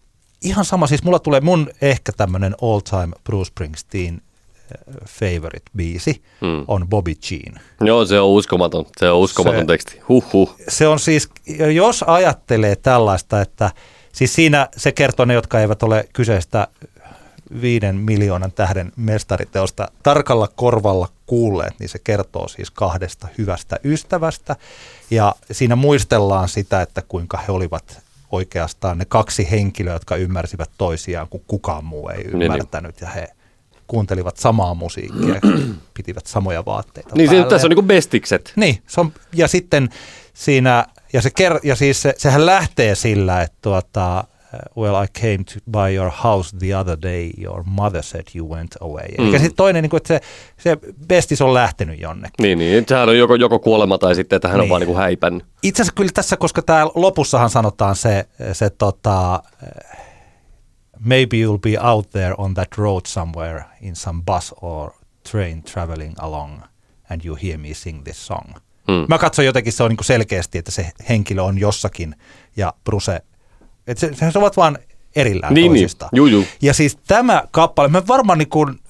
ihan 0.42 0.64
sama, 0.64 0.86
siis 0.86 1.04
mulla 1.04 1.18
tulee 1.18 1.40
mun 1.40 1.70
ehkä 1.80 2.12
tämmöinen 2.12 2.54
all 2.62 2.80
time 2.80 3.14
Bruce 3.24 3.48
Springsteen 3.48 4.14
eh, 4.14 5.08
favorite 5.08 5.70
biisi 5.76 6.22
mm. 6.40 6.64
on 6.68 6.88
Bobby 6.88 7.12
Jean. 7.30 7.60
Joo, 7.80 8.04
se 8.04 8.20
on 8.20 8.28
uskomaton. 8.28 8.86
Se 8.96 9.10
on 9.10 9.18
uskomaton 9.18 9.60
se, 9.60 9.66
teksti. 9.66 10.00
Huhhuh. 10.08 10.56
Se 10.68 10.88
on 10.88 10.98
siis, 10.98 11.28
jos 11.74 12.04
ajattelee 12.06 12.76
tällaista, 12.76 13.40
että 13.40 13.70
siis 14.12 14.34
siinä 14.34 14.68
se 14.76 14.92
kertoo 14.92 15.26
ne, 15.26 15.34
jotka 15.34 15.60
eivät 15.60 15.82
ole 15.82 16.08
kyseistä 16.12 16.68
viiden 17.60 17.96
miljoonan 17.96 18.52
tähden 18.52 18.92
mestariteosta 18.96 19.88
tarkalla 20.02 20.48
korvalla 20.48 21.08
kuulleet, 21.26 21.74
niin 21.78 21.88
se 21.88 21.98
kertoo 21.98 22.48
siis 22.48 22.70
kahdesta 22.70 23.28
hyvästä 23.38 23.78
ystävästä. 23.84 24.56
Ja 25.10 25.34
siinä 25.50 25.76
muistellaan 25.76 26.48
sitä, 26.48 26.82
että 26.82 27.02
kuinka 27.02 27.38
he 27.38 27.52
olivat 27.52 27.98
oikeastaan 28.32 28.98
ne 28.98 29.04
kaksi 29.04 29.50
henkilöä, 29.50 29.92
jotka 29.92 30.16
ymmärsivät 30.16 30.70
toisiaan, 30.78 31.28
kun 31.28 31.42
kukaan 31.46 31.84
muu 31.84 32.08
ei 32.08 32.24
niin. 32.24 32.42
ymmärtänyt. 32.42 33.00
Ja 33.00 33.08
he 33.08 33.28
kuuntelivat 33.86 34.36
samaa 34.36 34.74
musiikkia 34.74 35.34
ja 35.34 35.40
pitivät 35.94 36.26
samoja 36.26 36.64
vaatteita 36.64 37.14
Niin 37.14 37.30
päälle. 37.30 37.48
tässä 37.48 37.66
on 37.66 37.68
niinku 37.68 37.82
bestikset. 37.82 38.52
Niin, 38.56 38.82
se 38.86 39.00
on, 39.00 39.12
ja 39.32 39.48
sitten 39.48 39.88
siinä, 40.34 40.86
ja, 41.12 41.22
se 41.22 41.30
ker, 41.30 41.60
ja 41.62 41.76
siis 41.76 42.02
se, 42.02 42.14
sehän 42.18 42.46
lähtee 42.46 42.94
sillä, 42.94 43.42
että 43.42 43.58
tuota, 43.62 44.24
well, 44.76 45.04
I 45.04 45.06
came 45.20 45.44
to 45.44 45.52
buy 45.70 45.94
your 45.96 46.10
house 46.24 46.56
the 46.58 46.76
other 46.76 46.96
day, 47.02 47.30
your 47.42 47.62
mother 47.66 48.02
said 48.02 48.24
you 48.36 48.50
went 48.50 48.76
away. 48.80 49.08
Mm. 49.18 49.28
Eli 49.28 49.38
sitten 49.38 49.56
toinen, 49.56 49.82
niin 49.82 49.90
kuin, 49.90 49.98
että 49.98 50.08
se, 50.08 50.20
se 50.58 50.76
bestis 51.08 51.42
on 51.42 51.54
lähtenyt 51.54 52.00
jonnekin. 52.00 52.42
Niin, 52.42 52.58
niin. 52.58 52.84
Sehän 52.88 53.08
on 53.08 53.18
joko, 53.18 53.34
joko 53.34 53.58
kuolema 53.58 53.98
tai 53.98 54.14
sitten, 54.14 54.36
että 54.36 54.48
hän 54.48 54.54
on 54.56 54.60
Niin. 54.60 54.70
vaan 54.70 54.80
niinku 54.80 54.96
häipännyt. 54.96 55.46
Itse 55.62 55.82
asiassa 55.82 55.94
kyllä 55.96 56.10
tässä, 56.14 56.36
koska 56.36 56.62
täällä 56.62 56.92
lopussahan 56.94 57.50
sanotaan 57.50 57.96
se, 57.96 58.28
se 58.52 58.70
tota, 58.70 59.42
maybe 61.00 61.36
you'll 61.36 61.58
be 61.58 61.78
out 61.80 62.10
there 62.10 62.34
on 62.38 62.54
that 62.54 62.68
road 62.76 63.02
somewhere 63.06 63.64
in 63.80 63.96
some 63.96 64.22
bus 64.26 64.54
or 64.60 64.90
train 65.30 65.62
traveling 65.62 66.14
along 66.18 66.62
and 67.10 67.20
you 67.24 67.36
hear 67.42 67.58
me 67.58 67.74
sing 67.74 68.02
this 68.04 68.26
song. 68.26 68.54
Hmm. 68.92 69.06
Mä 69.08 69.18
katson 69.18 69.44
jotenkin, 69.44 69.72
se 69.72 69.82
on 69.82 69.90
niin 69.90 70.04
selkeästi, 70.04 70.58
että 70.58 70.70
se 70.70 70.90
henkilö 71.08 71.42
on 71.42 71.58
jossakin 71.58 72.14
ja 72.56 72.72
Bruce, 72.84 73.20
että 73.86 74.06
se, 74.14 74.30
se 74.30 74.38
ovat 74.38 74.56
vaan 74.56 74.78
erillään 75.16 75.54
Niin, 75.54 75.72
niin. 75.72 75.80
toisistaan. 75.82 76.10
Juu, 76.14 76.26
juu. 76.26 76.44
Ja 76.62 76.74
siis 76.74 76.98
tämä 77.06 77.42
kappale, 77.50 77.88
me 77.88 78.06
varmaan 78.06 78.38
niin 78.38 78.48
kuin, 78.48 78.80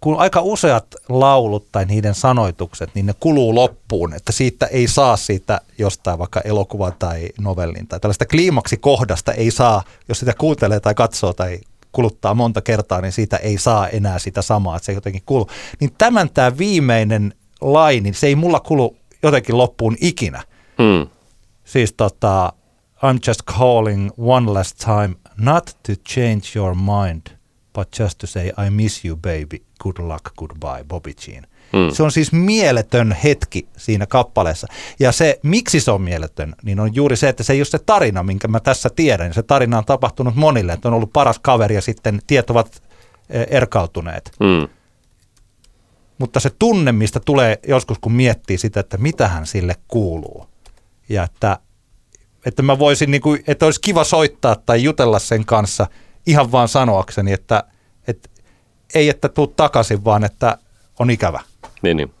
kun 0.00 0.18
aika 0.18 0.40
useat 0.40 0.86
laulut 1.08 1.72
tai 1.72 1.84
niiden 1.84 2.14
sanoitukset, 2.14 2.90
niin 2.94 3.06
ne 3.06 3.14
kuluu 3.20 3.54
loppuun, 3.54 4.14
että 4.14 4.32
siitä 4.32 4.66
ei 4.66 4.88
saa 4.88 5.16
siitä 5.16 5.60
jostain 5.78 6.18
vaikka 6.18 6.40
elokuvan 6.40 6.92
tai 6.98 7.28
novellin 7.40 7.86
tai 7.86 8.00
tällaista 8.00 8.26
kliimaksikohdasta 8.26 9.32
ei 9.32 9.50
saa, 9.50 9.82
jos 10.08 10.20
sitä 10.20 10.32
kuuntelee 10.38 10.80
tai 10.80 10.94
katsoo 10.94 11.32
tai 11.32 11.58
kuluttaa 11.92 12.34
monta 12.34 12.62
kertaa, 12.62 13.00
niin 13.00 13.12
siitä 13.12 13.36
ei 13.36 13.58
saa 13.58 13.88
enää 13.88 14.18
sitä 14.18 14.42
samaa, 14.42 14.76
että 14.76 14.86
se 14.86 14.92
jotenkin 14.92 15.22
kuluu. 15.26 15.50
Niin 15.80 15.90
tämän 15.98 16.30
tämä 16.30 16.58
viimeinen 16.58 17.34
laini, 17.60 18.12
se 18.12 18.26
ei 18.26 18.34
mulla 18.36 18.60
kulu 18.60 18.96
jotenkin 19.22 19.58
loppuun 19.58 19.96
ikinä. 20.00 20.42
Hmm. 20.82 21.08
Siis 21.64 21.92
tota, 21.92 22.52
I'm 23.04 23.18
just 23.28 23.42
calling 23.58 24.10
one 24.18 24.52
last 24.52 24.78
time, 24.84 25.16
not 25.36 25.66
to 25.82 25.92
change 26.08 26.42
your 26.56 26.74
mind, 26.74 27.26
but 27.72 27.98
just 28.00 28.18
to 28.18 28.26
say 28.26 28.46
I 28.66 28.70
miss 28.70 29.04
you 29.04 29.16
baby, 29.16 29.62
good 29.80 29.98
luck, 29.98 30.34
goodbye, 30.36 30.84
Bobby 30.88 31.12
Jean. 31.26 31.46
Mm. 31.72 31.94
Se 31.94 32.02
on 32.02 32.12
siis 32.12 32.32
mieletön 32.32 33.16
hetki 33.24 33.68
siinä 33.76 34.06
kappaleessa. 34.06 34.66
Ja 35.00 35.12
se, 35.12 35.40
miksi 35.42 35.80
se 35.80 35.90
on 35.90 36.02
mieletön, 36.02 36.54
niin 36.62 36.80
on 36.80 36.94
juuri 36.94 37.16
se, 37.16 37.28
että 37.28 37.42
se 37.42 37.52
ei 37.52 37.58
ole 37.58 37.64
se 37.64 37.78
tarina, 37.78 38.22
minkä 38.22 38.48
mä 38.48 38.60
tässä 38.60 38.88
tiedän. 38.96 39.34
Se 39.34 39.42
tarina 39.42 39.78
on 39.78 39.84
tapahtunut 39.84 40.34
monille, 40.34 40.72
että 40.72 40.88
on 40.88 40.94
ollut 40.94 41.12
paras 41.12 41.38
kaveri 41.38 41.74
ja 41.74 41.80
sitten 41.80 42.20
tiet 42.26 42.50
ovat 42.50 42.82
eh, 43.30 43.46
erkautuneet. 43.50 44.32
Hmm. 44.44 44.68
Mutta 46.18 46.40
se 46.40 46.50
tunne, 46.58 46.92
mistä 46.92 47.20
tulee 47.20 47.58
joskus, 47.68 47.98
kun 47.98 48.12
miettii 48.12 48.58
sitä, 48.58 48.80
että 48.80 48.98
mitä 48.98 49.28
hän 49.28 49.46
sille 49.46 49.76
kuuluu. 49.88 50.46
Ja 51.08 51.24
että, 51.24 51.58
että 52.46 52.62
mä 52.62 52.78
voisin, 52.78 53.10
niin 53.10 53.20
kuin, 53.20 53.44
että 53.46 53.64
olisi 53.64 53.80
kiva 53.80 54.04
soittaa 54.04 54.56
tai 54.56 54.82
jutella 54.82 55.18
sen 55.18 55.44
kanssa 55.44 55.86
ihan 56.26 56.52
vaan 56.52 56.68
sanoakseni, 56.68 57.32
että, 57.32 57.64
että 58.08 58.28
ei, 58.94 59.08
että 59.08 59.28
tuu 59.28 59.46
takaisin, 59.46 60.04
vaan 60.04 60.24
että 60.24 60.58
on 60.98 61.10
ikävä. 61.10 61.40
Niin, 61.82 61.96
niin. 61.96 62.14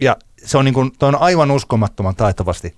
Ja 0.00 0.16
se 0.44 0.58
on, 0.58 0.64
niin 0.64 0.74
kuin, 0.74 0.92
on 1.02 1.16
aivan 1.16 1.50
uskomattoman 1.50 2.16
taitavasti 2.16 2.76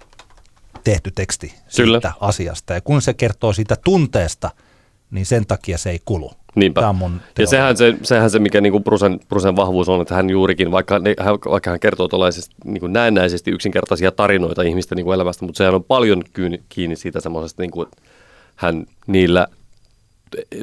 tehty 0.85 1.11
teksti 1.11 1.55
siitä 1.69 1.83
Kyllä. 1.83 2.13
asiasta. 2.21 2.75
Ja 2.75 2.81
kun 2.81 3.03
se 3.03 3.15
kertoo 3.15 3.53
siitä 3.53 3.77
tunteesta, 3.85 4.51
niin 5.11 5.27
sen 5.27 5.47
takia 5.47 5.79
se 5.79 5.91
ei 5.91 6.01
kulu. 6.05 6.33
Niinpä. 6.57 6.81
Tämä 6.81 6.91
on 6.91 6.97
mun 6.97 7.21
ja 7.39 7.47
sehän 7.47 7.77
se, 7.77 7.95
sehän 8.03 8.31
se, 8.31 8.39
mikä 8.39 8.61
niinku 8.61 8.81
Brusen, 8.81 9.21
Brusen 9.29 9.57
vahvuus 9.57 9.89
on, 9.89 10.01
että 10.01 10.15
hän 10.15 10.31
juurikin, 10.31 10.71
vaikka, 10.71 10.99
ne, 10.99 11.15
hän, 11.19 11.35
vaikka 11.51 11.71
hän 11.71 11.81
kertoo 11.81 12.09
tuollaisesti 12.09 12.55
niinku 12.65 12.87
näennäisesti 12.87 13.51
yksinkertaisia 13.51 14.13
tarinoita 14.13 14.63
ihmisten 14.63 14.97
niinku 14.97 15.13
elämästä, 15.13 15.45
mutta 15.45 15.59
sehän 15.59 15.75
on 15.75 15.85
paljon 15.85 16.23
kiinni, 16.33 16.63
kiinni 16.69 16.97
siitä 16.97 17.21
semmoisesta, 17.21 17.63
niinku, 17.63 17.83
että 17.83 17.97
hän 18.57 18.87
niillä 19.07 19.47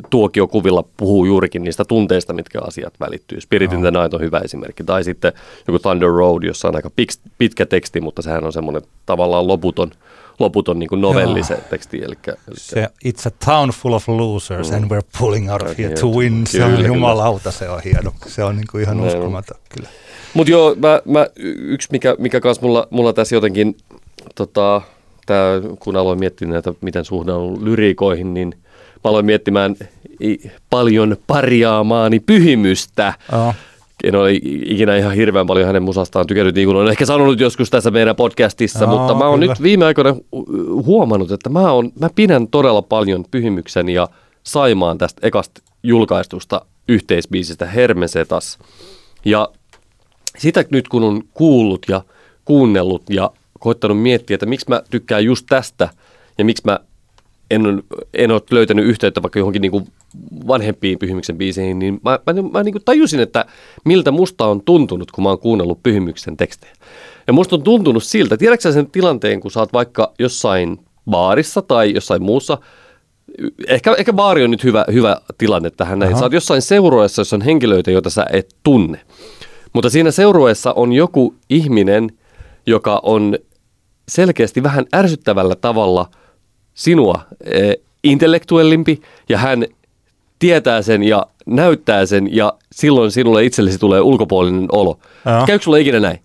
tuokiokuvilla 0.10 0.84
puhuu 0.98 1.26
juurikin 1.26 1.64
niistä 1.64 1.86
tunteista, 1.86 2.34
mitkä 2.34 2.60
asiat 2.62 2.94
välittyy. 3.00 3.42
Spirit 3.42 3.74
in 3.74 3.82
the 3.82 3.92
Night 3.92 4.14
on 4.14 4.22
hyvä 4.22 4.40
esimerkki. 4.40 4.84
Tai 4.84 5.04
sitten 5.04 5.34
joku 5.68 5.80
Thunder 5.80 6.10
Road, 6.10 6.44
jossa 6.44 6.68
on 6.68 6.76
aika 6.76 6.90
pitkä, 6.96 7.30
pitkä 7.38 7.66
teksti, 7.66 8.02
mutta 8.02 8.22
sehän 8.22 8.44
on 8.44 8.54
semmoinen 8.54 8.82
tavallaan 9.06 9.48
loputon, 9.48 9.92
loputon 10.40 10.80
niin 10.80 10.90
novelli 10.96 11.40
Joo. 11.40 11.48
se 11.48 11.58
teksti. 11.70 11.98
Eli, 11.98 12.16
eli 12.28 12.58
Se, 12.58 12.90
it's 13.06 13.28
a 13.28 13.32
town 13.46 13.70
full 13.70 13.94
of 13.94 14.08
losers 14.10 14.72
mm. 14.72 14.78
and 14.78 14.92
we're 14.92 15.08
pulling 15.20 15.52
out 15.52 15.62
of 15.62 15.78
here 15.78 15.90
to 15.90 16.02
Kyllä, 16.02 16.16
win. 16.16 16.48
Se 16.48 16.64
on 16.64 16.86
jumalauta, 16.86 17.52
se 17.52 17.70
on 17.70 17.82
hieno. 17.86 18.14
Se 18.28 18.44
on 18.44 18.56
niin 18.56 18.68
kuin 18.72 18.84
ihan 18.84 19.00
on. 19.00 19.08
uskomaton 19.08 19.58
kyllä. 19.70 19.90
Mutta 20.34 20.52
joo, 20.52 20.76
mä, 20.76 21.02
mä, 21.06 21.28
yksi 21.58 21.88
mikä, 21.92 22.16
mikä 22.20 22.40
kans 22.40 22.62
mulla, 22.62 22.88
mulla 22.90 23.14
tässä 23.14 23.36
jotenkin, 23.36 23.78
tota, 24.36 24.82
tää, 25.26 25.62
kun 25.80 25.96
aloin 25.96 26.20
miettiä 26.20 26.48
näitä, 26.48 26.74
miten 26.82 27.06
suhde 27.06 27.32
on 27.32 27.66
lyriikoihin, 27.66 28.34
niin 28.34 28.54
mä 29.04 29.10
aloin 29.10 29.26
miettimään 29.26 29.76
paljon 30.70 31.18
parjaamaani 31.28 32.20
pyhimystä. 32.20 33.14
Joo. 33.32 33.54
En 34.04 34.16
ole 34.16 34.32
ikinä 34.44 34.98
ihan 34.98 35.14
hirveän 35.14 35.48
paljon 35.48 35.68
hänen 35.68 35.84
musastaan 35.84 36.28
tykännyt, 36.28 36.56
niin 36.56 36.68
kuin 36.68 36.78
olen 36.78 36.92
ehkä 36.92 37.06
sanonut 37.06 37.40
joskus 37.40 37.70
tässä 37.70 37.92
meidän 37.92 38.16
podcastissa, 38.16 38.86
Joo, 38.86 38.98
mutta 38.98 39.14
mä 39.14 39.28
oon 39.28 39.40
kyllä. 39.40 39.54
nyt 39.54 39.64
viime 39.64 39.86
aikoina 39.86 40.12
hu- 40.12 40.84
huomannut, 40.86 41.32
että 41.32 41.50
mä, 41.50 41.72
on, 41.72 41.92
mä 42.00 42.10
pidän 42.16 42.48
todella 42.48 42.82
paljon 42.82 43.26
pyhimyksen 43.32 43.90
ja 43.90 44.08
Saimaan 44.44 44.98
tästä 44.98 45.28
ekasta 45.28 45.62
julkaistusta 45.84 46.66
yhteisbiisistä 46.88 47.66
Hermesetas. 47.66 48.60
Ja 49.26 49.50
sitä 50.38 50.66
nyt 50.70 50.88
kun 50.88 51.04
on 51.04 51.24
kuullut 51.34 51.86
ja 51.90 52.02
kuunnellut 52.46 53.04
ja 53.10 53.32
koittanut 53.60 54.02
miettiä, 54.02 54.36
että 54.36 54.46
miksi 54.46 54.66
mä 54.70 54.82
tykkään 54.90 55.26
just 55.26 55.46
tästä 55.50 55.90
ja 56.38 56.46
miksi 56.46 56.64
mä 56.66 56.80
en, 57.56 57.84
en 58.14 58.32
ole 58.32 58.42
löytänyt 58.52 58.86
yhteyttä 58.86 59.22
vaikka 59.22 59.40
johonkin 59.40 59.62
niin 59.62 59.72
kuin 59.72 59.88
vanhempiin 60.48 61.00
Pyhimyksen 61.00 61.38
biiseihin, 61.38 61.80
niin 61.80 62.00
mä, 62.04 62.20
mä, 62.26 62.42
mä 62.52 62.64
niin 62.64 62.74
kuin 62.74 62.86
tajusin, 62.86 63.20
että 63.20 63.46
miltä 63.86 64.12
musta 64.12 64.46
on 64.46 64.62
tuntunut, 64.62 65.12
kun 65.12 65.24
mä 65.24 65.30
oon 65.30 65.40
kuunnellut 65.40 65.84
Pyhimyksen 65.84 66.38
tekstejä. 66.38 66.74
Ja 67.28 67.34
musta 67.34 67.56
on 67.56 67.64
tuntunut 67.64 68.04
siltä, 68.04 68.38
tiedätkö 68.38 68.72
sen 68.72 68.92
tilanteen, 68.92 69.40
kun 69.40 69.52
sä 69.52 69.60
oot 69.60 69.74
vaikka 69.74 70.14
jossain 70.20 70.80
baarissa 71.10 71.62
tai 71.62 71.94
jossain 71.94 72.24
muussa, 72.24 72.58
ehkä, 73.68 73.96
ehkä 73.98 74.14
baari 74.14 74.44
on 74.44 74.52
nyt 74.52 74.64
hyvä, 74.64 74.86
hyvä 74.94 75.18
tilanne 75.38 75.70
tähän 75.70 76.00
näin. 76.00 76.12
Aha. 76.12 76.20
Sä 76.20 76.26
oot 76.26 76.34
jossain 76.34 76.62
seurueessa, 76.62 77.20
jossa 77.20 77.36
on 77.36 77.42
henkilöitä, 77.42 77.92
joita 77.92 78.10
sä 78.10 78.26
et 78.32 78.56
tunne. 78.64 79.00
Mutta 79.74 79.90
siinä 79.90 80.12
seurueessa 80.12 80.74
on 80.74 80.94
joku 80.94 81.36
ihminen, 81.50 82.12
joka 82.66 83.00
on 83.04 83.38
selkeästi 84.08 84.64
vähän 84.64 84.86
ärsyttävällä 84.96 85.56
tavalla 85.56 86.10
sinua 86.74 87.22
eh, 87.44 87.76
intellektuellimpi 88.04 89.02
ja 89.30 89.38
hän 89.38 89.66
tietää 90.40 90.82
sen 90.82 91.04
ja 91.04 91.28
näyttää 91.46 92.06
sen 92.06 92.36
ja 92.36 92.54
silloin 92.72 93.12
sinulle 93.12 93.46
itsellesi 93.46 93.78
tulee 93.78 94.02
ulkopuolinen 94.02 94.68
olo. 94.72 95.00
Joo. 95.26 95.46
Käykö 95.46 95.64
sulla 95.64 95.78
ikinä 95.78 96.00
näin? 96.00 96.20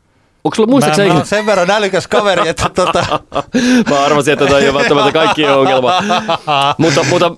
Onko 0.44 0.54
sulla, 0.54 0.66
Mä, 0.66 0.70
muistaakseni 0.70 1.08
mä 1.08 1.14
oon 1.14 1.26
sen 1.26 1.46
verran 1.46 1.70
älykäs 1.70 2.06
kaveri, 2.06 2.48
että 2.48 2.70
tota, 2.74 3.20
Mä 3.90 4.04
arvasin, 4.04 4.32
että 4.32 4.46
tämä 4.46 4.58
ei 4.58 4.68
ole 4.68 4.78
välttämättä 4.78 5.12
kaikkien 5.12 5.52
ongelma. 5.52 5.92
mutta, 6.78 7.04
mutta, 7.10 7.30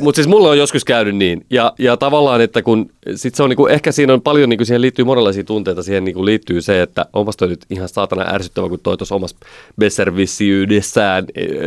mutta 0.00 0.16
siis 0.16 0.28
mulla 0.28 0.48
on 0.48 0.58
joskus 0.58 0.84
käynyt 0.84 1.16
niin. 1.16 1.46
Ja, 1.50 1.72
ja 1.78 1.96
tavallaan, 1.96 2.40
että 2.40 2.62
kun 2.62 2.90
sit 3.14 3.34
se 3.34 3.42
on 3.42 3.48
niinku, 3.48 3.66
ehkä 3.66 3.92
siinä 3.92 4.12
on 4.12 4.22
paljon, 4.22 4.48
niinku 4.48 4.64
siihen 4.64 4.80
liittyy 4.80 5.04
monenlaisia 5.04 5.44
tunteita. 5.44 5.82
Siihen 5.82 6.04
niinku 6.04 6.24
liittyy 6.24 6.62
se, 6.62 6.82
että 6.82 7.06
onpas 7.12 7.36
toi 7.36 7.48
nyt 7.48 7.64
ihan 7.70 7.88
saatana 7.88 8.34
ärsyttävä, 8.34 8.68
kun 8.68 8.80
toi 8.82 8.96
tuossa 8.96 9.14
omassa 9.14 9.36
besservissiydessään 9.78 11.24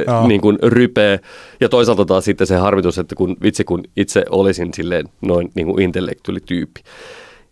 Joo. 0.07 0.27
niin 0.27 0.41
kuin 0.41 0.57
rypee. 0.63 1.19
Ja 1.61 1.69
toisaalta 1.69 2.05
taas 2.05 2.25
sitten 2.25 2.47
se 2.47 2.55
harmitus, 2.55 2.97
että 2.97 3.15
kun 3.15 3.37
vitsi 3.43 3.63
kun 3.63 3.83
itse 3.97 4.25
olisin 4.29 4.73
silleen 4.73 5.05
noin 5.21 5.51
niin 5.55 5.67
kuin 5.67 5.81
intellektuellityyppi. 5.81 6.81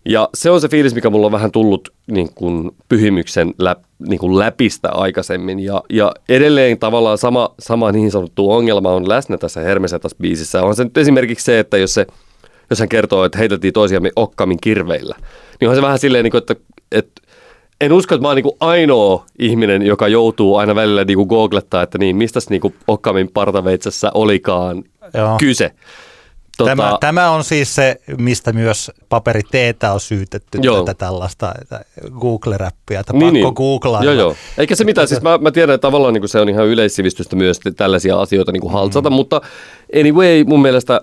Ja 0.10 0.30
se 0.34 0.52
on 0.52 0.62
se 0.62 0.67
fiilis, 0.67 0.96
mikä 0.96 1.10
mulla 1.10 1.26
on 1.26 1.32
vähän 1.32 1.52
tullut 1.52 1.93
niin 2.12 2.30
kuin 2.36 2.72
pyhimyksen 2.89 3.54
lä, 3.60 3.75
niin 4.08 4.19
kuin 4.19 4.40
läpistä 4.40 4.90
aikaisemmin. 4.92 5.60
Ja, 5.60 5.84
ja 5.90 6.12
edelleen 6.29 6.79
tavallaan 6.79 7.17
sama, 7.17 7.56
sama 7.60 7.92
niin 7.92 8.12
sanottu 8.12 8.52
ongelma 8.52 8.92
on 8.92 9.10
läsnä 9.10 9.38
tässä 9.38 9.62
Hermesetas 9.62 10.15
biisissä. 10.21 10.63
On 10.63 10.75
se 10.75 10.84
nyt 10.84 10.98
esimerkiksi 10.98 11.46
se, 11.46 11.60
että 11.60 11.77
jos, 11.77 11.94
se, 11.94 12.08
jos 12.69 12.79
hän 12.79 12.90
kertoo, 12.90 13.25
että 13.25 13.38
heiteltiin 13.38 13.73
toisiamme 13.73 14.12
okkamin 14.15 14.58
kirveillä, 14.62 15.15
niin 15.62 15.69
on 15.69 15.75
se 15.75 15.81
vähän 15.81 16.00
silleen, 16.00 16.23
niin 16.23 16.31
kuin, 16.31 16.40
että, 16.40 16.56
että 16.92 17.21
en 17.81 17.94
usko, 17.94 18.15
että 18.15 18.21
mä 18.21 18.27
oon 18.27 18.36
niin 18.36 18.44
kuin 18.44 18.58
ainoa 18.60 19.25
ihminen, 19.40 19.81
joka 19.81 20.08
joutuu 20.08 20.56
aina 20.56 20.75
välillä 20.75 21.04
niin 21.04 21.27
googlettaa, 21.27 21.84
että 21.84 21.98
niin, 21.98 22.15
mistäs 22.15 22.50
niin 22.50 22.62
kuin 22.62 22.75
okkamin 22.88 23.29
partaveitsessä 23.34 24.12
olikaan 24.13 24.84
Joo. 25.13 25.36
kyse. 25.40 25.71
Tota- 26.63 26.65
Tämä, 26.65 26.97
tämä 26.99 27.31
on 27.31 27.43
siis 27.43 27.75
se, 27.75 27.95
mistä 28.17 28.53
myös 28.53 28.91
paperi 29.10 29.41
teetä 29.51 29.93
on 29.93 29.99
syytetty 29.99 30.60
Joo. 30.62 30.81
tätä 30.81 30.93
tällaista 31.05 31.53
Google-räppiä, 32.19 32.99
että 32.99 33.13
Niin, 33.13 33.19
pakko 33.21 33.31
niin. 33.31 33.53
googlaa. 33.53 34.03
Joo, 34.03 34.13
joo. 34.13 34.35
Eikä 34.58 34.75
se 34.75 34.83
mitään, 34.83 35.08
siis 35.08 35.21
mä, 35.21 35.37
mä 35.37 35.51
tiedän, 35.51 35.73
että 35.75 35.87
tavallaan 35.87 36.13
niin 36.13 36.29
se 36.29 36.39
on 36.39 36.49
ihan 36.49 36.67
yleissivistystä 36.67 37.35
myös 37.35 37.60
tällaisia 37.75 38.19
asioita 38.21 38.51
niin 38.51 38.71
haltsata, 38.71 39.10
mm. 39.10 39.13
mutta 39.13 39.41
anyway, 39.99 40.43
mun 40.43 40.62
mielestä 40.62 41.01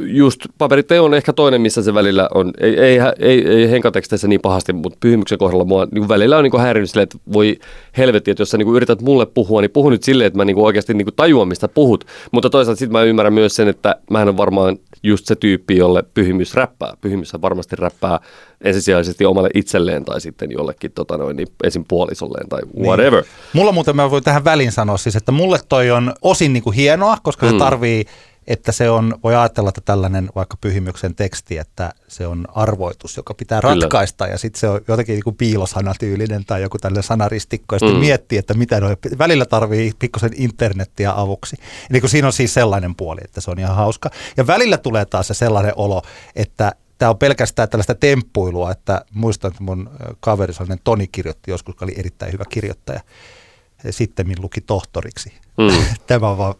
just 0.00 0.40
paperiteo 0.58 1.04
on 1.04 1.14
ehkä 1.14 1.32
toinen, 1.32 1.60
missä 1.60 1.82
se 1.82 1.94
välillä 1.94 2.28
on, 2.34 2.52
ei, 2.60 2.78
ei, 2.78 2.98
ei, 3.18 3.48
ei 3.48 3.70
henkateksteissä 3.70 4.28
niin 4.28 4.40
pahasti, 4.40 4.72
mutta 4.72 4.98
pyhimyksen 5.00 5.38
kohdalla 5.38 5.64
mua 5.64 5.86
niin 5.90 6.08
välillä 6.08 6.36
on 6.36 6.44
niin 6.44 6.60
häirinyt 6.60 6.90
silleen, 6.90 7.02
että 7.02 7.18
voi 7.32 7.58
helvetti, 7.96 8.30
että 8.30 8.40
jos 8.40 8.50
sä 8.50 8.58
niin 8.58 8.74
yrität 8.74 9.02
mulle 9.02 9.26
puhua, 9.26 9.60
niin 9.60 9.70
puhu 9.70 9.90
nyt 9.90 10.02
silleen, 10.02 10.26
että 10.26 10.36
mä 10.36 10.44
niin 10.44 10.58
oikeasti 10.58 10.94
niin 10.94 11.06
tajuan, 11.16 11.48
mistä 11.48 11.68
puhut. 11.68 12.04
Mutta 12.30 12.50
toisaalta 12.50 12.78
sitten 12.78 12.92
mä 12.92 13.02
ymmärrän 13.02 13.32
myös 13.32 13.56
sen, 13.56 13.68
että 13.68 13.96
mä 14.10 14.22
en 14.22 14.28
ole 14.28 14.36
varmaan 14.36 14.78
just 15.02 15.26
se 15.26 15.36
tyyppi, 15.36 15.76
jolle 15.76 16.02
pyhimys 16.14 16.54
räppää. 16.54 16.92
Pyhimys 17.00 17.32
varmasti 17.42 17.76
räppää 17.76 18.20
ensisijaisesti 18.64 19.24
omalle 19.24 19.50
itselleen 19.54 20.04
tai 20.04 20.20
sitten 20.20 20.52
jollekin 20.52 20.92
tota 20.92 21.16
noin, 21.16 21.36
niin 21.36 21.48
esim. 21.64 21.84
puolisolleen 21.88 22.48
tai 22.48 22.60
whatever. 22.80 23.22
Niin. 23.22 23.30
Mulla 23.52 23.72
muuten 23.72 23.96
mä 23.96 24.10
voin 24.10 24.24
tähän 24.24 24.44
väliin 24.44 24.72
sanoa 24.72 24.96
siis, 24.96 25.16
että 25.16 25.32
mulle 25.32 25.58
toi 25.68 25.90
on 25.90 26.12
osin 26.22 26.52
niin 26.52 26.62
kuin 26.62 26.76
hienoa, 26.76 27.16
koska 27.22 27.46
mm. 27.46 27.52
se 27.52 27.58
tarvii 27.58 28.04
että 28.48 28.72
se 28.72 28.90
on, 28.90 29.14
voi 29.24 29.34
ajatella, 29.36 29.68
että 29.68 29.80
tällainen 29.84 30.30
vaikka 30.34 30.56
pyhimyksen 30.60 31.14
teksti, 31.14 31.58
että 31.58 31.92
se 32.08 32.26
on 32.26 32.44
arvoitus, 32.54 33.16
joka 33.16 33.34
pitää 33.34 33.60
Kyllä. 33.60 33.74
ratkaista 33.74 34.26
ja 34.26 34.38
sitten 34.38 34.60
se 34.60 34.68
on 34.68 34.80
jotenkin 34.88 35.14
niin 35.14 35.24
kuin 35.24 35.36
piilosanatyylinen 35.36 36.44
tai 36.44 36.62
joku 36.62 36.78
tällainen 36.78 37.02
sanaristikko 37.02 37.74
ja 37.74 37.78
sitten 37.78 37.96
Mm. 37.96 38.00
miettii, 38.00 38.38
että 38.38 38.54
mitä 38.54 38.80
noi, 38.80 38.96
välillä 39.18 39.46
tarvii 39.46 39.92
pikkusen 39.98 40.30
internettiä 40.36 41.12
avuksi. 41.16 41.56
Eli 41.90 42.00
kun 42.00 42.10
siinä 42.10 42.26
on 42.26 42.32
siis 42.32 42.54
sellainen 42.54 42.94
puoli, 42.94 43.20
että 43.24 43.40
se 43.40 43.50
on 43.50 43.58
ihan 43.58 43.76
hauska. 43.76 44.10
Ja 44.36 44.46
välillä 44.46 44.78
tulee 44.78 45.04
taas 45.04 45.26
se 45.28 45.34
sellainen 45.34 45.72
olo, 45.76 46.02
että 46.36 46.72
tämä 46.98 47.10
on 47.10 47.18
pelkästään 47.18 47.68
tällaista 47.68 47.94
temppuilua, 47.94 48.70
että 48.70 49.04
muistan, 49.14 49.50
että 49.50 49.64
mun 49.64 49.90
kaveri 50.20 50.52
sellainen 50.52 50.80
Toni 50.84 51.06
kirjoitti 51.06 51.50
joskus, 51.50 51.72
joka 51.74 51.84
oli 51.84 51.94
erittäin 51.98 52.32
hyvä 52.32 52.44
kirjoittaja, 52.50 53.00
sitten 53.90 54.26
luki 54.38 54.60
tohtoriksi. 54.60 55.32
Mm. 55.58 55.84
Tämä 56.06 56.30
on 56.30 56.38
vaan 56.38 56.54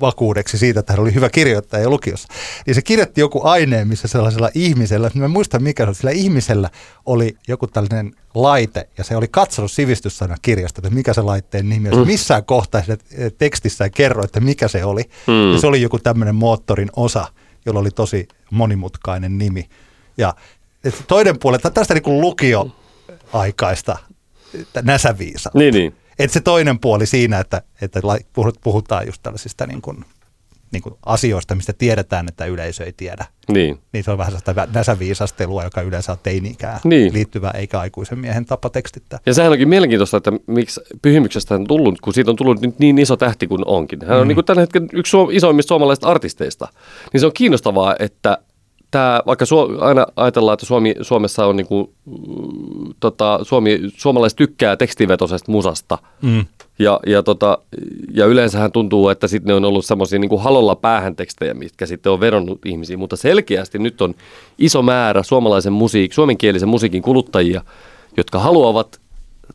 vakuudeksi 0.00 0.58
siitä, 0.58 0.80
että 0.80 0.92
hän 0.92 1.00
oli 1.00 1.14
hyvä 1.14 1.30
kirjoittaja 1.30 1.90
lukiossa. 1.90 2.28
Niin 2.66 2.74
se 2.74 2.82
kirjoitti 2.82 3.20
joku 3.20 3.40
aineen, 3.44 3.88
missä 3.88 4.08
sellaisella 4.08 4.50
ihmisellä, 4.54 5.10
mä 5.14 5.24
en 5.24 5.30
muista 5.30 5.58
mikä 5.58 5.84
se 5.84 5.88
oli, 5.88 5.94
sillä 5.94 6.10
ihmisellä 6.10 6.70
oli 7.06 7.36
joku 7.48 7.66
tällainen 7.66 8.14
laite, 8.34 8.88
ja 8.98 9.04
se 9.04 9.16
oli 9.16 9.28
katsonut 9.28 9.72
sivistyssana-kirjasta, 9.72 10.78
että 10.78 10.90
mikä 10.90 11.14
se 11.14 11.22
laitteen 11.22 11.68
nimi 11.68 11.88
on. 11.88 11.98
Mm. 11.98 12.06
Missään 12.06 12.44
kohtaa 12.44 12.82
siinä 12.82 12.96
tekstissä 13.38 13.84
ei 13.84 13.90
kerro, 13.90 14.24
että 14.24 14.40
mikä 14.40 14.68
se 14.68 14.84
oli. 14.84 15.02
Mm. 15.26 15.52
Ja 15.52 15.60
se 15.60 15.66
oli 15.66 15.82
joku 15.82 15.98
tämmöinen 15.98 16.34
moottorin 16.34 16.90
osa, 16.96 17.26
jolla 17.66 17.80
oli 17.80 17.90
tosi 17.90 18.28
monimutkainen 18.50 19.38
nimi. 19.38 19.68
Ja 20.18 20.34
toinen 21.08 21.38
puoli, 21.38 21.58
tästä 21.58 21.94
niin 21.94 22.02
kuin 22.02 22.20
lukioaikaista 22.20 23.96
näsäviisautta. 24.82 25.58
Niin, 25.58 25.74
niin. 25.74 25.96
Et 26.18 26.30
se 26.30 26.40
toinen 26.40 26.78
puoli 26.78 27.06
siinä, 27.06 27.38
että, 27.38 27.62
että 27.82 28.00
puhutaan 28.64 29.06
just 29.06 29.22
tällaisista 29.22 29.66
niin 29.66 29.82
kuin, 29.82 30.04
niin 30.72 30.82
kuin 30.82 30.94
asioista, 31.06 31.54
mistä 31.54 31.72
tiedetään, 31.72 32.28
että 32.28 32.44
yleisö 32.46 32.84
ei 32.84 32.92
tiedä. 32.96 33.24
Niin. 33.48 33.78
Niin 33.92 34.04
se 34.04 34.10
on 34.10 34.18
vähän 34.18 34.32
sellaista 34.32 34.68
näsäviisastelua, 34.74 35.64
joka 35.64 35.80
yleensä 35.80 36.12
on 36.12 36.18
teini-ikään 36.22 36.80
Niin. 36.84 37.12
liittyvä, 37.12 37.50
eikä 37.50 37.80
aikuisen 37.80 38.18
miehen 38.18 38.44
tapa 38.44 38.70
tekstittää. 38.70 39.18
Ja 39.26 39.34
sehän 39.34 39.52
onkin 39.52 39.68
mielenkiintoista, 39.68 40.16
että 40.16 40.32
miksi 40.46 40.80
pyhimyksestä 41.02 41.54
on 41.54 41.66
tullut, 41.66 42.00
kun 42.00 42.14
siitä 42.14 42.30
on 42.30 42.36
tullut 42.36 42.60
nyt 42.60 42.78
niin 42.78 42.98
iso 42.98 43.16
tähti 43.16 43.46
kuin 43.46 43.62
onkin. 43.66 43.98
Hän 44.06 44.18
on 44.18 44.24
mm. 44.24 44.28
niin 44.28 44.36
kuin 44.36 44.44
tällä 44.44 44.60
hetkellä 44.60 44.88
yksi 44.92 45.16
isoimmista 45.30 45.68
suomalaisista 45.68 46.08
artisteista. 46.08 46.68
Niin 47.12 47.20
se 47.20 47.26
on 47.26 47.32
kiinnostavaa, 47.34 47.96
että 47.98 48.38
tämä, 48.94 49.20
vaikka 49.26 49.46
Suo, 49.46 49.78
aina 49.80 50.06
ajatellaan, 50.16 50.54
että 50.54 50.66
Suomi, 50.66 50.94
Suomessa 51.00 51.46
on 51.46 51.56
niin 51.56 51.66
kuin, 51.66 51.90
mm, 52.06 52.94
tota, 53.00 53.40
Suomi, 53.42 53.80
suomalaiset 53.96 54.36
tykkää 54.36 54.76
tekstivetoisesta 54.76 55.52
musasta. 55.52 55.98
Mm. 56.22 56.44
Ja, 56.78 57.00
ja, 57.06 57.22
tota, 57.22 57.58
ja 58.14 58.26
yleensähän 58.26 58.72
tuntuu, 58.72 59.08
että 59.08 59.28
sitten 59.28 59.48
ne 59.48 59.54
on 59.54 59.64
ollut 59.64 59.84
semmoisia 59.84 60.18
niin 60.18 60.40
halolla 60.40 60.74
päähän 60.74 61.16
tekstejä, 61.16 61.54
mitkä 61.54 61.86
sitten 61.86 62.12
on 62.12 62.20
vedonnut 62.20 62.66
ihmisiin. 62.66 62.98
Mutta 62.98 63.16
selkeästi 63.16 63.78
nyt 63.78 64.00
on 64.00 64.14
iso 64.58 64.82
määrä 64.82 65.22
suomalaisen 65.22 65.72
musiik, 65.72 66.12
suomenkielisen 66.12 66.68
musiikin 66.68 67.02
kuluttajia, 67.02 67.62
jotka 68.16 68.38
haluavat 68.38 69.00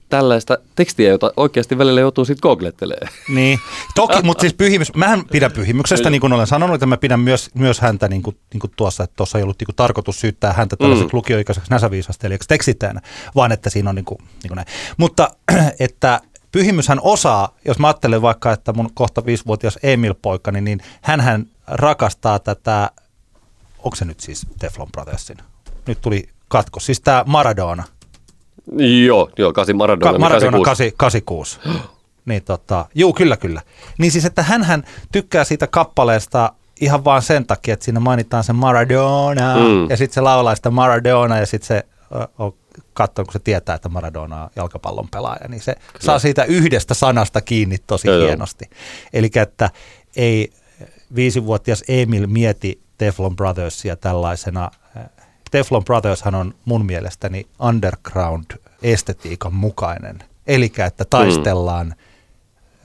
tällaista 0.10 0.58
tekstiä, 0.76 1.10
jota 1.10 1.34
oikeasti 1.38 1.78
välillä 1.78 2.02
joutuu 2.02 2.26
sitten 2.26 2.42
googlettelemaan. 2.42 3.14
Niin, 3.36 3.60
toki, 3.96 4.22
mutta 4.24 4.42
siis 4.42 4.54
pyhimys, 4.54 4.96
mähän 4.96 5.26
pidän 5.26 5.52
pyhimyksestä, 5.52 6.10
niin 6.10 6.22
kuin 6.22 6.34
olen 6.34 6.48
sanonut, 6.48 6.74
että 6.74 6.86
mä 6.86 6.98
pidän 6.98 7.20
myös, 7.20 7.50
myös 7.54 7.80
häntä 7.80 8.08
niin 8.08 8.24
kuin, 8.24 8.38
niin 8.54 8.60
kuin 8.60 8.72
tuossa, 8.76 9.04
että 9.04 9.16
tuossa 9.16 9.38
ei 9.38 9.44
ollut 9.44 9.60
niin 9.60 9.66
kuin 9.66 9.76
tarkoitus 9.76 10.20
syyttää 10.20 10.54
häntä 10.54 10.76
tällaiseksi 10.76 11.14
mm. 11.14 11.18
lukioikaiseksi 11.18 11.72
näsäviisastelijaksi 11.72 12.48
tekstittäjänä, 12.48 13.02
vaan 13.36 13.52
että 13.52 13.70
siinä 13.70 13.90
on 13.90 13.96
niin 13.96 14.06
kuin, 14.06 14.18
niin 14.18 14.48
kuin 14.48 14.56
näin. 14.56 14.68
Mutta 14.98 15.30
että 15.80 16.22
pyhimyshän 16.52 17.00
osaa, 17.02 17.56
jos 17.66 17.80
mä 17.80 17.88
ajattelen 17.88 18.22
vaikka, 18.22 18.52
että 18.52 18.74
mun 18.74 18.90
kohta 18.94 19.26
viisivuotias 19.26 19.80
Emil-poikani, 19.84 20.62
niin 20.62 20.82
hän 21.02 21.46
rakastaa 21.68 22.40
tätä, 22.40 22.92
onko 23.78 23.96
se 23.96 24.06
nyt 24.06 24.20
siis 24.20 24.48
Teflon 24.60 24.92
Brothersin? 24.92 25.38
Nyt 25.88 26.02
tuli 26.02 26.30
katkos, 26.48 26.86
siis 26.86 27.02
tämä 27.02 27.24
Maradona. 27.28 27.84
Joo, 29.06 29.30
joo, 29.38 29.54
kasi 29.54 29.74
Maradona. 29.74 30.12
Ka- 30.12 30.20
Maradona 30.20 30.60
86. 30.64 31.60
niin 32.26 32.44
tota, 32.44 32.86
juu, 32.96 33.14
kyllä, 33.14 33.38
kyllä. 33.38 33.62
Niin 33.98 34.12
siis, 34.12 34.26
että 34.26 34.44
hän 34.44 34.84
tykkää 35.12 35.44
siitä 35.44 35.68
kappaleesta 35.68 36.54
ihan 36.82 37.06
vaan 37.06 37.22
sen 37.22 37.46
takia, 37.46 37.74
että 37.74 37.84
siinä 37.84 38.00
mainitaan 38.00 38.44
se 38.44 38.54
Maradona, 38.54 39.56
mm. 39.56 39.90
ja 39.90 39.98
sitten 39.98 40.14
se 40.14 40.22
laulaa 40.22 40.56
sitä 40.56 40.70
Maradona, 40.70 41.38
ja 41.38 41.46
sitten 41.46 41.68
se 41.68 41.84
on 42.38 42.54
katsonut, 42.94 43.28
kun 43.28 43.34
se 43.34 43.40
tietää, 43.40 43.76
että 43.76 43.90
Maradona 43.90 44.44
on 44.44 44.50
jalkapallon 44.56 45.08
pelaaja, 45.12 45.48
niin 45.48 45.62
se 45.62 45.76
kyllä. 45.76 46.06
saa 46.06 46.20
siitä 46.20 46.44
yhdestä 46.44 46.94
sanasta 46.94 47.42
kiinni 47.42 47.78
tosi 47.88 48.08
joo. 48.08 48.26
hienosti. 48.26 48.66
Eli 49.14 49.30
että 49.36 49.70
ei 50.16 50.54
viisivuotias 51.16 51.84
Emil 51.88 52.28
mieti 52.28 52.82
Teflon 52.98 53.36
Brothersia 53.36 53.96
tällaisena. 53.96 54.72
Teflon 55.52 55.86
Brothershan 55.86 56.36
on 56.36 56.54
mun 56.66 56.86
mielestäni 56.86 57.48
underground-estetiikan 57.60 59.54
mukainen. 59.54 60.20
Eli 60.48 60.72
että 60.88 61.06
taistellaan 61.10 61.96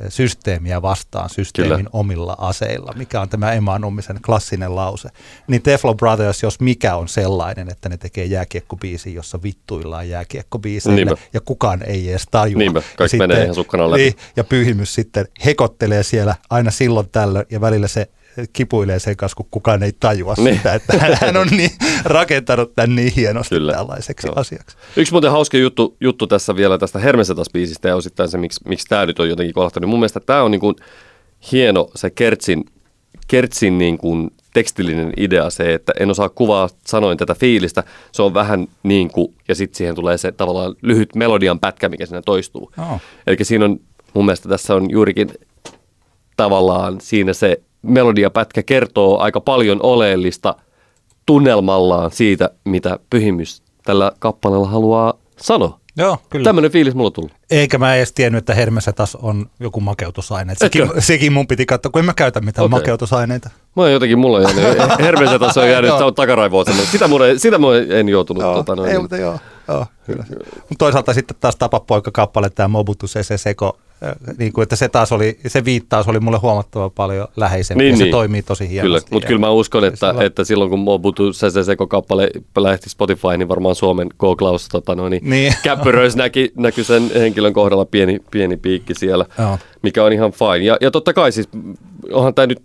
systeemiä 0.09 0.83
vastaan 0.83 1.31
systeemin 1.31 1.77
Kyllä. 1.77 1.91
omilla 1.93 2.37
aseilla, 2.39 2.93
mikä 2.97 3.21
on 3.21 3.29
tämä 3.29 3.53
Emma 3.53 3.79
Nummisen 3.79 4.21
klassinen 4.27 4.77
lause. 4.77 5.09
Niin 5.47 5.63
Teflon 5.63 5.97
Brothers, 5.97 6.43
jos 6.43 6.61
mikä 6.61 6.97
on 6.97 7.09
sellainen, 7.09 7.71
että 7.71 7.89
ne 7.89 7.97
tekee 7.97 8.25
jääkiekkobiisin, 8.25 9.15
jossa 9.15 9.43
vittuillaan 9.43 10.09
jääkiekkobiiseille 10.09 10.97
Niinpä. 10.97 11.17
ja 11.33 11.41
kukaan 11.41 11.83
ei 11.83 12.11
edes 12.11 12.27
tajua. 12.31 12.59
Niinpä, 12.59 12.83
kaikki 12.97 13.17
ja 13.17 13.19
menee 13.19 13.43
ihan 13.43 13.55
sukkana 13.55 13.91
läpi. 13.91 14.03
Niin, 14.03 14.15
ja 14.37 14.45
pyhimys 14.45 14.95
sitten 14.95 15.29
hekottelee 15.45 16.03
siellä 16.03 16.35
aina 16.51 16.71
silloin 16.71 17.09
tällöin 17.13 17.47
ja 17.51 17.61
välillä 17.61 17.89
se 17.89 18.09
kipuilee 18.53 18.99
sen 18.99 19.17
kanssa, 19.17 19.37
kun 19.37 19.47
kukaan 19.51 19.83
ei 19.83 19.93
tajua 20.01 20.35
Niin. 20.39 20.57
sitä, 20.57 20.75
että 20.75 20.99
hän 21.21 21.37
on 21.37 21.47
niin 21.51 21.71
rakentanut 22.05 22.75
tämän 22.75 22.97
niin 22.97 23.13
hienosti 23.17 23.55
Kyllä. 23.55 23.73
tällaiseksi 23.73 24.27
Joo. 24.27 24.35
asiaksi. 24.37 24.77
Yksi 24.97 25.13
muuten 25.13 25.31
hauska 25.31 25.57
juttu, 25.57 25.97
juttu 26.01 26.27
tässä 26.27 26.57
vielä 26.57 26.79
tästä 26.79 26.99
Hermesetas-biisistä 26.99 27.89
ja 27.89 27.97
osittain 27.97 28.29
se, 28.29 28.39
miksi, 28.39 28.61
miksi 28.69 28.87
tämä 28.89 29.07
nyt 29.07 29.21
on 29.21 29.29
jotenkin 29.29 29.55
kolahtanut. 29.55 29.91
Mun 29.91 29.99
mielestä 29.99 30.21
tämä 30.21 30.43
on 30.43 30.51
niin 30.51 30.61
kuin 30.61 30.75
hieno 31.53 31.91
se 31.95 32.11
Kertsin, 32.11 32.65
Kertsin 33.29 33.79
niin 33.79 33.99
kuin 33.99 34.31
tekstillinen 34.55 35.13
idea 35.17 35.51
se, 35.51 35.75
että 35.75 35.93
en 36.01 36.11
osaa 36.11 36.29
kuvaa 36.29 36.69
sanoin 36.87 37.19
tätä 37.19 37.35
fiilistä. 37.35 37.85
Se 38.13 38.23
on 38.23 38.35
vähän 38.35 38.67
niin 38.83 39.11
kuin, 39.11 39.35
ja 39.49 39.55
sitten 39.55 39.77
siihen 39.77 39.95
tulee 39.95 40.19
se 40.19 40.33
tavallaan 40.33 40.75
lyhyt 40.83 41.15
melodian 41.15 41.61
pätkä, 41.61 41.89
mikä 41.89 42.07
siinä 42.07 42.23
toistuu. 42.23 42.73
Oh. 42.79 43.01
Eli 43.27 43.37
siinä 43.43 43.65
on, 43.65 43.81
mun 44.15 44.25
mielestä 44.27 44.49
tässä 44.49 44.75
on 44.75 44.91
juurikin 44.91 45.31
tavallaan 46.37 47.01
siinä 47.01 47.33
se 47.33 47.61
melodiapätkä 47.85 48.63
kertoo 48.63 49.19
aika 49.19 49.41
paljon 49.41 49.81
oleellista 49.83 50.55
tunnelmallaan 51.27 52.11
siitä, 52.11 52.51
mitä 52.65 52.99
pyhimys 53.11 53.63
tällä 53.85 54.13
kappaleella 54.19 54.69
haluaa 54.69 55.15
sanoa. 55.37 55.79
Joo, 55.97 56.19
kyllä. 56.31 56.45
Tämmöinen 56.45 56.71
fiilis 56.71 56.95
mulla 56.95 57.07
on 57.09 57.13
tullut. 57.13 57.33
Eikä 57.51 57.79
mä 57.79 57.95
edes 57.97 58.13
tiennyt, 58.13 58.39
että 58.39 58.55
hermesetas 58.55 59.17
on 59.17 59.47
joku 59.61 59.81
makeutusaine. 59.81 60.53
Et 60.53 60.59
Sekin, 60.59 60.83
Etkö? 60.83 61.01
sekin 61.01 61.33
mun 61.33 61.47
piti 61.47 61.67
katsoa, 61.67 61.93
kun 61.93 61.99
en 61.99 62.05
mä 62.05 62.15
käytä 62.15 62.41
mitään 62.41 62.65
okay. 62.65 62.81
makeutusaineita. 62.81 63.51
Mä 63.77 63.83
oon 63.83 63.93
jotenkin, 63.93 64.19
mulla 64.19 64.39
on 64.39 64.43
jäänyt, 64.43 64.99
hermeessä 64.99 65.39
tässä 65.39 65.61
on 65.61 65.71
jäänyt 65.71 65.89
Joo. 65.89 66.11
takaraivoon 66.11 66.65
semmoinen. 66.65 66.93
Sitä, 66.93 67.09
mun 67.09 67.21
sitä 67.37 67.59
mä 67.59 67.67
en 67.91 68.09
joutunut. 68.09 68.43
Joo, 68.43 68.55
tota, 68.55 68.77
noin, 68.77 68.89
ei, 68.89 68.95
niin. 68.95 69.03
mutta 69.03 69.17
joo, 69.17 69.39
joo 69.69 69.87
kyllä. 70.07 70.25
Mutta 70.55 70.79
toisaalta 70.79 71.15
sitten 71.15 71.37
taas 71.41 71.57
tapapoika-kappale, 71.57 72.51
tämä 72.51 72.69
Mobutu 72.69 73.07
se 73.07 73.23
Seko, 73.37 73.79
niin 74.39 74.53
kuin, 74.53 74.63
että 74.63 74.77
se 74.77 74.89
taas 74.89 75.13
oli, 75.13 75.39
se 75.47 75.65
viittaus 75.65 76.09
oli 76.09 76.21
mulle 76.21 76.39
huomattavan 76.39 76.91
paljon 76.91 77.29
läheisempi 77.37 77.85
Niin, 77.85 77.91
ja 77.93 77.97
se 77.97 78.05
niin. 78.05 78.13
toimii 78.13 78.43
tosi 78.43 78.69
hienosti. 78.69 78.89
Kyllä, 78.89 79.01
mutta 79.11 79.27
kyllä 79.27 79.41
mä 79.41 79.51
uskon, 79.51 79.85
että, 79.85 79.97
silloin- 80.07 80.27
että 80.27 80.45
silloin 80.45 80.71
kun 80.71 80.79
Mobutu 80.79 81.33
Sese 81.33 81.65
Seko 81.65 81.87
kappale 81.87 82.31
lähti 82.57 82.91
Spotify, 82.91 83.37
niin 83.39 83.49
varmaan 83.49 83.75
Suomen 83.75 84.09
Go 84.19 84.37
Klaus 84.37 84.69
tota, 84.69 84.95
noin, 84.95 85.11
niin, 85.11 85.31
Niin. 85.31 85.55
käppyröissä 85.63 86.19
näki, 86.19 86.53
näky 86.57 86.85
sen 86.85 87.11
henkilön 87.15 87.53
kohdalla 87.53 87.85
pieni, 87.85 88.21
pieni 88.31 88.57
piikki 88.57 88.95
siellä, 88.95 89.27
Joo. 89.39 89.59
mikä 89.83 90.05
on 90.05 90.13
ihan 90.13 90.33
fine. 90.33 90.65
Ja, 90.65 90.77
ja 90.81 90.91
totta 90.91 91.13
kai 91.13 91.33
siis, 91.33 91.49
onhan 92.13 92.35
tämä 92.35 92.47
nyt 92.47 92.61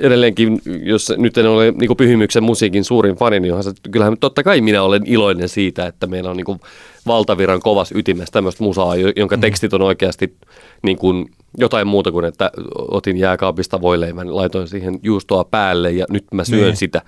edelleenkin, 0.00 0.60
jos 0.82 1.12
nyt 1.16 1.38
en 1.38 1.46
ole 1.46 1.70
niin 1.80 1.96
Pyhimyksen 1.96 2.42
musiikin 2.42 2.84
suurin 2.84 3.16
fani, 3.16 3.40
niin 3.40 3.62
se, 3.62 3.70
kyllähän 3.90 4.16
totta 4.20 4.42
kai 4.42 4.60
minä 4.60 4.82
olen 4.82 5.02
iloinen 5.06 5.48
siitä, 5.48 5.86
että 5.86 6.06
meillä 6.06 6.30
on 6.30 6.36
niin 6.36 6.44
kuin 6.44 6.60
valtaviran 7.06 7.60
kovas 7.60 7.92
ytimessä 7.94 8.32
tämmöistä 8.32 8.64
musaa, 8.64 8.96
jonka 9.16 9.36
mm. 9.36 9.40
tekstit 9.40 9.72
on 9.72 9.82
oikeasti 9.82 10.36
niin 10.82 10.98
kuin 10.98 11.26
jotain 11.58 11.86
muuta 11.86 12.12
kuin, 12.12 12.24
että 12.24 12.50
otin 12.78 13.16
jääkaapista 13.16 13.80
voileivän, 13.80 14.36
laitoin 14.36 14.68
siihen 14.68 15.00
juustoa 15.02 15.44
päälle 15.44 15.90
ja 15.90 16.06
nyt 16.10 16.24
mä 16.32 16.44
syön 16.44 16.64
niin. 16.64 16.76
sitä. 16.76 17.02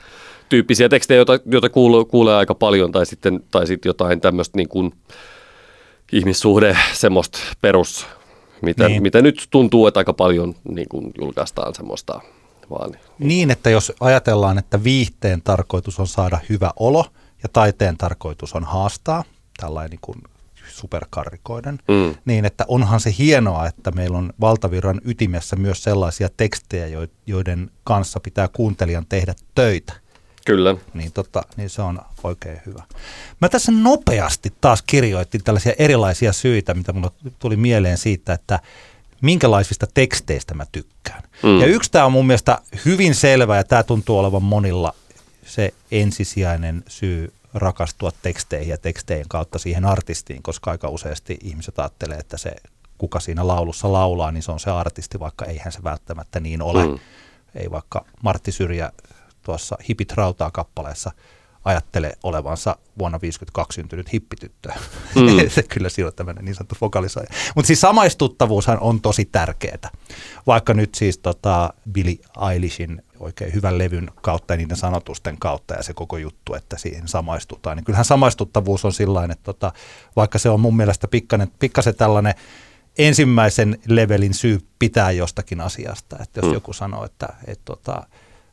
Tyyppisiä 0.49 0.89
tekstejä, 0.89 1.19
joita, 1.19 1.39
joita 1.47 1.69
kuulee, 1.69 2.05
kuulee 2.05 2.35
aika 2.35 2.55
paljon, 2.55 2.93
tai 2.93 3.07
sitten, 3.07 3.41
tai 3.51 3.67
sitten 3.67 3.91
jotain 3.91 4.21
tämmöistä 4.21 4.57
niin 4.57 4.69
kuin 4.69 4.93
ihmissuhde, 6.13 6.77
semmoista 6.93 7.39
perus, 7.61 8.07
mitä, 8.63 8.89
niin. 8.89 9.03
mitä 9.03 9.23
nyt 9.23 9.47
tuntuu, 9.51 9.87
että 9.87 10.01
aika 10.01 10.13
paljon 10.13 10.55
niin 10.69 10.89
kuin 10.89 11.13
julkaistaan 11.21 11.75
semmoista 11.75 12.21
vaan. 12.71 12.91
Niin, 13.19 13.51
että 13.51 13.71
jos 13.71 13.93
ajatellaan, 14.01 14.59
että 14.59 14.85
viihteen 14.85 15.43
tarkoitus 15.43 16.01
on 16.01 16.07
saada 16.07 16.39
hyvä 16.49 16.71
olo 16.77 17.05
ja 17.43 17.49
taiteen 17.53 17.97
tarkoitus 17.97 18.55
on 18.55 18.65
haastaa, 18.65 19.25
tällainen 19.61 19.91
niin 19.91 20.01
kuin 20.01 20.19
superkarrikoiden, 20.69 21.79
mm. 21.89 22.15
niin 22.25 22.45
että 22.45 22.65
onhan 22.69 23.01
se 23.01 23.15
hienoa, 23.19 23.67
että 23.67 23.91
meillä 23.91 24.19
on 24.19 24.33
valtavirran 24.41 25.01
ytimessä 25.05 25.57
myös 25.57 25.83
sellaisia 25.83 26.29
tekstejä, 26.37 27.07
joiden 27.27 27.71
kanssa 27.85 28.21
pitää 28.21 28.49
kuuntelijan 28.49 29.07
tehdä 29.09 29.35
töitä. 29.55 29.93
Kyllä. 30.47 30.77
Niin, 30.95 31.13
tota, 31.13 31.43
niin 31.57 31.71
se 31.71 31.83
on 31.83 31.99
oikein 32.23 32.61
hyvä. 32.67 32.83
Mä 33.41 33.49
tässä 33.49 33.73
nopeasti 33.73 34.53
taas 34.61 34.83
kirjoitin 34.83 35.45
tällaisia 35.45 35.73
erilaisia 35.79 36.33
syitä, 36.33 36.75
mitä 36.75 36.93
mulle 36.93 37.11
tuli 37.39 37.57
mieleen 37.57 37.99
siitä, 37.99 38.33
että 38.33 38.61
minkälaisista 39.21 39.87
teksteistä 39.95 40.55
mä 40.55 40.67
tykkään. 40.73 41.23
Mm. 41.43 41.61
Ja 41.61 41.67
yksi 41.67 41.91
tämä 41.91 42.05
on 42.05 42.13
mun 42.13 42.27
mielestä 42.27 42.59
hyvin 42.85 43.15
selvä 43.15 43.57
ja 43.57 43.65
tämä 43.65 43.83
tuntuu 43.83 44.19
olevan 44.19 44.43
monilla 44.43 44.95
se 45.47 45.75
ensisijainen 45.91 46.85
syy 46.89 47.33
rakastua 47.55 48.11
teksteihin 48.23 48.69
ja 48.69 48.79
tekstejen 48.79 49.29
kautta 49.29 49.59
siihen 49.59 49.85
artistiin, 49.85 50.43
koska 50.43 50.71
aika 50.71 50.89
useasti 50.89 51.39
ihmiset 51.43 51.79
ajattelee, 51.79 52.19
että 52.19 52.37
se 52.37 52.57
kuka 52.99 53.21
siinä 53.21 53.47
laulussa 53.47 53.93
laulaa, 53.93 54.33
niin 54.33 54.43
se 54.43 54.53
on 54.53 54.61
se 54.61 54.71
artisti, 54.71 55.21
vaikka 55.21 55.45
eihän 55.45 55.73
se 55.73 55.85
välttämättä 55.85 56.41
niin 56.41 56.63
ole. 56.63 56.87
Mm. 56.87 56.99
Ei 57.55 57.71
vaikka 57.71 58.05
Martti 58.23 58.53
Syrjä 58.53 58.93
tuossa 59.43 59.77
Hipit 59.89 60.13
rautaa 60.13 60.51
kappaleessa 60.51 61.13
ajattele 61.65 62.13
olevansa 62.23 62.77
vuonna 62.99 63.21
52 63.23 63.75
syntynyt 63.75 64.13
hippityttö. 64.13 64.73
Mm. 65.15 65.23
Kyllä 65.75 65.89
siinä 65.89 66.07
on 66.07 66.15
tämmöinen 66.17 66.45
niin 66.45 66.55
sanottu 66.55 66.75
fokalisoija. 66.75 67.29
Mutta 67.55 67.67
siis 67.67 67.81
samaistuttavuushan 67.81 68.79
on 68.81 69.01
tosi 69.01 69.25
tärkeää. 69.25 69.91
Vaikka 70.47 70.75
nyt 70.75 70.95
siis 70.95 71.19
tota 71.19 71.75
Billy 71.93 72.17
Eilishin 72.53 73.03
oikein 73.21 73.55
hyvän 73.55 73.79
levyn 73.79 74.11
kautta 74.23 74.55
ja 74.55 74.59
niiden 74.59 74.77
sanotusten 74.77 75.39
kautta 75.39 75.75
ja 75.75 75.83
se 75.83 75.95
koko 75.95 76.17
juttu, 76.17 76.55
että 76.55 76.79
siihen 76.79 77.09
samaistutaan. 77.09 77.77
Niin 77.77 77.85
kyllähän 77.85 78.05
samaistuttavuus 78.05 78.85
on 78.85 78.93
sillain, 78.93 79.31
että 79.31 79.45
tota, 79.45 79.73
vaikka 80.17 80.39
se 80.39 80.49
on 80.49 80.61
mun 80.61 80.77
mielestä 80.77 81.09
pikkasen, 81.09 81.49
pikkasen 81.59 81.95
tällainen 81.95 82.35
ensimmäisen 82.99 83.79
levelin 83.89 84.35
syy 84.35 84.59
pitää 84.79 85.11
jostakin 85.11 85.61
asiasta. 85.61 86.17
Että 86.23 86.41
jos 86.41 86.47
mm. 86.47 86.53
joku 86.53 86.73
sanoo, 86.73 87.05
että 87.05 87.29
et, 87.47 87.61
tota, 87.65 88.03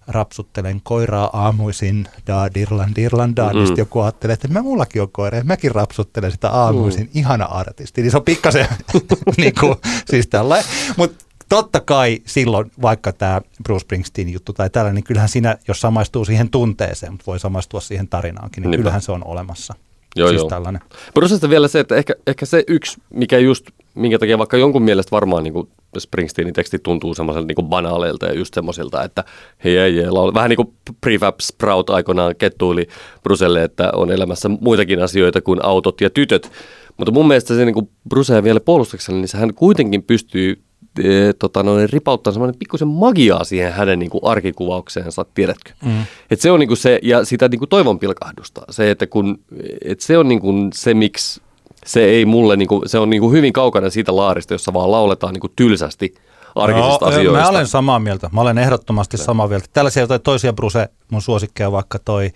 rapsuttelen 0.07 0.81
koiraa 0.83 1.29
aamuisin, 1.33 2.07
da 2.27 2.53
dirlan 2.53 2.95
dirlan 2.95 3.35
da, 3.35 3.53
niin 3.53 3.69
mm. 3.69 3.77
joku 3.77 3.99
ajattelee, 3.99 4.33
että 4.33 4.47
mä 4.47 4.61
mullakin 4.61 5.01
on 5.01 5.11
koira, 5.11 5.37
ja 5.37 5.43
mäkin 5.43 5.71
rapsuttelen 5.71 6.31
sitä 6.31 6.49
aamuisin, 6.49 7.03
mm. 7.03 7.09
ihana 7.13 7.45
artisti. 7.45 8.01
Niin 8.01 8.11
se 8.11 8.17
on 8.17 8.23
pikkasen 8.23 8.67
niin 9.37 9.53
kuin, 9.59 9.75
siis 10.09 10.27
tällainen. 10.27 10.69
Mutta 10.97 11.24
totta 11.49 11.79
kai 11.79 12.19
silloin, 12.25 12.71
vaikka 12.81 13.13
tämä 13.13 13.41
Bruce 13.63 13.81
Springsteen 13.81 14.29
juttu 14.29 14.53
tai 14.53 14.69
tällainen, 14.69 14.95
niin 14.95 15.03
kyllähän 15.03 15.29
siinä, 15.29 15.57
jos 15.67 15.81
samaistuu 15.81 16.25
siihen 16.25 16.49
tunteeseen, 16.49 17.11
mutta 17.11 17.25
voi 17.27 17.39
samaistua 17.39 17.79
siihen 17.79 18.07
tarinaankin, 18.07 18.61
niin 18.61 18.71
Niinpä. 18.71 18.81
kyllähän 18.81 19.01
se 19.01 19.11
on 19.11 19.27
olemassa. 19.27 19.73
Joo, 20.15 20.29
siis 20.29 20.39
joo. 20.41 20.49
tällainen. 20.49 20.81
Prosessista 21.13 21.49
vielä 21.49 21.67
se, 21.67 21.79
että 21.79 21.95
ehkä, 21.95 22.13
ehkä 22.27 22.45
se 22.45 22.63
yksi, 22.67 23.01
mikä 23.09 23.37
just, 23.37 23.65
minkä 23.95 24.19
takia 24.19 24.37
vaikka 24.37 24.57
jonkun 24.57 24.83
mielestä 24.83 25.11
varmaan 25.11 25.43
niin 25.43 25.53
kuin 25.53 25.69
Springsteenin 25.99 26.53
teksti 26.53 26.79
tuntuu 26.79 27.13
semmoiselta 27.13 27.47
niin 27.47 27.69
banaaleilta 27.69 28.25
ja 28.25 28.33
just 28.33 28.53
semmoisilta, 28.53 29.03
että 29.03 29.23
hei, 29.63 29.75
hei, 29.75 29.95
hei 29.95 30.05
vähän 30.33 30.49
niin 30.49 30.57
kuin 30.57 30.73
Prefab 31.01 31.35
Sprout 31.41 31.89
aikoinaan 31.89 32.35
kettuili 32.35 32.87
Bruselle, 33.23 33.63
että 33.63 33.91
on 33.93 34.11
elämässä 34.11 34.49
muitakin 34.49 35.03
asioita 35.03 35.41
kuin 35.41 35.65
autot 35.65 36.01
ja 36.01 36.09
tytöt. 36.09 36.51
Mutta 36.97 37.11
mun 37.11 37.27
mielestä 37.27 37.55
se 37.55 37.65
niin 37.65 37.73
kuin 37.73 37.89
Bruce 38.09 38.43
vielä 38.43 38.59
puolustuksella, 38.59 39.19
niin 39.19 39.39
hän 39.39 39.53
kuitenkin 39.53 40.03
pystyy 40.03 40.64
e, 41.03 41.33
tota, 41.39 41.63
noin, 41.63 41.89
ripauttaa 41.89 42.33
semmoinen 42.33 42.59
pikkusen 42.59 42.87
magiaa 42.87 43.43
siihen 43.43 43.73
hänen 43.73 43.99
niin 43.99 44.09
kuin 44.09 44.21
arkikuvaukseensa, 44.23 45.25
tiedätkö? 45.33 45.71
Mm. 45.85 46.05
Et 46.31 46.41
se 46.41 46.51
on 46.51 46.59
niin 46.59 46.67
kuin 46.67 46.77
se, 46.77 46.99
ja 47.03 47.25
sitä 47.25 47.47
niin 47.47 47.59
kuin 47.59 47.69
toivon 47.69 47.99
pilkahdusta. 47.99 48.61
Se, 48.69 48.91
että 48.91 49.07
kun, 49.07 49.39
et 49.85 49.99
se 49.99 50.17
on 50.17 50.27
niin 50.27 50.41
kuin 50.41 50.69
se, 50.73 50.93
miksi 50.93 51.41
se 51.85 52.03
ei 52.03 52.25
mulle, 52.25 52.57
niin 52.57 52.67
kuin, 52.67 52.89
se 52.89 52.99
on 52.99 53.09
niin 53.09 53.21
kuin 53.21 53.33
hyvin 53.33 53.53
kaukana 53.53 53.89
siitä 53.89 54.15
laarista, 54.15 54.53
jossa 54.53 54.73
vaan 54.73 54.91
lauletaan 54.91 55.33
niin 55.33 55.41
kuin 55.41 55.53
tylsästi 55.55 56.15
arkisista 56.55 57.05
no, 57.05 57.11
asioista. 57.11 57.41
Mä 57.41 57.49
olen 57.49 57.67
samaa 57.67 57.99
mieltä. 57.99 58.29
Mä 58.33 58.41
olen 58.41 58.57
ehdottomasti 58.57 59.17
samaa 59.17 59.47
mieltä. 59.47 59.67
Tällaisia 59.73 60.03
jotain 60.03 60.21
toisia 60.21 60.53
Bruce, 60.53 60.89
mun 61.11 61.21
suosikkeja, 61.21 61.71
vaikka 61.71 61.99
toi 61.99 62.31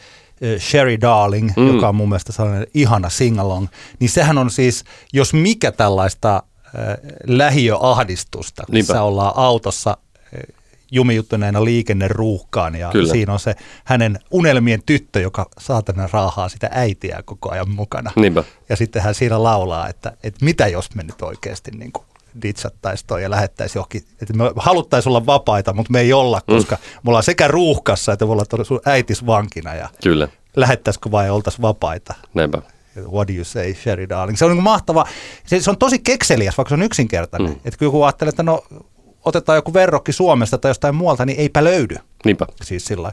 Sherry 0.59 1.01
Darling, 1.01 1.51
mm. 1.57 1.67
joka 1.67 1.89
on 1.89 1.95
mun 1.95 2.09
mielestä 2.09 2.31
sellainen 2.31 2.67
ihana 2.73 3.09
singalong, 3.09 3.67
niin 3.99 4.09
sehän 4.09 4.37
on 4.37 4.51
siis, 4.51 4.83
jos 5.13 5.33
mikä 5.33 5.71
tällaista 5.71 6.43
lähiöahdistusta, 7.27 8.63
kun 8.65 8.73
Niinpä. 8.73 9.01
ollaan 9.01 9.33
autossa 9.35 9.97
jumijuttuneena 10.91 11.63
liikenneruuhkaan 11.63 12.75
ja 12.75 12.89
Kyllä. 12.91 13.11
siinä 13.11 13.33
on 13.33 13.39
se 13.39 13.55
hänen 13.83 14.19
unelmien 14.31 14.83
tyttö, 14.85 15.19
joka 15.19 15.45
saatana 15.59 16.09
raahaa 16.13 16.49
sitä 16.49 16.69
äitiä 16.71 17.21
koko 17.25 17.51
ajan 17.51 17.69
mukana. 17.69 18.11
Niinpä. 18.15 18.43
Ja 18.69 18.75
sitten 18.75 19.01
hän 19.01 19.15
siinä 19.15 19.43
laulaa, 19.43 19.87
että, 19.87 20.11
että 20.23 20.45
mitä 20.45 20.67
jos 20.67 20.95
me 20.95 21.03
nyt 21.03 21.21
oikeasti 21.21 21.71
niin 21.71 21.91
kuin 21.91 22.05
ditsattaisiin 22.41 23.07
toi 23.07 23.23
ja 23.23 23.29
lähettäisiin 23.29 23.79
johonkin, 23.79 24.03
että 24.21 24.33
me 24.33 24.51
haluttaisiin 24.55 25.11
olla 25.11 25.25
vapaita, 25.25 25.73
mutta 25.73 25.91
me 25.91 25.99
ei 25.99 26.13
olla, 26.13 26.41
mm. 26.47 26.55
koska 26.55 26.75
mm. 26.75 26.81
me 27.03 27.09
ollaan 27.09 27.23
sekä 27.23 27.47
ruuhkassa, 27.47 28.13
että 28.13 28.25
me 28.25 28.31
ollaan 28.31 28.65
sun 28.65 28.81
äitis 28.85 29.25
vankina 29.25 29.75
ja 29.75 29.89
Kyllä. 30.03 30.27
lähettäisikö 30.55 31.11
vai 31.11 31.29
oltaisiin 31.29 31.61
vapaita. 31.61 32.13
Näinpä. 32.33 32.61
What 33.11 33.27
do 33.27 33.33
you 33.33 33.43
say, 33.43 33.73
Sherry 33.73 34.09
Darling? 34.09 34.37
Se 34.37 34.45
on 34.45 34.51
niin 34.51 34.63
mahtava. 34.63 35.05
Se, 35.45 35.59
se 35.59 35.69
on 35.69 35.77
tosi 35.77 35.99
kekseliäs, 35.99 36.57
vaikka 36.57 36.69
se 36.69 36.75
on 36.75 36.83
yksinkertainen. 36.83 37.51
Mm. 37.51 37.57
Että 37.65 37.77
kun 37.77 37.85
joku 37.85 38.03
ajattelee, 38.03 38.29
että 38.29 38.43
no 38.43 38.63
otetaan 39.25 39.55
joku 39.55 39.73
verrokki 39.73 40.11
Suomesta 40.11 40.57
tai 40.57 40.69
jostain 40.69 40.95
muualta, 40.95 41.25
niin 41.25 41.39
eipä 41.39 41.63
löydy. 41.63 41.95
Niinpä. 42.25 42.45
Siis 42.63 42.85
sillä 42.85 43.11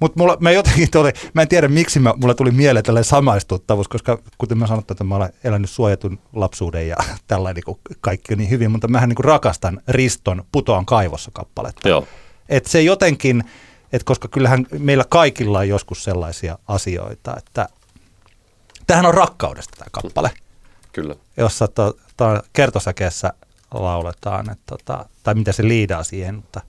Mutta 0.00 0.22
mä 0.40 0.50
jotenkin 0.50 0.90
tuli, 0.90 1.12
mä 1.34 1.42
en 1.42 1.48
tiedä 1.48 1.68
miksi 1.68 2.00
mä, 2.00 2.14
mulla 2.16 2.34
tuli 2.34 2.50
mieleen 2.50 2.84
tällainen 2.84 3.04
samaistuttavuus, 3.04 3.88
koska 3.88 4.18
kuten 4.38 4.58
mä 4.58 4.66
sanottu, 4.66 4.94
että 4.94 5.04
mä 5.04 5.16
olen 5.16 5.32
elänyt 5.44 5.70
suojatun 5.70 6.18
lapsuuden 6.32 6.88
ja 6.88 6.96
tällainen 7.26 7.62
niin 7.66 7.96
kaikki 8.00 8.34
on 8.34 8.38
niin 8.38 8.50
hyvin, 8.50 8.70
mutta 8.70 8.88
mähän 8.88 9.08
niin 9.08 9.24
rakastan 9.24 9.80
Riston 9.88 10.44
Putoan 10.52 10.86
kaivossa 10.86 11.30
kappaletta. 11.34 11.88
Joo. 11.88 12.06
Et 12.48 12.66
se 12.66 12.82
jotenkin, 12.82 13.44
että 13.92 14.06
koska 14.06 14.28
kyllähän 14.28 14.66
meillä 14.78 15.04
kaikilla 15.08 15.58
on 15.58 15.68
joskus 15.68 16.04
sellaisia 16.04 16.58
asioita, 16.68 17.34
että 17.36 17.68
tähän 18.86 19.06
on 19.06 19.14
rakkaudesta 19.14 19.76
tämä 19.78 19.88
kappale. 19.92 20.30
Kyllä. 20.92 21.14
Jossa 21.36 21.68
to, 21.68 21.96
to, 22.16 22.24
kertosäkeessä 22.52 23.32
lauletaan, 23.74 24.50
että 24.50 24.64
tota, 24.66 25.08
tai 25.22 25.34
mitä 25.34 25.52
se 25.52 25.68
liidaa 25.68 26.02
siihen, 26.04 26.34
mutta 26.34 26.60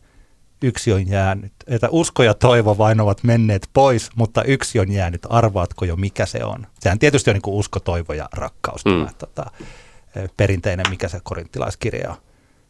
yksi 0.62 0.94
on 0.94 1.08
jäänyt. 1.08 1.54
Että 1.68 1.88
usko 1.92 2.24
ja 2.24 2.34
toivo 2.34 2.78
vain 2.78 3.02
ovat 3.02 3.24
menneet 3.24 3.70
pois, 3.74 4.10
mutta 4.16 4.44
yksi 4.44 4.80
on 4.80 4.92
jäänyt. 4.92 5.22
Arvaatko 5.30 5.86
jo, 5.86 5.96
mikä 5.96 6.26
se 6.26 6.44
on? 6.44 6.68
Sehän 6.80 7.00
tietysti 7.00 7.30
on 7.30 7.34
niin 7.34 7.42
kuin 7.42 7.56
usko, 7.56 7.80
toivo 7.80 8.14
ja 8.14 8.30
rakkaus, 8.34 8.86
mm. 8.86 8.92
tämä, 8.92 9.12
tota, 9.18 9.52
perinteinen, 10.38 10.86
mikä 10.90 11.08
se 11.08 11.20
korinttilaiskirja 11.24 12.12
on. 12.12 12.18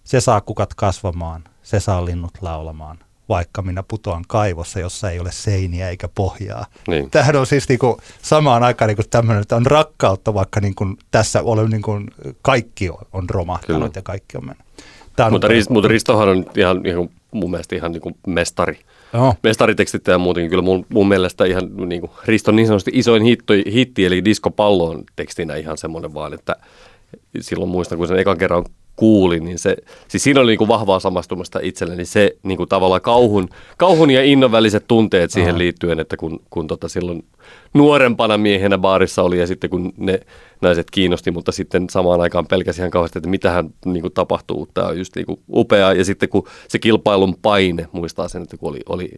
Se 0.04 0.22
saa 0.22 0.42
kukat 0.42 0.74
kasvamaan, 0.74 1.44
se 1.64 1.80
saa 1.80 2.06
linnut 2.06 2.32
laulamaan, 2.42 3.00
vaikka 3.30 3.62
minä 3.62 3.84
putoan 3.88 4.24
kaivossa, 4.28 4.80
jossa 4.80 5.12
ei 5.12 5.20
ole 5.20 5.32
seiniä 5.32 5.90
eikä 5.90 6.08
pohjaa. 6.08 6.66
Niin. 6.88 7.12
Tämähän 7.12 7.36
on 7.36 7.48
siis 7.48 7.70
niin 7.70 7.80
kuin 7.80 7.98
samaan 8.22 8.64
aikaan 8.64 8.88
niin 8.88 8.96
kuin 8.96 9.10
tämmöinen, 9.10 9.42
että 9.42 9.56
on 9.56 9.66
rakkautta, 9.66 10.34
vaikka 10.34 10.62
niin 10.62 10.76
kuin 10.76 10.98
tässä 11.12 11.42
ole, 11.42 11.70
niin 11.70 11.82
kuin 11.82 12.08
kaikki 12.42 12.90
on 12.90 13.30
romahtanut 13.30 13.82
Kyllä. 13.82 13.92
ja 13.96 14.02
kaikki 14.02 14.38
on 14.38 14.46
mennyt. 14.46 14.66
Tämä 15.16 15.30
mutta, 15.30 15.48
Rist, 15.48 15.70
mutta 15.70 15.88
Ristohan 15.88 16.30
on 16.30 16.46
ihan, 16.58 16.86
ihan 16.86 17.10
mun 17.32 17.52
mielestä 17.52 17.76
ihan 17.76 17.92
niin 17.92 18.02
kuin 18.02 18.16
mestari. 18.28 18.80
Joo. 19.14 19.36
Mestaritekstit 19.44 20.08
ja 20.08 20.18
muutenkin 20.18 20.50
kyllä 20.50 20.64
mun, 20.64 20.86
mun 20.90 21.08
mielestä 21.08 21.46
ihan 21.46 21.90
niin 21.90 22.02
kuin 22.02 22.12
Riston 22.26 22.56
niin 22.56 22.68
sanotusti 22.68 22.92
isoin 22.94 23.24
hitti, 23.24 23.64
hitti 23.74 24.06
eli 24.06 24.26
Disco 24.26 24.52
Pallo 24.52 24.90
on 24.90 25.04
tekstinä 25.16 25.56
ihan 25.56 25.78
semmoinen 25.78 26.14
vaan, 26.14 26.34
että 26.34 26.56
silloin 27.40 27.72
muistan, 27.72 27.98
kun 27.98 28.08
sen 28.08 28.20
ekan 28.20 28.38
kerran 28.38 28.66
kuulin, 28.96 29.46
niin 29.46 29.60
se, 29.60 29.78
siis 30.08 30.24
siinä 30.24 30.42
oli 30.42 30.52
niin 30.52 30.58
kuin 30.58 30.68
vahvaa 30.68 31.00
samastumista 31.00 31.60
itselleni, 31.64 32.06
se 32.06 32.38
niin 32.44 32.58
kuin 32.58 32.70
tavallaan 32.70 33.02
kauhun, 33.02 33.50
kauhun 33.78 34.12
ja 34.12 34.24
innon 34.24 34.52
väliset 34.52 34.86
tunteet 34.88 35.32
siihen 35.32 35.50
Aha. 35.50 35.58
liittyen, 35.58 36.00
että 36.00 36.18
kun, 36.18 36.40
kun 36.50 36.68
tota 36.68 36.90
silloin 36.90 37.26
nuorempana 37.74 38.38
miehenä 38.38 38.78
baarissa 38.78 39.24
oli 39.24 39.40
ja 39.40 39.48
sitten 39.48 39.70
kun 39.70 39.94
ne 39.98 40.20
naiset 40.62 40.92
kiinnosti, 40.92 41.32
mutta 41.32 41.52
sitten 41.52 41.90
samaan 41.90 42.22
aikaan 42.22 42.48
pelkäsi 42.48 42.82
ihan 42.82 42.92
kauheasti, 42.92 43.20
että 43.20 43.30
mitähän 43.30 43.70
niin 43.86 44.02
kuin 44.02 44.14
tapahtuu. 44.14 44.68
Tämä 44.74 44.88
on 44.88 44.98
just 44.98 45.16
niin 45.16 45.26
kuin 45.26 45.40
upeaa. 45.50 45.94
Ja 45.94 46.06
sitten 46.06 46.30
kun 46.30 46.48
se 46.68 46.80
kilpailun 46.80 47.36
paine, 47.42 47.88
muistaa 47.92 48.28
sen, 48.28 48.42
että 48.42 48.58
kun 48.58 48.70
oli, 48.70 48.80
oli 48.90 49.12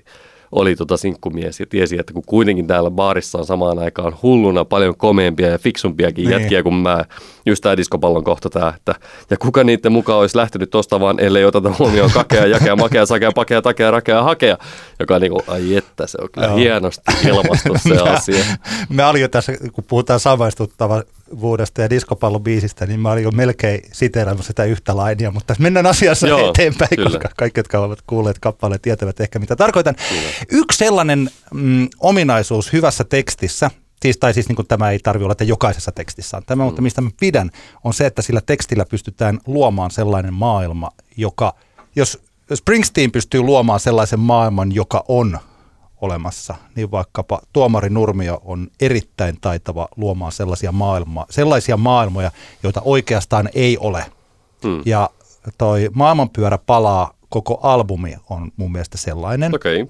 oli 0.51 0.75
tota 0.75 0.97
sinkkumies 0.97 1.59
ja 1.59 1.65
tiesi, 1.65 1.99
että 1.99 2.13
kun 2.13 2.23
kuitenkin 2.25 2.67
täällä 2.67 2.91
baarissa 2.91 3.37
on 3.37 3.45
samaan 3.45 3.79
aikaan 3.79 4.15
hulluna 4.23 4.65
paljon 4.65 4.97
komeampia 4.97 5.49
ja 5.49 5.57
fiksumpiakin 5.57 6.29
niin. 6.29 6.39
jätkiä 6.39 6.63
kuin 6.63 6.75
mä, 6.75 7.05
just 7.45 7.63
tämä 7.63 7.77
diskopallon 7.77 8.23
kohta 8.23 8.49
tämä, 8.49 8.73
että 8.75 8.95
ja 9.29 9.37
kuka 9.37 9.63
niiden 9.63 9.91
mukaan 9.91 10.19
olisi 10.19 10.37
lähtenyt 10.37 10.69
tosta 10.69 10.99
vaan, 10.99 11.19
ellei 11.19 11.45
oteta 11.45 11.73
huomioon 11.79 12.11
kakea, 12.11 12.45
jakea, 12.45 12.75
makea, 12.75 13.05
sakea, 13.05 13.31
pakea, 13.31 13.61
takea, 13.61 13.91
rakea, 13.91 14.23
hakea, 14.23 14.57
joka 14.99 15.15
on 15.15 15.21
niin 15.21 15.31
kuin, 15.31 15.43
ai 15.47 15.75
että, 15.75 16.07
se 16.07 16.17
on 16.21 16.29
kyllä 16.31 16.47
Joo. 16.47 16.57
hienosti 16.57 17.01
ilmastu 17.27 17.73
se 17.77 17.97
asia. 18.09 18.45
Me 18.89 19.05
oli 19.05 19.21
jo 19.21 19.27
tässä, 19.27 19.53
kun 19.73 19.83
puhutaan 19.87 20.19
samaistuttavuudesta 21.28 21.82
ja 21.82 21.89
diskopallon 21.89 22.43
biisistä, 22.43 22.86
niin 22.86 22.99
mä 22.99 23.11
olin 23.11 23.23
jo 23.23 23.32
melkein 23.32 23.82
siteeraamassa 23.91 24.47
sitä 24.47 24.63
yhtä 24.63 24.95
lainia, 24.95 25.32
mutta 25.32 25.55
mennään 25.59 25.86
asiassa 25.86 26.28
Joo, 26.28 26.49
eteenpäin, 26.49 26.89
kyllä. 26.95 27.09
koska 27.09 27.30
kaikki, 27.38 27.59
jotka 27.59 27.80
ovat 27.80 27.99
kuulleet 28.07 28.39
kappaleen, 28.39 28.82
tietävät 28.82 29.19
ehkä 29.19 29.39
mitä 29.39 29.55
tarkoitan. 29.55 29.95
Kyllä. 30.09 30.30
Yksi 30.51 30.78
sellainen 30.78 31.30
mm, 31.53 31.88
ominaisuus 31.99 32.73
hyvässä 32.73 33.03
tekstissä, 33.03 33.71
siis, 34.01 34.17
tai 34.17 34.34
siis 34.34 34.47
niin 34.47 34.55
kuin 34.55 34.67
tämä 34.67 34.91
ei 34.91 34.99
tarvitse 34.99 35.23
olla, 35.23 35.32
että 35.32 35.43
jokaisessa 35.43 35.91
tekstissä 35.91 36.38
on 36.38 36.43
tämä, 36.45 36.63
mm. 36.63 36.65
mutta 36.65 36.82
mistä 36.82 37.01
mä 37.01 37.09
pidän, 37.19 37.51
on 37.84 37.93
se, 37.93 38.05
että 38.05 38.21
sillä 38.21 38.41
tekstillä 38.41 38.86
pystytään 38.86 39.39
luomaan 39.45 39.91
sellainen 39.91 40.34
maailma, 40.34 40.89
joka, 41.17 41.55
jos 41.95 42.21
Springsteen 42.55 43.11
pystyy 43.11 43.41
luomaan 43.41 43.80
sellaisen 43.80 44.19
maailman, 44.19 44.71
joka 44.71 45.05
on 45.07 45.39
olemassa, 46.01 46.55
niin 46.75 46.91
vaikkapa 46.91 47.41
Tuomari 47.53 47.89
Nurmio 47.89 48.41
on 48.45 48.67
erittäin 48.79 49.37
taitava 49.41 49.87
luomaan 49.95 50.31
sellaisia, 50.31 50.71
maailma, 50.71 51.25
sellaisia 51.29 51.77
maailmoja, 51.77 52.31
joita 52.63 52.81
oikeastaan 52.85 53.49
ei 53.53 53.77
ole. 53.77 54.05
Mm. 54.63 54.81
Ja 54.85 55.09
toi 55.57 55.89
Maailmanpyörä 55.93 56.57
palaa 56.57 57.13
koko 57.29 57.59
albumi 57.63 58.15
on 58.29 58.51
mun 58.57 58.71
mielestä 58.71 58.97
sellainen. 58.97 59.55
Okay. 59.55 59.87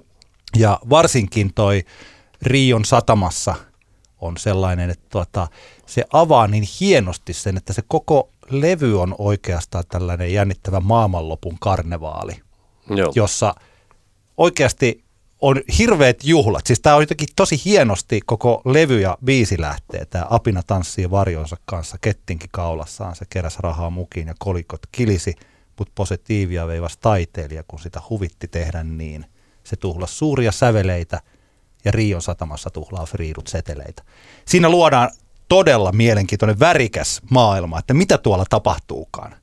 Ja 0.58 0.80
varsinkin 0.90 1.54
toi 1.54 1.84
Rion 2.42 2.86
satamassa 2.86 3.56
on 4.22 4.38
sellainen, 4.38 4.90
että 4.90 5.06
tuota, 5.10 5.48
se 5.86 6.04
avaa 6.14 6.48
niin 6.48 6.68
hienosti 6.80 7.34
sen, 7.34 7.58
että 7.58 7.74
se 7.74 7.82
koko 7.88 8.30
levy 8.50 9.02
on 9.02 9.16
oikeastaan 9.18 9.84
tällainen 9.90 10.34
jännittävä 10.34 10.80
maailmanlopun 10.80 11.58
karnevaali, 11.60 12.42
Joo. 12.90 13.12
jossa 13.16 13.56
oikeasti 14.38 15.07
on 15.42 15.62
hirveät 15.78 16.24
juhlat. 16.24 16.66
Siis 16.66 16.80
tämä 16.80 16.96
on 16.96 17.02
jotenkin 17.02 17.28
tosi 17.36 17.62
hienosti 17.66 18.20
koko 18.26 18.62
levy 18.66 19.02
ja 19.02 19.18
biisi 19.26 19.62
lähtee. 19.62 20.06
Tämä 20.06 20.26
Apina 20.30 20.64
tanssii 20.64 21.12
varjonsa 21.12 21.58
kanssa, 21.66 21.98
kettinki 22.02 22.48
kaulassaan, 22.52 23.16
se 23.16 23.26
keräs 23.30 23.60
rahaa 23.60 23.90
mukiin 23.90 24.28
ja 24.28 24.34
kolikot 24.40 24.82
kilisi, 24.92 25.36
mutta 25.78 25.92
positiivia 25.96 26.68
veivas 26.68 26.98
taiteilija, 26.98 27.64
kun 27.68 27.80
sitä 27.80 28.02
huvitti 28.10 28.48
tehdä 28.48 28.84
niin– 28.84 29.26
se 29.68 29.76
tuhlasi 29.76 30.16
suuria 30.16 30.52
säveleitä 30.52 31.22
ja 31.86 31.92
Rion 31.92 32.22
satamassa 32.22 32.70
tuhlaa 32.70 33.06
friidut 33.06 33.48
seteleitä. 33.48 34.04
Siinä 34.46 34.70
luodaan 34.70 35.12
todella 35.50 35.92
mielenkiintoinen 35.92 36.60
värikäs 36.60 37.22
maailma, 37.30 37.80
että 37.80 37.94
mitä 37.94 38.18
tuolla 38.18 38.46
tapahtuukaan. 38.50 39.36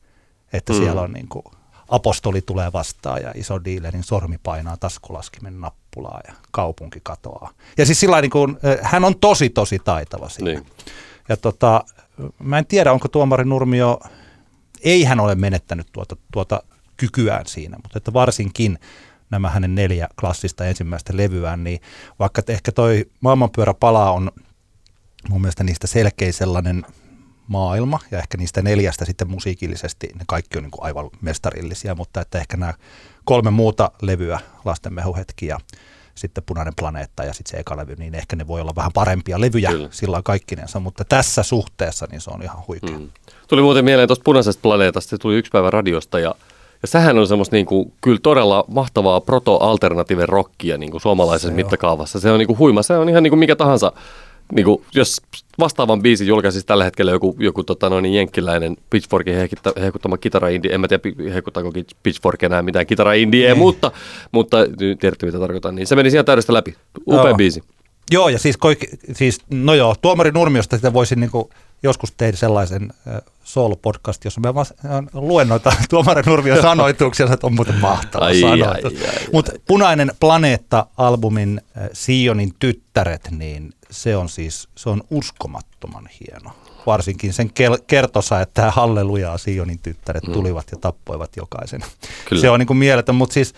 Että 0.53 0.73
mm. 0.73 0.79
siellä 0.79 1.01
on 1.01 1.13
niin 1.13 1.29
kuin, 1.29 1.45
apostoli 1.89 2.43
tulee 2.43 2.73
vastaan 2.73 3.23
ja 3.23 3.33
iso 3.35 3.65
diilerin 3.65 4.05
sormi 4.05 4.39
painaa 4.43 4.77
taskulaskimen 4.77 5.61
nappulaa 5.61 6.21
ja 6.29 6.35
kaupunki 6.51 7.01
katoaa. 7.03 7.51
Ja 7.79 7.87
siis 7.87 8.01
sillä 8.01 8.21
niin 8.21 8.31
kuin, 8.31 8.57
hän 8.83 9.05
on 9.05 9.19
tosi 9.19 9.51
tosi 9.51 9.79
taitava 9.79 10.29
siinä. 10.29 10.51
Niin. 10.51 10.67
Ja 11.29 11.37
tota, 11.37 11.85
mä 12.39 12.59
en 12.59 12.67
tiedä, 12.67 12.93
onko 12.93 13.09
tuomari 13.09 13.45
Nurmio, 13.45 14.01
ei 14.85 15.05
hän 15.05 15.21
ole 15.21 15.35
menettänyt 15.35 15.87
tuota, 15.93 16.17
tuota 16.33 16.63
kykyään 16.97 17.47
siinä, 17.47 17.77
mutta 17.83 17.99
että 17.99 18.13
varsinkin 18.13 18.79
nämä 19.31 19.51
hänen 19.51 19.75
neljä 19.75 20.09
klassista 20.21 20.67
ensimmäistä 20.67 21.17
levyään, 21.17 21.65
niin 21.65 21.81
vaikka 22.19 22.43
ehkä 22.49 22.73
toi 22.73 23.07
maailmanpyörä 23.21 23.75
palaa 23.75 24.13
on 24.13 24.33
mun 25.29 25.41
mielestä 25.41 25.65
niistä 25.65 25.87
selkeä 25.87 26.33
sellainen 26.33 26.87
maailma, 27.49 27.99
ja 28.11 28.19
ehkä 28.19 28.39
niistä 28.39 28.63
neljästä 28.63 29.05
sitten 29.05 29.31
musiikillisesti 29.31 30.07
ne 30.15 30.25
kaikki 30.27 30.59
on 30.59 30.63
niin 30.63 30.71
kuin 30.71 30.85
aivan 30.85 31.11
mestarillisia, 31.21 31.95
mutta 31.95 32.21
että 32.21 32.39
ehkä 32.39 32.57
nämä 32.57 32.75
kolme 33.25 33.51
muuta 33.51 33.91
levyä, 34.03 34.41
Lastenmehuhetki 34.65 35.47
ja 35.47 35.59
sitten 36.15 36.45
Punainen 36.47 36.73
planeetta 36.77 37.25
ja 37.25 37.33
sitten 37.33 37.51
se 37.51 37.57
eka 37.57 37.77
levy, 37.77 37.97
niin 37.99 38.15
ehkä 38.15 38.37
ne 38.37 38.47
voi 38.47 38.61
olla 38.61 38.73
vähän 38.77 38.93
parempia 38.95 39.41
levyjä 39.41 39.71
Kyllä. 39.71 39.89
sillä 39.91 40.23
kaikkinensa, 40.25 40.81
mutta 40.81 41.05
tässä 41.05 41.43
suhteessa 41.43 42.07
niin 42.11 42.21
se 42.21 42.31
on 42.31 42.43
ihan 42.43 42.63
huikea. 42.69 42.99
Mm. 42.99 43.09
Tuli 43.49 43.63
muuten 43.63 43.85
mieleen 43.85 44.09
tuosta 44.09 44.23
Punaisesta 44.25 44.63
planeetasta, 44.63 45.11
se 45.11 45.19
tuli 45.19 45.37
yksi 45.37 45.51
päivä 45.51 45.71
radiosta 45.71 46.19
ja 46.19 46.35
ja 46.85 46.89
sehän 46.89 47.19
on 47.19 47.27
semmoista 47.27 47.57
niin 47.57 47.67
kuin, 47.67 47.93
kyllä 48.01 48.19
todella 48.23 48.65
mahtavaa 48.69 49.21
proto-alternative 49.21 50.27
rockia 50.27 50.79
niin 50.79 50.91
kuin 50.91 51.01
suomalaisessa 51.01 51.49
se 51.49 51.55
mittakaavassa. 51.55 52.21
Se 52.21 52.31
on 52.31 52.39
niin 52.39 52.47
kuin 52.47 52.59
huima, 52.59 52.83
se 52.83 52.97
on 52.97 53.09
ihan 53.09 53.23
niin 53.23 53.31
kuin 53.31 53.39
mikä 53.39 53.57
tahansa. 53.57 53.93
Niin 54.55 54.65
kuin, 54.65 54.83
jos 54.95 55.23
vastaavan 55.59 56.03
biisin 56.03 56.27
julkaisisi 56.27 56.67
tällä 56.67 56.85
hetkellä 56.85 57.11
joku, 57.11 57.37
joku 57.39 57.65
tota, 57.65 57.91
noin, 57.91 58.15
jenkkiläinen 58.15 58.77
Pitchforkin 58.91 59.35
hehkuttama 59.81 60.19
kitara 60.19 60.49
indie, 60.49 60.75
en 60.75 60.81
mä 60.81 60.89
tiedä 60.89 61.33
hehkuttaako 61.35 61.73
Pitchfork 62.03 62.43
enää 62.43 62.63
mitään 62.63 62.87
kitara 62.87 63.13
indie, 63.13 63.49
niin. 63.49 63.59
mutta, 63.59 63.93
mutta 64.33 64.57
tiedätte 65.01 65.27
mitä 65.27 65.39
tarkoitan, 65.39 65.75
niin 65.75 65.87
se 65.87 65.97
meni 65.97 66.09
ihan 66.09 66.25
täydestä 66.25 66.53
läpi. 66.53 66.75
Upea 67.07 67.25
Joo. 67.25 67.37
biisi. 67.37 67.63
Joo, 68.11 68.29
ja 68.29 68.39
siis, 68.39 68.57
koik, 68.57 68.85
siis 69.13 69.39
no 69.51 69.75
joo, 69.75 69.95
Tuomari 70.03 70.31
Nurmiosta 70.31 70.77
sitä 70.77 70.93
voisin 70.93 71.21
niinku 71.21 71.51
joskus 71.83 72.13
tehdä 72.17 72.37
sellaisen 72.37 72.93
äh, 73.09 73.21
Soul-podcast, 73.45 74.25
jossa 74.25 74.41
mä 74.41 74.55
vaan 74.55 74.67
luen 75.13 75.49
noita 75.49 75.73
Tuomarin 75.91 76.25
Nurmion 76.27 76.63
sanoituksia, 76.63 77.27
että 77.33 77.47
on 77.47 77.55
muuten 77.55 77.81
mahtava 77.81 78.27
sanoitus. 78.41 78.93
Mutta 79.33 79.53
Punainen 79.69 80.13
planeetta-albumin 80.21 81.61
äh, 81.79 81.89
Sionin 81.93 82.55
tyttäret, 82.59 83.29
niin 83.31 83.73
se 83.95 84.17
on 84.17 84.29
siis 84.29 84.69
se 84.77 84.91
on 84.91 85.03
uskomattoman 85.11 86.09
hieno. 86.21 86.51
Varsinkin 86.87 87.33
sen 87.33 87.49
kel- 87.49 87.85
kertosa, 87.87 88.41
että 88.41 88.71
hallelujaa 88.71 89.39
Sionin 89.39 89.79
tyttäret 89.79 90.27
mm. 90.27 90.33
tulivat 90.33 90.67
ja 90.73 90.79
tappoivat 90.79 91.37
jokaisen. 91.37 91.85
Kyllä. 92.29 92.41
Se 92.41 92.51
on 92.51 92.59
niin 92.59 92.67
kuin 92.67 92.77
mieletön, 92.77 93.15
mutta 93.15 93.35
siis 93.35 93.55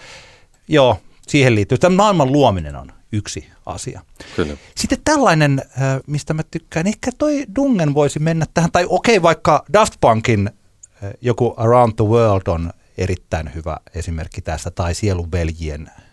joo, 0.68 0.98
siihen 1.26 1.54
liittyy. 1.54 1.78
Tämä 1.78 1.96
maailman 1.96 2.32
luominen 2.32 2.76
on 2.76 2.92
yksi 3.12 3.48
asia. 3.66 4.00
Kyllä. 4.36 4.56
Sitten 4.76 4.98
tällainen, 5.04 5.62
mistä 6.06 6.34
mä 6.34 6.42
tykkään, 6.50 6.86
ehkä 6.86 7.10
toi 7.18 7.44
Dungen 7.56 7.94
voisi 7.94 8.18
mennä 8.18 8.46
tähän, 8.54 8.72
tai 8.72 8.86
okei, 8.88 9.16
okay, 9.16 9.22
vaikka 9.22 9.64
Daft 9.72 9.94
Punkin 10.00 10.50
joku 11.20 11.54
Around 11.56 11.92
the 11.96 12.04
World 12.04 12.46
on 12.46 12.72
erittäin 12.98 13.54
hyvä 13.54 13.76
esimerkki 13.94 14.40
tästä, 14.40 14.70
tai 14.70 14.94
Sieluveljien 14.94 15.88
äh, 15.88 16.05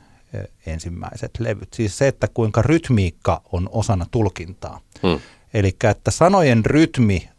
ensimmäiset 0.65 1.39
levyt. 1.39 1.73
Siis 1.73 1.97
se, 1.97 2.07
että 2.07 2.27
kuinka 2.33 2.61
rytmiikka 2.61 3.41
on 3.51 3.69
osana 3.71 4.05
tulkintaa. 4.11 4.81
Hmm. 5.07 5.19
Eli 5.53 5.75
että 5.89 6.11
sanojen 6.11 6.65
rytmi 6.65 7.29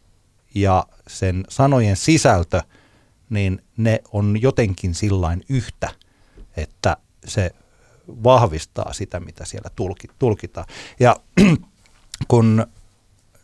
ja 0.55 0.85
sen 1.07 1.45
sanojen 1.49 1.95
sisältö, 1.95 2.61
niin 3.29 3.63
ne 3.77 3.99
on 4.11 4.41
jotenkin 4.41 4.95
sillain 4.95 5.43
yhtä, 5.49 5.89
että 6.57 6.97
se 7.25 7.51
vahvistaa 8.07 8.93
sitä, 8.93 9.19
mitä 9.19 9.45
siellä 9.45 9.69
tulkitaan. 10.19 10.67
Ja 10.99 11.15
kun 12.27 12.67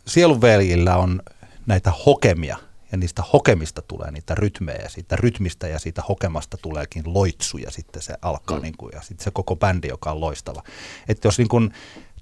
sielunveljillä 0.06 0.96
on 0.96 1.22
näitä 1.66 1.92
hokemia, 2.06 2.56
ja 2.92 2.98
niistä 2.98 3.22
hokemista 3.32 3.82
tulee 3.82 4.10
niitä 4.10 4.34
rytmejä, 4.34 4.82
ja 4.82 4.88
siitä 4.88 5.16
rytmistä 5.16 5.68
ja 5.68 5.78
siitä 5.78 6.02
hokemasta 6.08 6.56
tuleekin 6.56 7.02
loitsu, 7.06 7.58
ja 7.58 7.70
sitten 7.70 8.02
se 8.02 8.14
alkaa, 8.22 8.56
mm. 8.56 8.62
niin 8.62 8.76
kuin, 8.76 8.90
ja 8.94 9.00
sitten 9.00 9.24
se 9.24 9.30
koko 9.30 9.56
bändi, 9.56 9.88
joka 9.88 10.10
on 10.12 10.20
loistava. 10.20 10.62
Että 11.08 11.28
jos 11.28 11.38
niin 11.38 11.48
kuin 11.48 11.72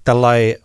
tällai 0.04 0.56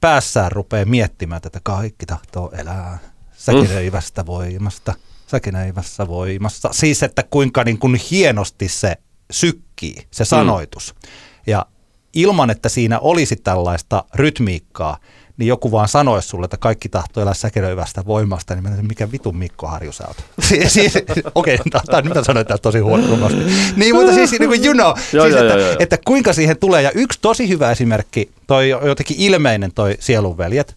päässään 0.00 0.52
rupeaa 0.52 0.84
miettimään, 0.84 1.40
että 1.46 1.60
kaikki 1.62 2.06
tahtoo 2.06 2.50
elää 2.50 2.98
säkinöivästä 3.32 4.22
mm. 4.22 4.26
voimasta, 4.26 4.94
säkinöivässä 5.26 6.08
voimassa. 6.08 6.68
Siis, 6.72 7.02
että 7.02 7.22
kuinka 7.22 7.64
niin 7.64 7.78
kuin 7.78 7.94
hienosti 8.10 8.68
se 8.68 8.96
sykkii, 9.30 10.06
se 10.10 10.24
mm. 10.24 10.28
sanoitus. 10.28 10.94
Mm. 10.94 11.10
Ja 11.46 11.66
ilman, 12.12 12.50
että 12.50 12.68
siinä 12.68 12.98
olisi 12.98 13.36
tällaista 13.36 14.04
rytmiikkaa, 14.14 14.98
niin 15.36 15.48
joku 15.48 15.72
vaan 15.72 15.88
sanoisi 15.88 16.28
sulle, 16.28 16.44
että 16.44 16.56
kaikki 16.56 16.88
tahtoo 16.88 17.22
elää 17.22 17.34
säkelöivästä 17.34 18.06
voimasta, 18.06 18.54
niin 18.54 18.62
mä 18.62 18.70
mikä 18.82 19.12
vitun 19.12 19.36
Mikko 19.36 19.66
Harju 19.66 19.92
sä 19.92 20.04
oot. 20.06 20.16
siis, 20.68 20.94
okei, 21.34 21.58
okay, 21.64 22.02
nyt 22.02 22.14
mä 22.14 22.24
sanoin 22.24 22.46
tätä 22.46 22.58
tosi 22.58 22.78
huonosti. 22.78 23.44
Niin, 23.76 23.94
mutta 23.94 24.14
siis 24.14 24.30
niin 24.30 24.48
kuin 24.48 24.64
you 24.64 24.74
know, 24.74 24.92
siis, 25.10 25.34
että, 25.34 25.58
joo, 25.58 25.76
että 25.78 25.98
kuinka 26.06 26.32
siihen 26.32 26.58
tulee. 26.58 26.82
Ja 26.82 26.90
yksi 26.90 27.18
tosi 27.22 27.48
hyvä 27.48 27.70
esimerkki, 27.70 28.30
toi 28.46 28.68
jotenkin 28.68 29.16
ilmeinen 29.18 29.72
toi 29.72 29.96
Sielunveljet, 30.00 30.76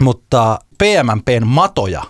mutta 0.00 0.58
PMMPn 0.78 1.46
matoja 1.46 2.02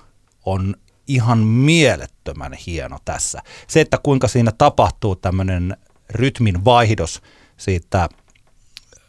on 0.44 0.74
ihan 1.06 1.38
mielettömän 1.38 2.52
hieno 2.52 2.98
tässä. 3.04 3.42
Se, 3.66 3.80
että 3.80 3.98
kuinka 4.02 4.28
siinä 4.28 4.52
tapahtuu 4.58 5.16
tämmöinen 5.16 5.76
rytmin 6.10 6.64
vaihdos 6.64 7.22
siitä 7.56 8.08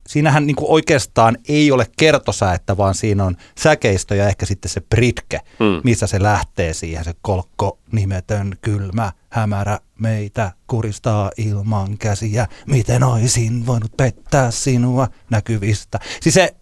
siinähän 0.08 0.47
niin 0.47 0.56
kuin 0.56 0.72
oikeastaan 0.72 1.38
ei 1.49 1.72
ole 1.72 1.88
kertosäettä, 1.97 2.78
vaan 2.78 2.95
siinä 2.95 3.24
on 3.24 3.38
säkeistö 3.58 4.16
ja 4.16 4.28
ehkä 4.28 4.45
sitten 4.45 4.72
se 4.72 4.80
pritke, 4.80 5.39
Mm. 5.60 5.82
missä 5.84 6.08
se 6.08 6.24
lähtee 6.24 6.74
siihen, 6.74 7.04
se 7.04 7.14
kolkko 7.22 7.78
nimetön 7.91 8.58
kylmä 8.62 9.12
hämärä 9.30 9.80
meitä 9.99 10.51
kuristaa 10.68 11.32
ilman 11.38 11.97
käsiä. 11.97 12.47
Miten 12.68 13.04
oisin 13.04 13.66
voinut 13.66 13.97
pettää 13.97 14.51
sinua 14.51 15.08
näkyvistä? 15.30 15.99
Siis 16.22 16.36
se 16.36 16.56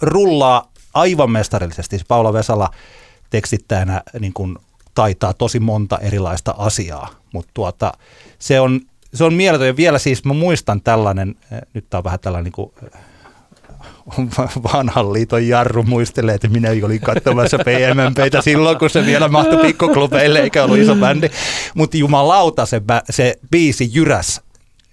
rullaa 0.00 0.72
aivan 0.94 1.30
mestarillisesti. 1.30 1.96
Siis 1.96 2.06
Paula 2.08 2.32
Vesala 2.32 2.70
tekstittäjänä 3.30 4.02
niin 4.20 4.32
kuin 4.32 4.58
taitaa 4.94 5.34
tosi 5.34 5.60
monta 5.60 5.98
erilaista 5.98 6.54
asiaa, 6.58 7.08
mutta 7.32 7.50
tuota, 7.54 7.92
se 8.38 8.60
on, 8.60 8.80
se 9.14 9.24
on 9.24 9.34
mieletön. 9.34 9.66
Ja 9.66 9.76
vielä 9.76 9.98
siis 9.98 10.24
mä 10.24 10.32
muistan 10.32 10.82
tällainen, 10.82 11.34
eh, 11.52 11.60
nyt 11.74 11.90
tää 11.90 11.98
on 11.98 12.04
vähän 12.04 12.20
tällainen 12.20 12.44
niin 12.44 12.52
kuin, 12.52 12.72
eh, 12.82 13.00
vanhan 14.72 15.12
liiton 15.12 15.48
Jarru 15.48 15.82
muistelee, 15.82 16.34
että 16.34 16.48
minä 16.48 16.68
olin 16.84 17.00
katsomassa 17.00 17.58
PMMPtä 17.58 18.42
silloin, 18.42 18.78
kun 18.78 18.90
se 18.90 19.06
vielä 19.06 19.28
mahtui 19.28 19.58
pikkuklubeille 19.62 20.38
eikä 20.38 20.64
ollut 20.64 20.78
iso 20.78 20.94
bändi. 20.94 21.30
Mutta 21.74 21.96
jumalauta 21.96 22.66
se, 22.66 22.82
se 23.10 23.38
biisi 23.50 23.90
jyräs 23.92 24.40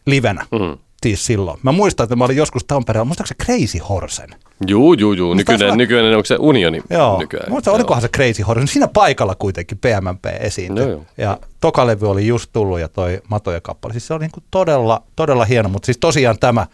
livenä. 0.05 0.45
Mm. 0.51 0.77
Siis 1.03 1.25
silloin. 1.25 1.59
Mä 1.63 1.71
muistan, 1.71 2.03
että 2.03 2.15
mä 2.15 2.23
olin 2.25 2.37
joskus 2.37 2.63
Tampereella, 2.63 3.05
muistaakseni 3.05 3.37
se 3.39 3.45
Crazy 3.45 3.77
Horsen? 3.89 4.29
Juu, 4.67 4.93
juu, 4.93 5.13
juu. 5.13 5.35
Taisi 5.35 5.63
olla- 5.63 5.75
Nykyinen, 5.75 5.77
nykyinen, 5.77 6.15
onko 6.15 6.25
se 6.25 6.35
unioni 6.39 6.81
Joo, 6.89 7.19
nykyään? 7.19 7.51
mutta 7.51 7.71
olikohan 7.71 8.01
se 8.01 8.07
Crazy 8.07 8.41
Horse. 8.41 8.67
Siinä 8.67 8.87
paikalla 8.87 9.35
kuitenkin 9.35 9.77
PMMP 9.77 10.25
esiintyi. 10.39 10.89
Joo. 10.89 11.05
Ja 11.17 11.37
toka 11.61 11.87
levy 11.87 12.09
oli 12.09 12.27
just 12.27 12.49
tullut 12.53 12.79
ja 12.79 12.87
toi 12.87 13.21
Matoja 13.27 13.61
kappale. 13.61 13.93
Siis 13.93 14.07
se 14.07 14.13
oli 14.13 14.21
niinku 14.23 14.39
todella, 14.51 15.03
todella 15.15 15.45
hieno, 15.45 15.69
mutta 15.69 15.85
siis 15.85 15.97
tosiaan 15.97 16.39
tämä, 16.39 16.67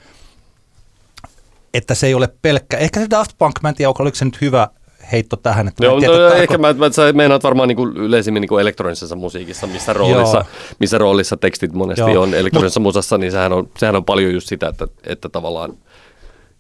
että 1.74 1.96
se 1.96 2.08
ei 2.08 2.14
ole 2.14 2.30
pelkkä, 2.42 2.78
ehkä 2.78 3.00
se 3.00 3.08
Daft 3.10 3.32
Punk, 3.38 3.62
mä 3.64 3.70
en 3.70 3.76
tiedä, 3.76 3.92
oliko 4.00 4.16
se 4.16 4.26
nyt 4.26 4.42
hyvä 4.42 4.68
heitto 5.12 5.36
tähän. 5.36 5.68
Että 5.68 5.86
Joo, 5.86 6.00
tiedä, 6.00 6.14
no, 6.14 6.28
ehkä 6.28 6.58
mä, 6.58 6.74
mä 6.74 6.90
sä 6.92 7.14
meinaat 7.14 7.44
varmaan 7.44 7.68
niinku 7.68 7.88
yleisimmin 7.88 8.42
niinku 8.42 8.58
elektronisessa 8.58 9.16
musiikissa, 9.16 9.68
missä 9.68 9.94
roolissa, 9.94 10.46
missä 10.80 10.98
roolissa 10.98 11.38
tekstit 11.38 11.74
monesti 11.74 12.12
Joo. 12.12 12.24
On. 12.24 12.34
Elektronisessa 12.34 12.80
musassa, 12.80 13.18
niin 13.18 13.32
sehän 13.32 13.54
on, 13.54 13.70
sehän 13.78 13.96
on 13.96 14.06
paljon 14.06 14.34
just 14.34 14.48
sitä, 14.48 14.68
että, 14.68 14.88
että 15.04 15.30
tavallaan 15.30 15.74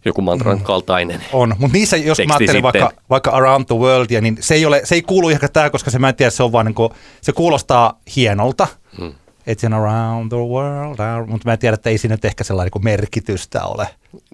joku 0.05 0.21
mantran 0.21 0.61
kaltainen. 0.61 1.23
On, 1.33 1.55
mutta 1.59 1.77
niissä, 1.77 1.97
jos 1.97 2.17
Teksti 2.17 2.27
mä 2.27 2.33
ajattelin 2.33 2.63
vaikka, 2.63 2.87
sitten. 2.87 3.05
vaikka 3.09 3.31
Around 3.31 3.65
the 3.65 3.75
World, 3.75 4.07
ja 4.09 4.21
niin 4.21 4.37
se 4.39 4.55
ei, 4.55 4.65
ole, 4.65 4.81
se 4.83 4.95
ei 4.95 5.01
kuulu 5.01 5.29
ehkä 5.29 5.47
tähän, 5.47 5.71
koska 5.71 5.91
se 5.91 5.99
mä 5.99 6.09
en 6.09 6.15
tiedä, 6.15 6.29
se 6.29 6.43
on 6.43 6.51
vaan 6.51 6.65
niin 6.65 6.75
kuin, 6.75 6.89
se 7.21 7.31
kuulostaa 7.31 7.99
hienolta. 8.15 8.67
Hmm. 8.97 9.13
It's 9.49 9.65
in 9.65 9.73
around 9.73 10.29
the 10.29 10.37
world, 10.37 11.27
mutta 11.27 11.49
mä 11.49 11.53
en 11.53 11.59
tiedä, 11.59 11.73
että 11.73 11.89
ei 11.89 11.97
siinä 11.97 12.17
ehkä 12.23 12.43
sellainen 12.43 12.71
niin 12.75 12.83
merkitystä 12.83 13.65
ole. 13.65 13.87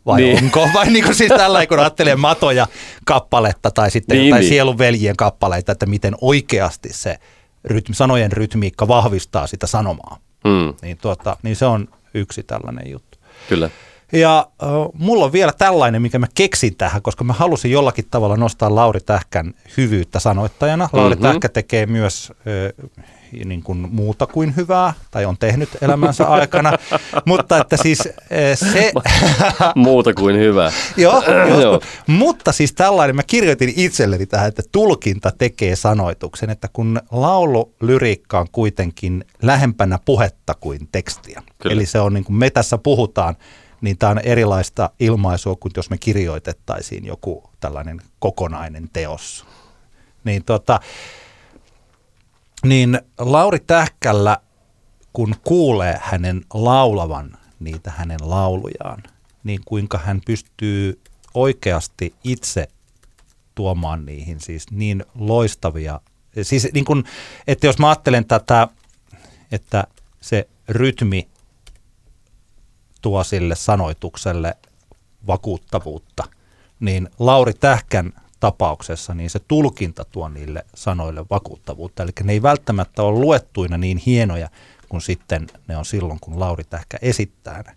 Vai 0.06 0.22
Niin. 0.22 0.44
onko? 0.44 0.70
Vai 0.74 0.90
niin 0.90 1.04
kuin 1.06 1.16
siis 1.16 1.30
tällä 1.38 1.68
kun 1.68 1.80
ajattelee 1.80 2.16
matoja 2.16 2.68
kappaletta 3.06 3.72
tai 3.72 3.92
sitten 3.92 4.18
Niin, 4.18 4.28
jotain 4.28 4.40
niin. 4.40 4.46
niin. 4.46 4.54
sielun 4.54 4.78
veljien 4.78 5.16
kappaleita, 5.18 5.72
että 5.72 5.86
miten 5.86 6.16
oikeasti 6.22 6.90
se 6.94 7.18
rytmi, 7.66 7.96
sanojen 7.96 8.32
rytmiikka 8.32 8.88
vahvistaa 8.88 9.48
sitä 9.48 9.68
sanomaa. 9.68 10.18
Mm, 10.44 10.74
Niin, 10.82 10.98
tuota, 10.98 11.38
niin 11.44 11.56
se 11.56 11.66
on 11.66 11.88
yksi 12.14 12.44
tällainen 12.44 12.92
juttu. 12.92 13.18
kyllä. 13.50 13.70
Ja 14.14 14.48
äh, 14.64 14.70
mulla 14.94 15.26
on 15.26 15.32
vielä 15.32 15.52
tällainen, 15.58 16.02
mikä 16.02 16.20
mä 16.20 16.28
keksin 16.36 16.76
tähän, 16.76 17.02
koska 17.02 17.24
mä 17.24 17.34
halusin 17.34 17.72
jollakin 17.72 18.06
tavalla 18.12 18.38
nostaa 18.38 18.76
Lauri 18.76 19.00
Tähkän 19.02 19.54
hyvyyttä 19.78 20.20
sanoittajana. 20.20 20.90
Lauri 20.94 21.16
Mhm. 21.16 21.24
Tähkä 21.24 21.50
tekee 21.50 21.86
myös 21.86 22.32
äh, 22.32 23.06
niin 23.46 23.64
kuin 23.64 23.88
muuta 23.92 24.28
kuin 24.28 24.56
hyvää, 24.56 24.94
tai 25.12 25.26
on 25.26 25.38
tehnyt 25.38 25.70
elämänsä 25.82 26.28
aikana. 26.28 26.72
Mutta 27.26 27.58
että 27.58 27.78
siis 27.78 28.00
äh, 28.08 28.72
se... 28.74 28.92
Muuta 29.76 30.14
kuin 30.14 30.38
hyvä. 30.38 30.72
Joo, 30.98 31.24
Joo. 31.50 31.62
joo. 31.62 31.82
Mutta 32.08 32.52
siis 32.52 32.74
tällainen, 32.74 33.16
mä 33.16 33.24
kirjoitin 33.24 33.74
itselleni 33.76 34.26
tähän, 34.26 34.48
että 34.48 34.64
tulkinta 34.72 35.32
tekee 35.38 35.76
sanoituksen, 35.76 36.50
että 36.50 36.68
kun 36.74 37.02
laululyriikka 37.12 38.40
on 38.40 38.48
kuitenkin 38.52 39.26
lähempänä 39.42 40.00
puhetta 40.06 40.54
kuin 40.54 40.88
tekstiä. 40.92 41.44
Kyllä. 41.62 41.74
Eli 41.74 41.86
se 41.86 42.00
on 42.00 42.14
niin 42.14 42.24
kuin 42.24 42.36
me 42.36 42.50
tässä 42.50 42.78
puhutaan, 42.78 43.36
niin 43.82 43.98
tämä 43.98 44.12
on 44.12 44.20
erilaista 44.20 44.90
ilmaisua 45.00 45.56
kuin 45.56 45.72
jos 45.78 45.90
me 45.90 45.98
kirjoitettaisiin 45.98 47.06
joku 47.06 47.50
tällainen 47.60 48.02
kokonainen 48.20 48.90
teos. 48.94 49.46
Niin, 50.24 50.44
tota, 50.44 50.80
niin 52.66 53.00
Lauri 53.18 53.60
Tähkällä, 53.60 54.38
kun 55.14 55.36
kuulee 55.44 56.00
hänen 56.02 56.46
laulavan 56.54 57.38
niitä 57.60 57.92
hänen 57.92 58.20
laulujaan, 58.22 59.04
niin 59.44 59.62
kuinka 59.66 59.98
hän 59.98 60.22
pystyy 60.26 61.02
oikeasti 61.34 62.16
itse 62.24 62.68
tuomaan 63.56 64.06
niihin 64.06 64.40
siis 64.40 64.72
niin 64.72 65.06
loistavia, 65.16 66.02
siis 66.42 66.68
niin 66.74 66.86
kuin, 66.86 67.04
että 67.48 67.68
jos 67.68 67.80
mä 67.80 67.90
ajattelen 67.90 68.26
tätä, 68.26 68.68
että 69.52 69.88
se 70.22 70.48
rytmi 70.70 71.28
tuo 73.02 73.24
sille 73.24 73.56
sanoitukselle 73.56 74.58
vakuuttavuutta, 75.28 76.24
niin 76.80 77.10
Lauri 77.20 77.54
Tähkän 77.54 78.14
tapauksessa 78.42 79.14
niin 79.14 79.30
se 79.30 79.40
tulkinta 79.48 80.06
tuo 80.06 80.30
niille 80.30 80.66
sanoille 80.76 81.26
vakuuttavuutta. 81.30 82.04
Eli 82.04 82.12
ne 82.24 82.34
ei 82.34 82.42
välttämättä 82.42 83.04
ole 83.04 83.20
luettuina 83.20 83.78
niin 83.78 83.98
hienoja 83.98 84.50
kuin 84.90 85.02
sitten 85.02 85.48
ne 85.68 85.78
on 85.78 85.86
silloin, 85.86 86.20
kun 86.20 86.40
Lauri 86.40 86.64
Tähkä 86.64 86.98
esittää 87.02 87.64
ne. 87.68 87.76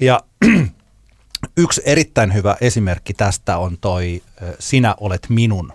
Ja 0.00 0.20
yksi 1.56 1.82
erittäin 1.84 2.34
hyvä 2.34 2.56
esimerkki 2.60 3.14
tästä 3.14 3.58
on 3.58 3.78
toi 3.78 4.22
Sinä 4.58 4.94
olet 5.00 5.26
minun. 5.28 5.72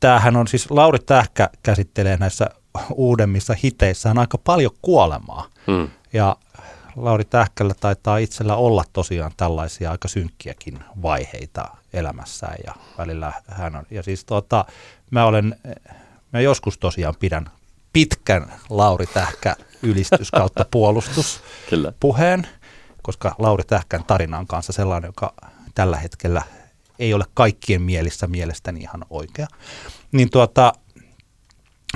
Tämähän 0.00 0.36
on 0.36 0.48
siis, 0.48 0.70
Lauri 0.70 0.98
Tähkä 0.98 1.50
käsittelee 1.62 2.16
näissä 2.16 2.50
uudemmissa 2.94 3.54
hiteissään 3.64 4.18
aika 4.18 4.38
paljon 4.38 4.72
kuolemaa. 4.82 5.46
Mm. 5.66 5.88
Ja 6.12 6.36
Lauri 6.96 7.24
Tähkällä 7.24 7.74
taitaa 7.80 8.18
itsellä 8.18 8.56
olla 8.56 8.84
tosiaan 8.92 9.32
tällaisia 9.36 9.90
aika 9.90 10.08
synkkiäkin 10.08 10.78
vaiheita 11.02 11.68
elämässään 11.92 12.56
ja 12.66 12.74
välillä 12.98 13.32
hän 13.48 13.76
on. 13.76 13.86
Ja 13.90 14.02
siis 14.02 14.24
tota, 14.24 14.64
mä 15.10 15.24
olen, 15.24 15.56
mä 16.32 16.40
joskus 16.40 16.78
tosiaan 16.78 17.14
pidän 17.20 17.50
pitkän 17.92 18.52
Lauri 18.70 19.06
Tähkä 19.06 19.56
ylistys 19.82 20.30
kautta 20.30 20.66
puolustus 20.70 21.40
Kyllä. 21.70 21.92
puheen, 22.00 22.48
koska 23.02 23.34
Lauri 23.38 23.64
Tähkän 23.64 24.04
tarina 24.04 24.38
on 24.38 24.46
kanssa 24.46 24.72
sellainen, 24.72 25.08
joka 25.08 25.34
tällä 25.74 25.96
hetkellä 25.96 26.42
ei 26.98 27.14
ole 27.14 27.24
kaikkien 27.34 27.82
mielissä 27.82 28.26
mielestäni 28.26 28.80
ihan 28.80 29.04
oikea. 29.10 29.46
Niin 30.12 30.30
tuota, 30.30 30.72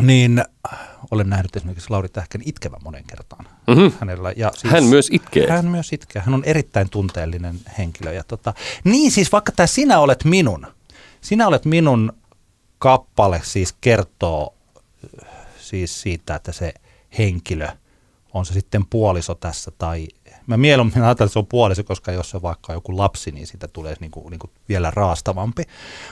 niin 0.01 0.45
olen 1.11 1.31
nähnyt 1.31 1.57
esimerkiksi 1.57 1.91
Lauri 1.91 2.09
Tähkän 2.09 2.43
itkevän 2.45 2.81
monen 2.85 3.05
kertaan 3.05 3.45
Mhm. 3.67 3.87
hänellä. 4.01 4.33
Ja 4.37 4.51
siis, 4.57 4.73
Hän 4.73 4.85
myös 4.85 5.09
itkee. 5.13 5.51
Hän 5.51 5.67
myös 5.67 5.93
itkee. 5.93 6.23
Hän 6.23 6.35
on 6.35 6.45
erittäin 6.45 6.91
tunteellinen 6.91 7.61
henkilö. 7.79 8.13
Ja 8.13 8.25
tota, 8.25 8.55
niin 8.85 9.11
siis 9.11 9.33
vaikka 9.33 9.53
tämä 9.53 9.67
Sinä 9.67 9.99
olet 10.01 10.25
minun, 10.25 10.67
Sinä 11.21 11.47
olet 11.47 11.65
minun 11.65 12.13
kappale 12.79 13.41
siis 13.45 13.75
kertoo 13.81 14.55
äh, 15.23 15.29
siis 15.61 16.03
siitä, 16.03 16.35
että 16.35 16.53
se 16.53 16.75
henkilö, 17.19 17.69
on 18.33 18.47
se 18.47 18.53
sitten 18.53 18.87
puoliso 18.87 19.35
tässä 19.35 19.71
tai 19.79 20.09
mä 20.51 20.57
mieluummin 20.57 21.03
ajattelen, 21.03 21.27
että 21.27 21.33
se 21.33 21.39
on 21.39 21.47
puoliso, 21.47 21.85
koska 21.85 22.13
jos 22.13 22.31
se 22.31 22.37
on 22.37 22.43
vaikka 22.43 22.73
joku 22.73 22.97
lapsi, 22.97 23.31
niin 23.31 23.47
siitä 23.47 23.69
tulee 23.69 23.95
niin 24.01 24.11
kuin, 24.11 24.31
niin 24.31 24.39
kuin 24.39 24.51
vielä 24.69 24.91
raastavampi. 24.91 25.63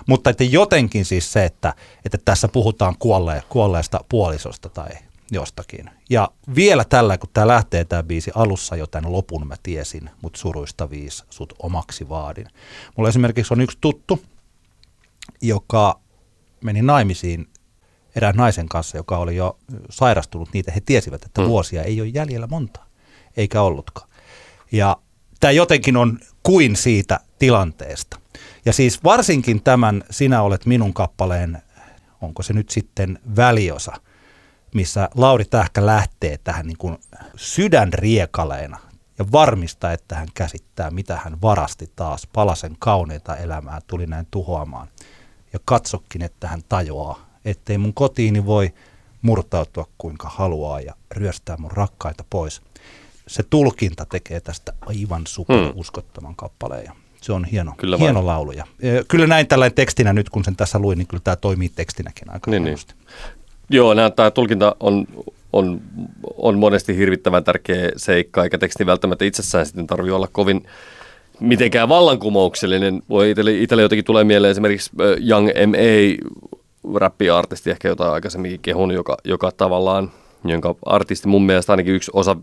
Mutta 0.06 0.30
että 0.30 0.44
jotenkin 0.44 1.04
siis 1.04 1.32
se, 1.32 1.44
että, 1.44 1.74
että 2.04 2.18
tässä 2.24 2.48
puhutaan 2.48 2.96
kuolle, 2.98 3.42
kuolleesta 3.48 4.00
puolisosta 4.08 4.68
tai 4.68 4.88
jostakin. 5.30 5.90
Ja 6.10 6.30
vielä 6.54 6.84
tällä, 6.84 7.18
kun 7.18 7.30
tämä 7.32 7.46
lähtee 7.46 7.84
tämä 7.84 8.02
biisi 8.02 8.30
alussa, 8.34 8.76
jo 8.76 8.86
tämän 8.86 9.12
lopun 9.12 9.46
mä 9.46 9.56
tiesin, 9.62 10.10
mutta 10.22 10.38
suruista 10.38 10.90
viis 10.90 11.24
sut 11.30 11.52
omaksi 11.58 12.08
vaadin. 12.08 12.46
Mulla 12.96 13.08
esimerkiksi 13.08 13.54
on 13.54 13.60
yksi 13.60 13.78
tuttu, 13.80 14.22
joka 15.42 16.00
meni 16.64 16.82
naimisiin 16.82 17.48
erään 18.16 18.36
naisen 18.36 18.68
kanssa, 18.68 18.96
joka 18.96 19.18
oli 19.18 19.36
jo 19.36 19.58
sairastunut 19.90 20.48
niitä. 20.52 20.72
He 20.72 20.80
tiesivät, 20.80 21.24
että 21.24 21.46
vuosia 21.46 21.82
ei 21.82 22.00
ole 22.00 22.08
jäljellä 22.08 22.46
monta, 22.46 22.80
eikä 23.36 23.62
ollutkaan. 23.62 24.08
Ja 24.72 24.96
tämä 25.40 25.50
jotenkin 25.50 25.96
on 25.96 26.18
kuin 26.42 26.76
siitä 26.76 27.20
tilanteesta. 27.38 28.20
Ja 28.64 28.72
siis 28.72 29.04
varsinkin 29.04 29.62
tämän 29.62 30.04
Sinä 30.10 30.42
olet 30.42 30.66
minun 30.66 30.94
kappaleen, 30.94 31.62
onko 32.20 32.42
se 32.42 32.52
nyt 32.52 32.70
sitten 32.70 33.18
väliosa, 33.36 33.92
missä 34.74 35.08
Lauri 35.14 35.44
Tähkä 35.44 35.86
lähtee 35.86 36.38
tähän 36.44 36.66
niin 36.66 36.78
kuin 36.78 36.98
sydänriekaleena 37.36 38.78
ja 39.18 39.24
varmistaa, 39.32 39.92
että 39.92 40.16
hän 40.16 40.28
käsittää, 40.34 40.90
mitä 40.90 41.16
hän 41.24 41.40
varasti 41.42 41.92
taas. 41.96 42.26
Palasen 42.32 42.76
kauneita 42.78 43.36
elämää 43.36 43.80
tuli 43.86 44.06
näin 44.06 44.26
tuhoamaan. 44.30 44.88
Ja 45.52 45.58
katsokin, 45.64 46.22
että 46.22 46.48
hän 46.48 46.60
tajuaa, 46.68 47.26
ettei 47.44 47.78
mun 47.78 47.94
kotiini 47.94 48.46
voi 48.46 48.74
murtautua 49.22 49.86
kuinka 49.98 50.28
haluaa 50.28 50.80
ja 50.80 50.94
ryöstää 51.10 51.56
mun 51.56 51.70
rakkaita 51.70 52.24
pois. 52.30 52.62
Se 53.28 53.42
tulkinta 53.50 54.06
tekee 54.06 54.40
tästä 54.40 54.72
aivan 54.80 55.22
super 55.26 55.56
uskottavan 55.74 56.36
kappaleen. 56.36 56.84
Ja 56.84 56.92
se 57.20 57.32
on 57.32 57.44
hieno, 57.44 57.72
Kyllä 57.76 57.96
hieno 57.96 58.14
vain. 58.14 58.26
laulu. 58.26 58.52
Ja, 58.52 58.64
kyllä 59.08 59.26
näin 59.26 59.46
tällainen 59.46 59.74
tekstinä 59.74 60.12
nyt, 60.12 60.30
kun 60.30 60.44
sen 60.44 60.56
tässä 60.56 60.78
luin, 60.78 60.98
niin 60.98 61.06
kyllä 61.06 61.20
tämä 61.24 61.36
toimii 61.36 61.68
tekstinäkin 61.68 62.30
aika 62.32 62.50
Niin, 62.50 62.62
hienosti. 62.62 62.94
Joo, 63.70 63.94
nämä, 63.94 64.10
tämä 64.10 64.30
tulkinta 64.30 64.76
on, 64.80 65.06
on, 65.52 65.80
on 66.36 66.58
monesti 66.58 66.96
hirvittävän 66.96 67.44
tärkeä 67.44 67.90
seikka, 67.96 68.44
eikä 68.44 68.58
teksti 68.58 68.86
välttämättä 68.86 69.24
itsessään 69.24 69.66
sitten 69.66 69.86
tarvitse 69.86 70.12
olla 70.14 70.28
kovin 70.32 70.66
mitenkään 71.40 71.88
vallankumouksellinen. 71.88 73.02
Voi 73.08 73.30
itselle, 73.30 73.52
itselle 73.52 73.82
jotenkin 73.82 74.04
tulee 74.04 74.24
mieleen 74.24 74.50
esimerkiksi 74.50 74.90
Young 75.28 75.46
M.A. 75.46 76.18
räppiartisti, 76.98 77.70
ehkä 77.70 77.88
jotain 77.88 78.12
aikaisemminkin 78.12 78.60
kehun, 78.60 78.90
joka, 78.90 79.16
joka 79.24 79.52
tavallaan, 79.52 80.10
jonka 80.44 80.74
artisti 80.86 81.28
mun 81.28 81.46
mielestä 81.46 81.72
ainakin 81.72 81.94
yksi 81.94 82.10
osa 82.14 82.36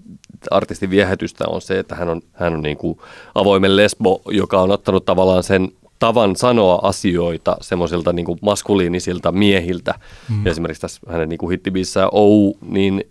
artistin 0.52 0.90
viehätystä 0.90 1.46
on 1.48 1.62
se, 1.62 1.80
että 1.80 1.96
hän 1.96 2.10
on, 2.10 2.22
hän 2.34 2.54
on 2.54 2.62
niin 2.62 2.78
kuin 2.78 3.00
avoimen 3.36 3.76
lesbo, 3.76 4.22
joka 4.32 4.62
on 4.62 4.72
ottanut 4.72 5.06
tavallaan 5.06 5.44
sen 5.44 5.72
tavan 6.00 6.36
sanoa 6.36 6.80
asioita 6.84 7.58
semmoisilta 7.62 8.14
niin 8.14 8.26
kuin 8.26 8.40
maskuliinisilta 8.42 9.32
miehiltä. 9.32 9.94
Mm. 10.30 10.48
Esimerkiksi 10.48 10.82
tässä 10.82 11.02
hänen 11.10 11.30
niin 11.30 11.38
kuin 11.38 11.52
hittibiissä 11.52 12.10
Ou, 12.12 12.54
niin 12.62 13.04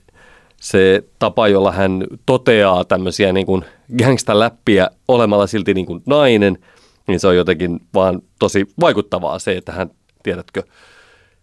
se 0.60 1.04
tapa, 1.18 1.48
jolla 1.48 1.72
hän 1.72 2.04
toteaa 2.26 2.84
tämmöisiä 2.84 3.32
niin 3.32 3.46
kuin 3.46 3.64
gangsta-läppiä 3.98 4.90
olemalla 5.08 5.46
silti 5.46 5.74
niin 5.74 5.86
kuin 5.86 6.02
nainen, 6.06 6.58
niin 7.06 7.20
se 7.20 7.28
on 7.28 7.36
jotenkin 7.36 7.80
vaan 7.94 8.22
tosi 8.38 8.66
vaikuttavaa 8.80 9.38
se, 9.38 9.56
että 9.56 9.72
hän, 9.72 9.90
tiedätkö, 10.22 10.62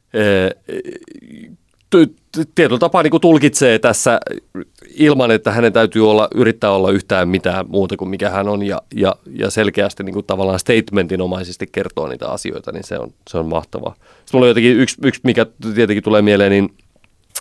t- 0.10 1.61
tietyllä 2.56 2.80
tapaa 2.80 3.04
niin 3.04 3.12
kuin 3.12 3.22
tulkitsee 3.22 3.80
tässä 3.80 4.20
ilman, 4.96 5.32
että 5.32 5.52
hänen 5.52 5.74
täytyy 5.74 6.10
olla, 6.10 6.28
yrittää 6.36 6.72
olla 6.72 6.92
yhtään 6.92 7.30
mitään 7.30 7.66
muuta 7.68 7.98
kuin 7.98 8.10
mikä 8.10 8.30
hän 8.30 8.50
on 8.50 8.64
ja, 8.64 8.82
ja, 8.96 9.16
ja 9.34 9.50
selkeästi 9.50 10.04
niin 10.04 10.14
kuin 10.14 10.26
tavallaan 10.26 10.60
statementinomaisesti 10.60 11.68
kertoo 11.72 12.08
niitä 12.08 12.30
asioita, 12.30 12.72
niin 12.72 12.84
se 12.84 13.00
on, 13.00 13.10
se 13.30 13.38
on 13.38 13.46
mahtavaa. 13.46 13.94
Sitten 13.94 14.26
mulla 14.34 14.46
on 14.46 14.50
jotenkin 14.50 14.80
yksi, 14.80 14.98
yksi, 15.04 15.22
mikä 15.24 15.46
tietenkin 15.76 16.04
tulee 16.04 16.22
mieleen, 16.22 16.52
niin 16.52 16.74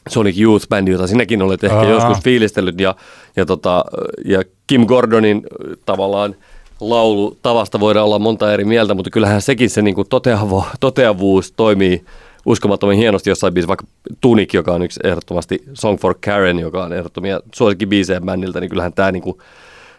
Sonic 0.09 0.41
Youth 0.41 0.69
Band, 0.69 0.89
jota 0.89 1.07
sinäkin 1.07 1.43
olet 1.43 1.65
ehkä 1.65 1.77
Aa. 1.77 1.91
joskus 1.91 2.21
fiilistellyt 2.21 2.81
ja, 2.81 2.95
ja, 3.37 3.47
tota, 3.47 3.85
ja 4.25 4.43
Kim 4.67 4.87
Gordonin 4.87 5.43
tavallaan 5.87 6.37
laulu 6.81 7.37
tavasta 7.43 7.81
voidaan 7.81 8.07
olla 8.07 8.19
monta 8.19 8.53
eri 8.53 8.65
mieltä, 8.65 8.95
mutta 8.95 9.11
kyllähän 9.11 9.43
sekin 9.43 9.71
se 9.71 9.83
niin 9.83 9.95
kuin 9.95 10.09
toteavo, 10.09 10.65
toteavuus 10.81 11.53
toimii 11.53 12.05
uskomattoman 12.47 12.97
hienosti 12.97 13.31
jossain 13.31 13.55
biisissä, 13.55 13.69
vaikka 13.69 13.87
Tunic, 14.21 14.55
joka 14.55 14.73
on 14.73 14.83
yksi 14.83 15.01
ehdottomasti 15.05 15.65
Song 15.75 15.99
for 15.99 16.15
Karen, 16.25 16.59
joka 16.59 16.85
on 16.85 16.93
ehdottomia 16.93 17.41
suosikkibiisejä 17.55 18.21
bändiltä, 18.21 18.61
niin 18.61 18.71
kyllähän 18.71 18.93
tämä 18.93 19.13
niin 19.13 19.23
kuin 19.23 19.39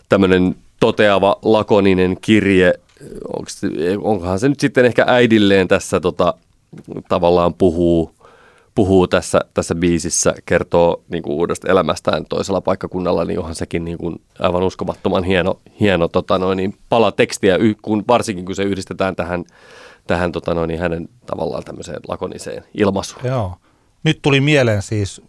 tämmöinen 0.09 0.55
toteava, 0.79 1.39
lakoninen 1.41 2.17
kirje, 2.21 2.73
onks, 3.37 3.61
onkohan 4.01 4.39
se 4.39 4.49
nyt 4.49 4.59
sitten 4.59 4.85
ehkä 4.85 5.03
äidilleen 5.07 5.67
tässä 5.67 5.99
tota, 5.99 6.33
tavallaan 7.09 7.53
puhuu, 7.53 8.11
puhuu 8.75 9.07
tässä, 9.07 9.39
tässä 9.53 9.75
biisissä, 9.75 10.33
kertoo 10.45 11.01
niin 11.09 11.23
kuin 11.23 11.33
uudesta 11.33 11.71
elämästään 11.71 12.25
toisella 12.25 12.61
paikkakunnalla, 12.61 13.25
niin 13.25 13.39
onhan 13.39 13.55
sekin 13.55 13.85
niin 13.85 13.97
kuin 13.97 14.21
aivan 14.39 14.63
uskomattoman 14.63 15.23
hieno, 15.23 15.59
hieno 15.79 16.07
tota 16.07 16.37
noin, 16.37 16.57
niin 16.57 16.75
pala 16.89 17.11
tekstiä, 17.11 17.57
kun, 17.81 18.03
varsinkin 18.07 18.45
kun 18.45 18.55
se 18.55 18.63
yhdistetään 18.63 19.15
tähän, 19.15 19.45
tähän 20.07 20.31
tota 20.31 20.53
noin, 20.53 20.67
niin 20.67 20.79
hänen 20.79 21.09
tavallaan 21.25 21.63
tämmöiseen 21.63 21.99
lakoniseen 22.07 22.63
ilmaisuun. 22.73 23.21
Joo. 23.25 23.55
Nyt 24.03 24.19
tuli 24.21 24.41
mieleen 24.41 24.81
siis 24.81 25.21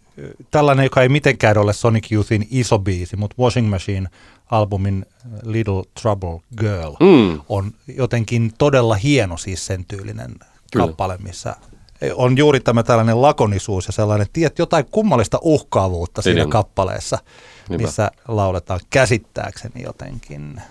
tällainen, 0.51 0.83
joka 0.83 1.01
ei 1.01 1.09
mitenkään 1.09 1.57
ole 1.57 1.73
Sonic 1.73 2.11
Youthin 2.11 2.47
iso 2.51 2.79
biisi, 2.79 3.15
mutta 3.15 3.35
Washing 3.39 3.69
Machine-albumin 3.69 5.05
Little 5.43 5.83
Trouble 6.01 6.39
Girl 6.59 6.93
Mm. 6.99 7.41
on 7.49 7.71
jotenkin 7.87 8.51
todella 8.57 8.95
hieno 8.95 9.37
siis 9.37 9.65
sen 9.65 9.85
tyylinen 9.85 10.35
Kyllä. 10.73 10.87
kappale, 10.87 11.17
missä 11.17 11.55
on 12.15 12.37
juuri 12.37 12.59
tämä 12.59 12.83
tällainen 12.83 13.21
lakonisuus 13.21 13.87
ja 13.87 13.93
sellainen, 13.93 14.27
tiedät, 14.33 14.59
jotain 14.59 14.85
kummallista 14.91 15.39
uhkaavuutta 15.41 16.21
Niin 16.25 16.35
siinä 16.35 16.49
kappaleessa, 16.51 17.17
Niinpä. 17.69 17.85
missä 17.85 18.11
lauletaan 18.27 18.79
käsittääkseni 18.89 19.83
jotenkin 19.83 20.61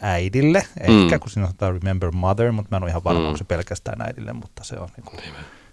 äidille, 0.00 0.58
ehkä 0.80 1.16
Mm. 1.16 1.20
kun 1.20 1.30
siinä 1.30 1.46
sanotaan 1.46 1.74
Remember 1.74 2.10
Mother, 2.12 2.52
mutta 2.52 2.68
mä 2.70 2.76
en 2.76 2.82
ole 2.82 2.90
ihan 2.90 3.04
varma, 3.04 3.20
Mm. 3.20 3.26
onko 3.26 3.38
se 3.38 3.44
pelkästään 3.44 4.02
äidille, 4.02 4.32
mutta 4.32 4.64
se 4.64 4.76
on 4.78 4.88
niin 4.96 5.04
kuin, 5.04 5.20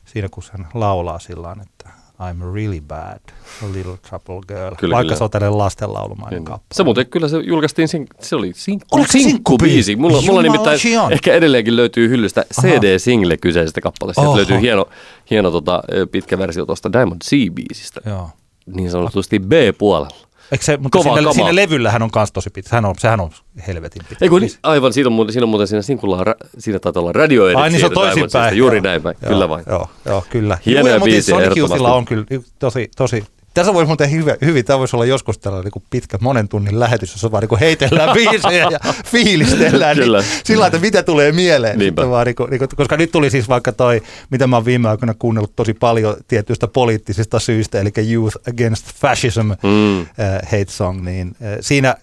siinä 0.05 0.29
kun 0.31 0.43
hän 0.51 0.67
laulaa 0.73 1.19
sillä 1.19 1.55
että 1.61 1.89
I'm 2.21 2.53
really 2.55 2.81
bad, 2.81 3.19
a 3.63 3.73
little 3.73 3.97
trouble 3.97 4.41
girl, 4.47 4.75
Kyllä, 4.75 4.95
vaikka 4.95 5.07
kyllä. 5.07 5.15
se 5.17 5.23
on 5.23 5.29
tällainen 5.29 5.57
lastenlaulumainen 5.57 6.37
Niin. 6.37 6.45
kappale. 6.45 6.67
Se 6.73 6.83
muuten 6.83 7.05
kyllä 7.07 7.27
se 7.27 7.37
julkaistiin, 7.37 7.87
sink- 7.89 8.15
se 8.19 8.35
oli 8.35 8.51
sinkku, 8.55 8.99
sinkkubiisi? 9.09 9.95
Mulla, 9.95 10.11
mulla 10.13 10.25
Jumala, 10.25 10.41
nimittäin 10.41 10.79
Shion. 10.79 11.13
ehkä 11.13 11.33
edelleenkin 11.33 11.75
löytyy 11.75 12.09
hyllystä 12.09 12.45
CD-single 12.61 13.37
kyseisestä 13.37 13.81
kappaleesta. 13.81 14.21
Sieltä 14.21 14.37
löytyy 14.37 14.61
hieno, 14.61 14.85
hieno 15.29 15.51
tota, 15.51 15.83
pitkä 16.11 16.37
versio 16.37 16.65
tuosta 16.65 16.93
Diamond 16.93 17.21
Sea-biisistä. 17.23 18.09
Joo. 18.09 18.29
Niin 18.65 18.91
sanotusti 18.91 19.39
B-puolella. 19.39 20.09
Eikö 20.51 20.65
se, 20.65 20.77
mutta 20.77 20.97
Kova 20.97 21.03
siinä, 21.03 21.15
kamaa. 21.15 21.33
siinä 21.33 21.55
levyllä 21.55 21.93
on 22.01 22.11
kans 22.11 22.31
tosi 22.31 22.49
pitkä. 22.49 22.69
Sehän 22.69 22.85
on, 22.85 22.95
sehän 22.97 23.19
on 23.19 23.31
helvetin 23.67 24.01
pitkä. 24.09 24.25
Ei 24.25 24.29
kun, 24.29 24.39
biisi. 24.39 24.59
aivan, 24.63 24.93
siinä 24.93 25.07
on 25.07 25.13
muuten, 25.13 25.33
siinä, 25.33 25.43
on 25.43 25.49
muuten 25.49 25.67
siinä 25.67 25.81
sinkulla, 25.81 26.25
siinä 26.57 26.79
taitaa 26.79 27.01
olla 27.01 27.11
radio 27.11 27.43
Ai 27.57 27.69
niin 27.69 27.79
se 27.79 27.85
on 27.85 27.91
toisinpäin. 27.91 28.57
Juuri 28.57 28.81
näin 28.81 29.01
Joo, 29.03 29.13
kyllä 29.27 29.49
vain. 29.49 29.65
Joo, 29.69 29.89
joo 30.05 30.25
kyllä. 30.29 30.57
Hienoja 30.65 30.95
mutta 30.95 31.05
biisejä 31.05 31.39
Sonic. 31.39 31.57
Youthilla 31.57 31.93
on 31.93 32.05
kyllä 32.05 32.25
tosi, 32.59 32.89
tosi, 32.97 33.23
tässä 33.53 33.73
voisi 33.73 33.87
muuten 33.87 34.11
hyvin, 34.11 34.35
hyvin 34.45 34.65
tämä 34.65 34.79
voisi 34.79 34.95
olla 34.95 35.05
joskus 35.05 35.37
tällainen 35.37 35.71
niin 35.75 35.83
pitkä 35.89 36.17
monen 36.21 36.47
tunnin 36.47 36.79
lähetys, 36.79 37.11
jossa 37.11 37.31
vaan 37.31 37.43
niin 37.49 37.59
heitellään 37.59 38.13
biisejä 38.17 38.67
ja 38.71 38.79
fiilistellään. 39.05 39.97
Kyllä. 39.97 40.19
Niin, 40.19 40.29
sillä 40.43 40.67
että 40.67 40.79
mitä 40.79 41.03
tulee 41.03 41.31
mieleen. 41.31 41.95
Vaan, 41.95 42.25
niin 42.25 42.35
kuin, 42.35 42.49
niin 42.49 42.59
kuin, 42.59 42.69
koska 42.75 42.97
nyt 42.97 43.11
tuli 43.11 43.29
siis 43.29 43.49
vaikka 43.49 43.71
toi, 43.71 44.01
mitä 44.29 44.47
mä 44.47 44.55
oon 44.55 44.65
viime 44.65 44.89
aikoina 44.89 45.13
kuunnellut 45.13 45.55
tosi 45.55 45.73
paljon 45.73 46.15
tietyistä 46.27 46.67
poliittisista 46.67 47.39
syistä, 47.39 47.79
eli 47.79 47.91
Youth 48.11 48.37
Against 48.49 48.85
Fascism 48.95 49.51
Mm. 49.63 50.01
äh, 50.01 50.07
hate 50.43 50.65
song, 50.69 51.01
niin 51.01 51.27
äh, 51.27 51.57
siinä 51.61 51.95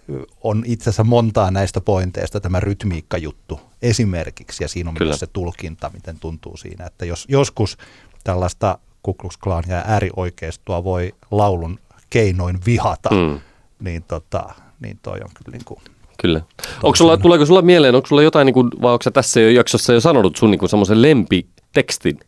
on 0.42 0.62
itse 0.66 0.82
asiassa 0.90 1.04
montaa 1.04 1.50
näistä 1.50 1.80
pointeista 1.80 2.40
tämä 2.40 2.60
rytmiikkajuttu 2.60 3.60
esimerkiksi, 3.82 4.64
ja 4.64 4.68
siinä 4.68 4.90
on 4.90 4.96
Kyllä. 4.96 5.10
myös 5.10 5.20
se 5.20 5.26
tulkinta, 5.26 5.90
miten 5.94 6.18
tuntuu 6.20 6.56
siinä, 6.56 6.86
että 6.86 7.04
jos 7.04 7.24
joskus 7.28 7.78
tällaista 8.24 8.78
Ku 9.02 9.14
Klux 9.14 9.36
Klan 9.36 9.64
ja 9.68 9.82
äärioikeistoa 9.86 10.84
voi 10.84 11.14
laulun 11.30 11.78
keinoin 12.10 12.58
vihata, 12.66 13.08
Mm. 13.10 13.40
niin, 13.80 14.02
tota, 14.02 14.48
niin 14.80 14.98
toi 15.02 15.20
on 15.20 15.30
kyllä 15.34 15.56
niin 15.56 15.64
kuin, 15.64 15.80
Kyllä. 16.22 16.40
Onko 16.82 16.96
sulla, 16.96 17.16
tuleeko 17.16 17.46
sulla 17.46 17.62
mieleen, 17.62 17.94
onko 17.94 18.06
sulla 18.08 18.22
jotain, 18.22 18.46
niin 18.46 18.54
kuin, 18.54 18.70
vai 18.82 18.92
onko 18.92 19.02
sä 19.02 19.10
tässä 19.10 19.40
jo 19.40 19.48
jaksossa 19.50 19.92
jo 19.92 20.00
sanonut 20.00 20.36
sun 20.36 20.50
niin 20.50 20.68
semmoisen 20.68 21.02
lempitekstin? 21.02 22.18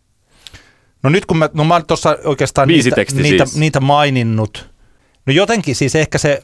No 1.02 1.10
nyt 1.10 1.26
kun 1.26 1.36
mä, 1.36 1.48
no 1.54 1.64
mä 1.64 1.74
oon 1.74 1.86
tuossa 1.86 2.18
oikeastaan 2.24 2.68
niitä, 2.68 2.76
Biisiteksti 2.76 3.22
niitä, 3.22 3.44
siis. 3.44 3.58
niitä 3.58 3.80
maininnut. 3.80 4.70
No 5.26 5.32
jotenkin 5.32 5.76
siis 5.76 5.94
ehkä 5.94 6.18
se, 6.18 6.42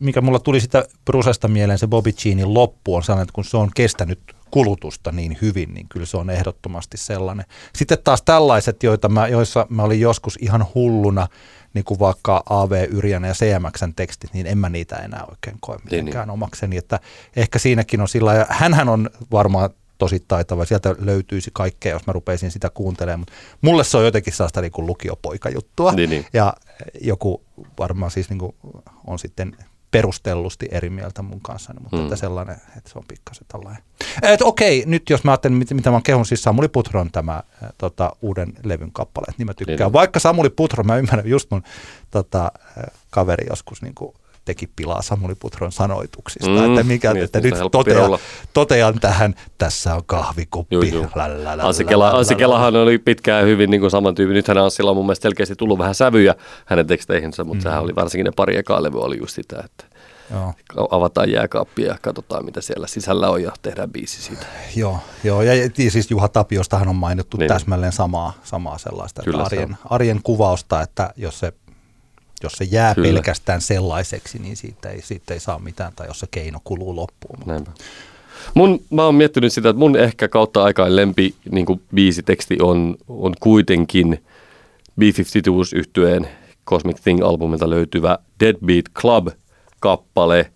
mikä 0.00 0.20
mulla 0.20 0.38
tuli 0.38 0.60
sitä 0.60 0.84
Brusesta 1.04 1.48
mieleen, 1.48 1.78
se 1.78 1.86
Bobby 1.86 2.10
Jeanin 2.24 2.54
loppu 2.54 2.94
on 2.94 3.02
sellainen, 3.02 3.22
että 3.22 3.32
kun 3.32 3.44
se 3.44 3.56
on 3.56 3.70
kestänyt 3.74 4.20
kulutusta 4.50 5.12
niin 5.12 5.38
hyvin, 5.42 5.74
niin 5.74 5.88
kyllä 5.88 6.06
se 6.06 6.16
on 6.16 6.30
ehdottomasti 6.30 6.96
sellainen. 6.96 7.46
Sitten 7.74 7.98
taas 8.04 8.22
tällaiset, 8.22 8.82
joita 8.82 9.08
mä, 9.08 9.28
joissa 9.28 9.66
mä 9.68 9.82
olin 9.82 10.00
joskus 10.00 10.38
ihan 10.40 10.66
hulluna, 10.74 11.26
niin 11.74 11.84
kuin 11.84 12.00
vaikka 12.00 12.42
A.V. 12.50 12.86
Yrjänä 12.90 13.28
ja 13.28 13.34
CMXn 13.34 13.94
tekstit, 13.96 14.34
niin 14.34 14.46
en 14.46 14.58
mä 14.58 14.68
niitä 14.68 14.96
enää 14.96 15.24
oikein 15.30 15.56
koe 15.60 15.76
niin. 15.76 15.84
mitenkään 15.84 16.30
omakseni. 16.30 16.76
Että 16.76 17.00
ehkä 17.36 17.58
siinäkin 17.58 18.00
on 18.00 18.08
sillä 18.08 18.34
ja 18.34 18.46
hänhän 18.50 18.88
on 18.88 19.10
varmaan 19.32 19.70
tosi 19.98 20.24
taitava. 20.28 20.64
Sieltä 20.64 20.94
löytyisi 20.98 21.50
kaikkea, 21.52 21.92
jos 21.92 22.06
mä 22.06 22.12
rupeisin 22.12 22.50
sitä 22.50 22.70
kuuntelemaan. 22.70 23.20
Mutta 23.20 23.32
mulle 23.60 23.84
se 23.84 23.96
on 23.96 24.04
jotenkin 24.04 24.32
sellaista 24.32 24.60
niin 24.60 24.72
kuin 24.72 24.86
lukiopoikajuttua. 24.86 25.92
Niin, 25.92 26.10
niin. 26.10 26.26
Ja 26.32 26.54
joku 27.00 27.42
varmaan 27.78 28.10
siis 28.10 28.30
niin 28.30 28.38
kuin 28.38 28.56
on 29.06 29.18
sitten 29.18 29.56
perustellusti 29.90 30.68
eri 30.70 30.90
mieltä 30.90 31.22
mun 31.22 31.40
kanssa, 31.40 31.74
mutta 31.80 31.96
Mm. 31.96 32.02
että 32.02 32.16
sellainen, 32.16 32.56
että 32.76 32.90
se 32.90 32.98
on 32.98 33.04
pikkasen 33.08 33.44
tällainen. 33.48 33.82
Et 34.22 34.42
okei, 34.42 34.82
nyt 34.86 35.10
jos 35.10 35.24
mä 35.24 35.30
ajattelen, 35.30 35.58
mit- 35.58 35.70
mitä 35.74 35.90
mä 35.90 36.00
kehun, 36.04 36.26
siis 36.26 36.42
Samuli 36.42 36.68
Putron 36.68 37.10
tämä 37.12 37.34
äh, 37.62 37.68
tota, 37.78 38.16
uuden 38.22 38.52
levyn 38.64 38.92
kappaleet, 38.92 39.38
niin 39.38 39.46
mä 39.46 39.54
tykkään. 39.54 39.76
Niin. 39.78 39.84
Niin. 39.86 39.92
Vaikka 39.92 40.20
Samuli 40.20 40.50
Putro, 40.50 40.84
mä 40.84 40.96
ymmärrän, 40.96 41.26
just 41.28 41.50
mun 41.50 41.62
tota, 42.10 42.52
äh, 42.78 42.84
kaveri 43.10 43.46
joskus 43.50 43.82
niin 43.82 43.94
kuin 43.94 44.14
teki 44.48 44.66
pilaa 44.76 45.02
Samuli 45.02 45.34
Putron 45.34 45.72
sanoituksista, 45.72 46.48
Mm, 46.50 46.64
että, 46.70 46.82
mikä, 46.82 47.12
niin, 47.12 47.24
että 47.24 47.40
nyt 47.40 47.54
totean, 47.72 47.96
pirulla. 47.96 48.18
totean 48.52 49.00
tähän, 49.00 49.34
tässä 49.58 49.94
on 49.94 50.02
kahvikuppi. 50.06 50.74
Juu, 50.74 50.82
juu. 50.82 51.06
Lalalala, 51.14 51.62
Anssi, 51.62 51.84
Kela, 51.84 52.10
Anssi 52.10 52.34
Kelahan 52.34 52.76
oli 52.76 52.98
pitkään 52.98 53.46
hyvin 53.46 53.70
niin 53.70 53.80
kuin 53.80 53.90
samantyyppinen. 53.90 54.36
Nythän 54.36 54.58
Anssilla 54.58 54.90
on 54.90 54.96
mun 54.96 55.06
mielestä 55.06 55.22
selkeästi 55.22 55.56
tullut 55.56 55.78
vähän 55.78 55.94
sävyjä 55.94 56.34
hänen 56.66 56.86
teksteihinsä, 56.86 57.44
mutta 57.44 57.58
mm. 57.58 57.62
sehän 57.62 57.82
oli 57.82 57.94
varsinkin 57.94 58.24
ne 58.24 58.30
pari 58.36 58.56
ekaa 58.56 58.82
levyä 58.82 59.00
oli 59.00 59.18
just 59.18 59.34
sitä, 59.34 59.62
että 59.64 59.84
Joo. 60.30 60.54
avataan 60.90 61.30
jääkaappia 61.30 61.86
ja 61.88 61.98
katsotaan 62.02 62.44
mitä 62.44 62.60
siellä 62.60 62.86
sisällä 62.86 63.30
on 63.30 63.42
ja 63.42 63.52
tehdään 63.62 63.90
biisi 63.90 64.22
siitä. 64.22 64.46
Joo, 64.76 64.98
joo, 65.24 65.42
ja 65.42 65.52
siis 65.88 66.10
Juha 66.10 66.28
Tapiostahan 66.28 66.88
on 66.88 66.96
mainittu 66.96 67.36
Niin. 67.36 67.48
täsmälleen 67.48 67.92
samaa, 67.92 68.32
samaa 68.44 68.78
sellaista, 68.78 69.22
Kyllä 69.22 69.42
arjen, 69.42 69.76
arjen 69.90 70.20
kuvausta, 70.22 70.82
että 70.82 71.12
jos 71.16 71.38
se 71.38 71.52
Jos 72.42 72.52
se 72.52 72.64
jää 72.64 72.94
Kyllä. 72.94 73.08
Pelkästään 73.08 73.60
sellaiseksi, 73.60 74.38
niin 74.38 74.56
siitä 74.56 74.88
ei, 74.88 75.02
siitä 75.02 75.34
ei 75.34 75.40
saa 75.40 75.58
mitään, 75.58 75.92
tai 75.96 76.06
jos 76.06 76.20
se 76.20 76.26
keino 76.30 76.58
kuluu 76.64 76.96
loppuun. 76.96 77.38
Näinpä. 77.46 77.70
Mun, 78.54 78.80
mä 78.90 79.04
oon 79.04 79.14
miettinyt 79.14 79.52
sitä, 79.52 79.68
että 79.68 79.78
mun 79.78 79.96
ehkä 79.96 80.28
kautta 80.28 80.64
aikaan 80.64 80.96
lempi 80.96 81.34
niin 81.50 81.66
biisiteksti 81.94 82.58
on, 82.62 82.96
on 83.08 83.34
kuitenkin 83.40 84.22
B-52 85.00 85.74
yhtyeen 85.74 86.28
Cosmic 86.66 86.96
Thing-albumilta 86.96 87.70
löytyvä 87.70 88.18
Deadbeat 88.40 88.84
Club-kappale, 88.98 90.50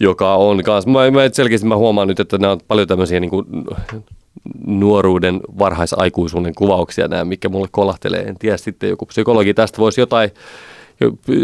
joka 0.00 0.34
on 0.34 0.62
kans, 0.62 0.86
mä, 0.86 1.10
mä 1.10 1.20
selkeästi 1.32 1.66
mä 1.66 1.76
huomaan 1.76 2.08
nyt, 2.08 2.20
että 2.20 2.38
nämä 2.38 2.52
on 2.52 2.60
paljon 2.68 2.88
tämmöisiä 2.88 3.20
niin 3.20 3.30
kuin 3.30 3.46
nuoruuden, 4.66 5.40
varhaisaikuisuuden 5.58 6.54
kuvauksia 6.54 7.08
nämä, 7.08 7.24
mikä 7.24 7.48
mulle 7.48 7.68
kolahtelee. 7.70 8.22
En 8.22 8.38
tiedä, 8.38 8.56
sitten 8.56 8.90
joku 8.90 9.06
psykologi 9.06 9.54
tästä 9.54 9.78
voisi 9.78 10.00
jotain 10.00 10.30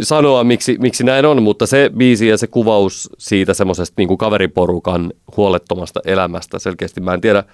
sanoa, 0.02 0.44
miksi, 0.44 0.76
miksi 0.80 1.04
näin 1.04 1.26
on, 1.26 1.42
mutta 1.42 1.66
se 1.66 1.90
biisi 1.96 2.28
ja 2.28 2.38
se 2.38 2.46
kuvaus 2.46 3.10
siitä 3.18 3.54
semmoisesta 3.54 3.94
niin 3.96 4.18
kaveriporukan 4.18 5.12
huolettomasta 5.36 6.00
elämästä 6.04 6.58
selkeästi, 6.58 7.00
mä 7.00 7.14
en 7.14 7.20
tiedä, 7.20 7.44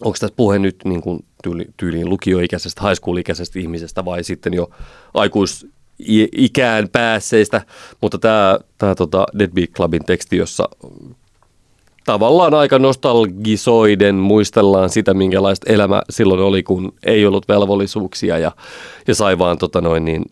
onko 0.00 0.16
tässä 0.20 0.34
puhe 0.36 0.58
nyt 0.58 0.76
niin 0.84 1.00
kuin 1.00 1.24
tyyli, 1.42 1.66
tyyliin 1.76 2.08
lukioikäisestä, 2.08 2.82
high 2.88 2.94
school-ikäisestä 3.00 3.58
ihmisestä 3.58 4.04
vai 4.04 4.24
sitten 4.24 4.54
jo 4.54 4.70
aikuisikään 5.14 6.88
päässeistä, 6.88 7.62
mutta 8.00 8.18
tämä, 8.18 8.58
tämä 8.78 8.94
tota 8.94 9.26
Deadbeat 9.38 9.70
Clubin 9.70 10.04
teksti, 10.04 10.36
jossa 10.36 10.68
tavallaan 12.04 12.54
aika 12.54 12.78
nostalgisoiden 12.78 14.14
muistellaan 14.14 14.90
sitä, 14.90 15.14
minkälaista 15.14 15.72
elämä 15.72 16.02
silloin 16.10 16.40
oli, 16.40 16.62
kun 16.62 16.92
ei 17.06 17.26
ollut 17.26 17.48
velvollisuuksia 17.48 18.38
ja, 18.38 18.52
ja 19.06 19.14
sai 19.14 19.38
vaan, 19.38 19.58
tota 19.58 19.80
noin, 19.80 20.04
niin, 20.04 20.24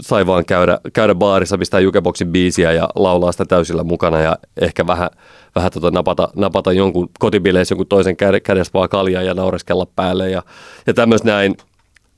sai 0.00 0.26
vaan 0.26 0.44
käydä, 0.44 0.78
käydä 0.92 1.14
baarissa, 1.14 1.58
pistää 1.58 1.80
jukeboksin 1.80 2.28
biisiä 2.28 2.72
ja 2.72 2.88
laulaa 2.94 3.32
sitä 3.32 3.44
täysillä 3.44 3.84
mukana 3.84 4.20
ja 4.20 4.36
ehkä 4.60 4.86
vähän, 4.86 5.10
vähän 5.54 5.72
tota 5.72 5.90
napata, 5.90 6.28
napata 6.36 6.72
jonkun 6.72 7.10
kotibileissä 7.18 7.72
jonkun 7.72 7.86
toisen 7.86 8.16
kädestä 8.16 8.74
vaan 8.74 8.88
kaljaa 8.88 9.22
ja 9.22 9.34
naureskella 9.34 9.86
päälle 9.96 10.30
ja, 10.30 10.42
ja 10.86 10.94
tämmöistä 10.94 11.28
näin. 11.28 11.56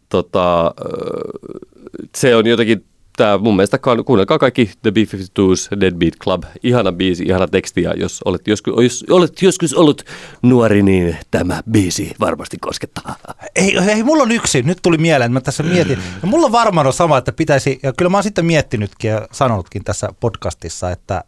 Tota, 0.08 0.74
se 2.16 2.36
on 2.36 2.46
jotenkin 2.46 2.84
tämä 3.16 3.38
mun 3.38 3.56
mielestä 3.56 3.78
kuunnelkaa 4.06 4.38
kaikki 4.38 4.70
The 4.82 4.90
B-52's 4.90 5.80
Deadbeat 5.80 6.14
Club. 6.22 6.44
Ihana 6.62 6.92
biisi, 6.92 7.24
ihana 7.24 7.48
teksti 7.48 7.82
ja 7.82 7.94
jos 7.96 8.20
olet 8.24 8.48
joskus, 8.48 8.74
jos 8.82 9.04
olet 9.10 9.42
joskus 9.42 9.74
ollut 9.74 10.02
nuori, 10.42 10.82
niin 10.82 11.16
tämä 11.30 11.62
biisi 11.70 12.14
varmasti 12.20 12.56
koskettaa. 12.60 13.16
Ei, 13.56 13.78
ei, 13.78 14.02
mulla 14.02 14.22
on 14.22 14.32
yksi. 14.32 14.62
Nyt 14.62 14.78
tuli 14.82 14.98
mieleen, 14.98 15.32
mä 15.32 15.40
tässä 15.40 15.62
mietin. 15.62 15.98
Ja 16.22 16.28
mulla 16.28 16.46
on 16.46 16.52
varmaan 16.52 16.86
on 16.86 16.92
sama, 16.92 17.18
että 17.18 17.32
pitäisi, 17.32 17.80
ja 17.82 17.92
kyllä 17.92 18.08
mä 18.08 18.16
oon 18.16 18.24
sitten 18.24 18.46
miettinytkin 18.46 19.10
ja 19.10 19.28
sanonutkin 19.32 19.84
tässä 19.84 20.08
podcastissa, 20.20 20.90
että 20.90 21.24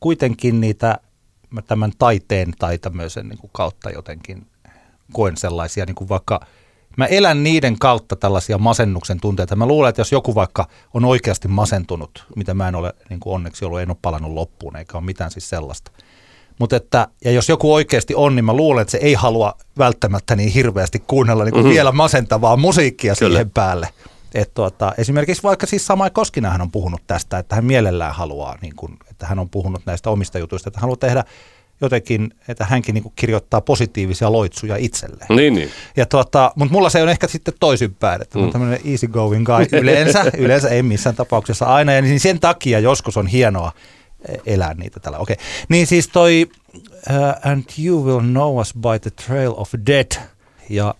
kuitenkin 0.00 0.60
niitä 0.60 0.98
tämän 1.66 1.92
taiteen 1.98 2.52
tai 2.58 2.78
tämmöisen 2.78 3.28
niin 3.28 3.38
kuin 3.38 3.50
kautta 3.52 3.90
jotenkin 3.90 4.46
koen 5.12 5.36
sellaisia 5.36 5.84
niin 5.86 5.94
kuin 5.94 6.08
vaikka– 6.08 6.40
mä 6.96 7.06
elän 7.06 7.42
niiden 7.42 7.78
kautta 7.78 8.16
tällaisia 8.16 8.58
masennuksen 8.58 9.20
tunteita. 9.20 9.56
Mä 9.56 9.66
luulen, 9.66 9.88
että 9.88 10.00
jos 10.00 10.12
joku 10.12 10.34
vaikka 10.34 10.68
on 10.94 11.04
oikeasti 11.04 11.48
masentunut, 11.48 12.24
mitä 12.36 12.54
mä 12.54 12.68
en 12.68 12.74
ole 12.74 12.94
niin 13.10 13.20
kuin 13.20 13.34
onneksi 13.34 13.64
ollut, 13.64 13.80
en 13.80 13.90
ole 13.90 13.96
palannut 14.02 14.32
loppuun, 14.32 14.76
eikä 14.76 14.98
ole 14.98 15.04
mitään 15.04 15.30
siis 15.30 15.48
sellaista. 15.48 15.90
Mutta 16.58 16.76
että, 16.76 17.08
ja 17.24 17.30
jos 17.30 17.48
joku 17.48 17.74
oikeasti 17.74 18.14
on, 18.14 18.34
niin 18.34 18.44
mä 18.44 18.52
luulen, 18.52 18.82
että 18.82 18.92
se 18.92 18.98
ei 18.98 19.14
halua 19.14 19.54
välttämättä 19.78 20.36
niin 20.36 20.52
hirveästi 20.52 20.98
kuunnella 21.06 21.44
niin 21.44 21.52
kuin 21.52 21.62
mm-hmm. 21.62 21.74
vielä 21.74 21.92
masentavaa 21.92 22.56
musiikkia 22.56 23.14
Kyllä. 23.18 23.36
siihen 23.36 23.50
päälle. 23.50 23.88
Et 24.34 24.54
tuota, 24.54 24.92
esimerkiksi 24.98 25.42
vaikka 25.42 25.66
siis 25.66 25.86
Samai 25.86 26.10
Koskinen 26.10 26.60
on 26.60 26.70
puhunut 26.70 27.02
tästä, 27.06 27.38
että 27.38 27.54
hän 27.54 27.64
mielellään 27.64 28.14
haluaa, 28.14 28.58
niin 28.62 28.76
kuin, 28.76 28.98
että 29.10 29.26
hän 29.26 29.38
on 29.38 29.48
puhunut 29.48 29.82
näistä 29.86 30.10
omista 30.10 30.38
jutuista, 30.38 30.68
että 30.68 30.78
hän 30.78 30.82
haluaa 30.82 30.96
tehdä 30.96 31.24
jotenkin, 31.82 32.34
että 32.48 32.64
hänkin 32.64 32.94
niin 32.94 33.12
kirjoittaa 33.16 33.60
positiivisia 33.60 34.32
loitsuja 34.32 34.76
itselleen. 34.76 35.26
Niin, 35.36 35.54
niin. 35.54 35.70
Ja 35.96 36.06
tuota, 36.06 36.52
mutta 36.56 36.72
mulla 36.72 36.90
se 36.90 37.02
on 37.02 37.08
ehkä 37.08 37.26
sitten 37.26 37.54
toisinpäin, 37.60 38.22
että 38.22 38.38
mm. 38.38 38.44
on 38.44 38.50
tämmöinen 38.50 38.80
easy 38.84 39.08
going 39.08 39.46
guy 39.46 39.66
yleensä, 39.80 40.24
yleensä 40.38 40.68
ei 40.68 40.82
missään 40.82 41.16
tapauksessa 41.16 41.66
aina, 41.66 41.92
ja 41.92 42.02
niin 42.02 42.20
sen 42.20 42.40
takia 42.40 42.80
joskus 42.80 43.16
on 43.16 43.26
hienoa 43.26 43.72
e, 44.28 44.54
elää 44.54 44.74
niitä 44.74 45.00
tällä. 45.00 45.18
Okei, 45.18 45.34
okay. 45.34 45.46
niin 45.68 45.86
siis 45.86 46.08
toi 46.08 46.50
uh, 47.10 47.50
And 47.50 47.64
You 47.84 48.04
Will 48.04 48.20
Know 48.20 48.60
Us 48.60 48.74
by 48.74 48.98
the 49.00 49.10
Trail 49.26 49.54
of 49.56 49.74
Dead, 49.86 50.12
ja 50.68 50.94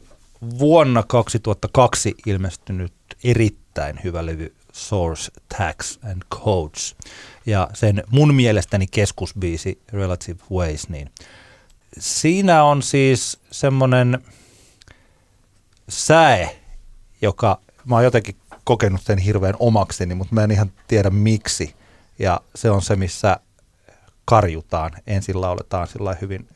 vuonna 0.58 1.02
2002 1.02 2.14
ilmestynyt 2.26 2.92
erittäin 3.24 4.00
hyvä 4.04 4.26
levy 4.26 4.54
Source, 4.72 5.32
Tax 5.58 5.98
and 6.10 6.22
Codes 6.30 6.96
ja 7.46 7.68
sen 7.74 8.04
mun 8.10 8.34
mielestäni 8.34 8.86
keskusbiisi 8.86 9.82
Relative 9.92 10.40
Ways, 10.52 10.88
niin 10.88 11.10
siinä 11.98 12.64
on 12.64 12.82
siis 12.82 13.40
semmoinen 13.50 14.24
säe, 15.88 16.60
joka 17.22 17.60
mä 17.84 17.94
oon 17.94 18.04
jotenkin 18.04 18.36
kokenut 18.64 19.00
sen 19.02 19.18
hirveän 19.18 19.54
omakseni, 19.58 20.14
mutta 20.14 20.34
mä 20.34 20.44
en 20.44 20.50
ihan 20.50 20.72
tiedä 20.88 21.10
miksi. 21.10 21.74
Ja 22.18 22.40
se 22.54 22.70
on 22.70 22.82
se, 22.82 22.96
missä 22.96 23.36
karjutaan. 24.24 24.90
Ensin 25.06 25.40
lauletaan 25.40 25.88
sillä 25.88 26.16
hyvin 26.20 26.48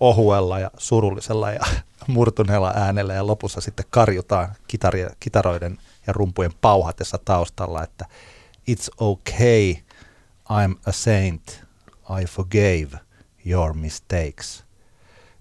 ohuella 0.00 0.58
ja 0.58 0.70
surullisella 0.78 1.50
ja 1.50 1.60
murtuneella 2.06 2.72
äänellä 2.76 3.14
ja 3.14 3.26
lopussa 3.26 3.60
sitten 3.60 3.86
karjutaan 3.90 4.54
kitaroiden 5.20 5.78
ja 6.06 6.12
rumpujen 6.12 6.52
pauhatessa 6.60 7.18
taustalla, 7.24 7.82
että 7.84 8.06
it's 8.70 8.88
okay– 8.98 9.74
I'm 10.50 10.76
a 10.86 10.92
saint, 10.92 11.62
I 12.20 12.24
forgave 12.24 12.98
your 13.46 13.74
mistakes. 13.74 14.64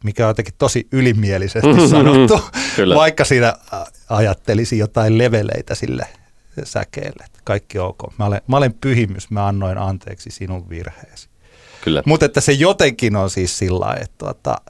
Mikä 0.04 0.26
on 0.26 0.30
jotenkin 0.30 0.54
tosi 0.58 0.88
ylimielisesti 0.92 1.68
mm-hmm. 1.68 1.88
sanottu, 1.88 2.40
vaikka 2.96 3.26
siinä 3.26 3.54
ajattelisi 4.10 4.78
jotain 4.78 5.18
leveleitä 5.18 5.76
sille 5.76 6.08
säkeelle. 6.64 7.26
Kaikki 7.44 7.80
ok. 7.80 7.98
Mä 8.20 8.26
olen, 8.26 8.42
mä 8.48 8.58
olen 8.58 8.74
pyhimys, 8.74 9.32
mä 9.32 9.48
annoin 9.48 9.78
anteeksi 9.78 10.32
sinun 10.32 10.70
virheesi. 10.70 11.30
Kyllä. 11.82 12.04
Mutta 12.06 12.26
että 12.26 12.42
se 12.42 12.52
jotenkin 12.52 13.16
on 13.16 13.30
siis 13.30 13.58
sillä 13.58 13.96
että, 14.02 14.16
tuota, 14.18 14.62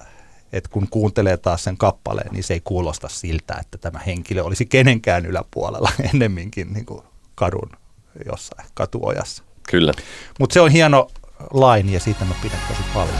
että 0.53 0.69
kun 0.69 0.87
kuuntelee 0.89 1.37
taas 1.37 1.63
sen 1.63 1.77
kappaleen, 1.77 2.31
niin 2.31 2.43
se 2.43 2.53
ei 2.53 2.61
kuulosta 2.63 3.07
siltä, 3.07 3.57
että 3.59 3.77
tämä 3.77 3.99
henkilö 3.99 4.43
olisi 4.43 4.65
kenenkään 4.65 5.25
yläpuolella 5.25 5.91
ennemminkin 6.13 6.73
niin 6.73 6.85
kuin 6.85 7.03
kadun 7.35 7.69
jossain 8.25 8.67
katuojassa. 8.73 9.43
Kyllä. 9.69 9.93
Mutta 10.39 10.53
se 10.53 10.61
on 10.61 10.71
hieno 10.71 11.07
laini 11.53 11.93
ja 11.93 11.99
siitä 11.99 12.25
mä 12.25 12.33
pidän 12.41 12.59
tosi 12.67 12.81
paljon. 12.93 13.15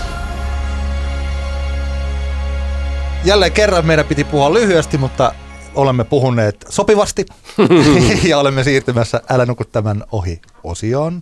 Jälleen 3.26 3.52
kerran 3.52 3.86
meidän 3.86 4.06
piti 4.06 4.24
puhua 4.24 4.54
lyhyesti, 4.54 4.98
mutta 4.98 5.34
olemme 5.76 6.04
puhuneet 6.04 6.66
sopivasti 6.70 7.26
ja 8.30 8.38
olemme 8.40 8.64
siirtymässä 8.64 9.22
Älä 9.30 9.46
nuku 9.46 9.64
tämän 9.66 10.04
ohi 10.12 10.42
osioon. 10.64 11.22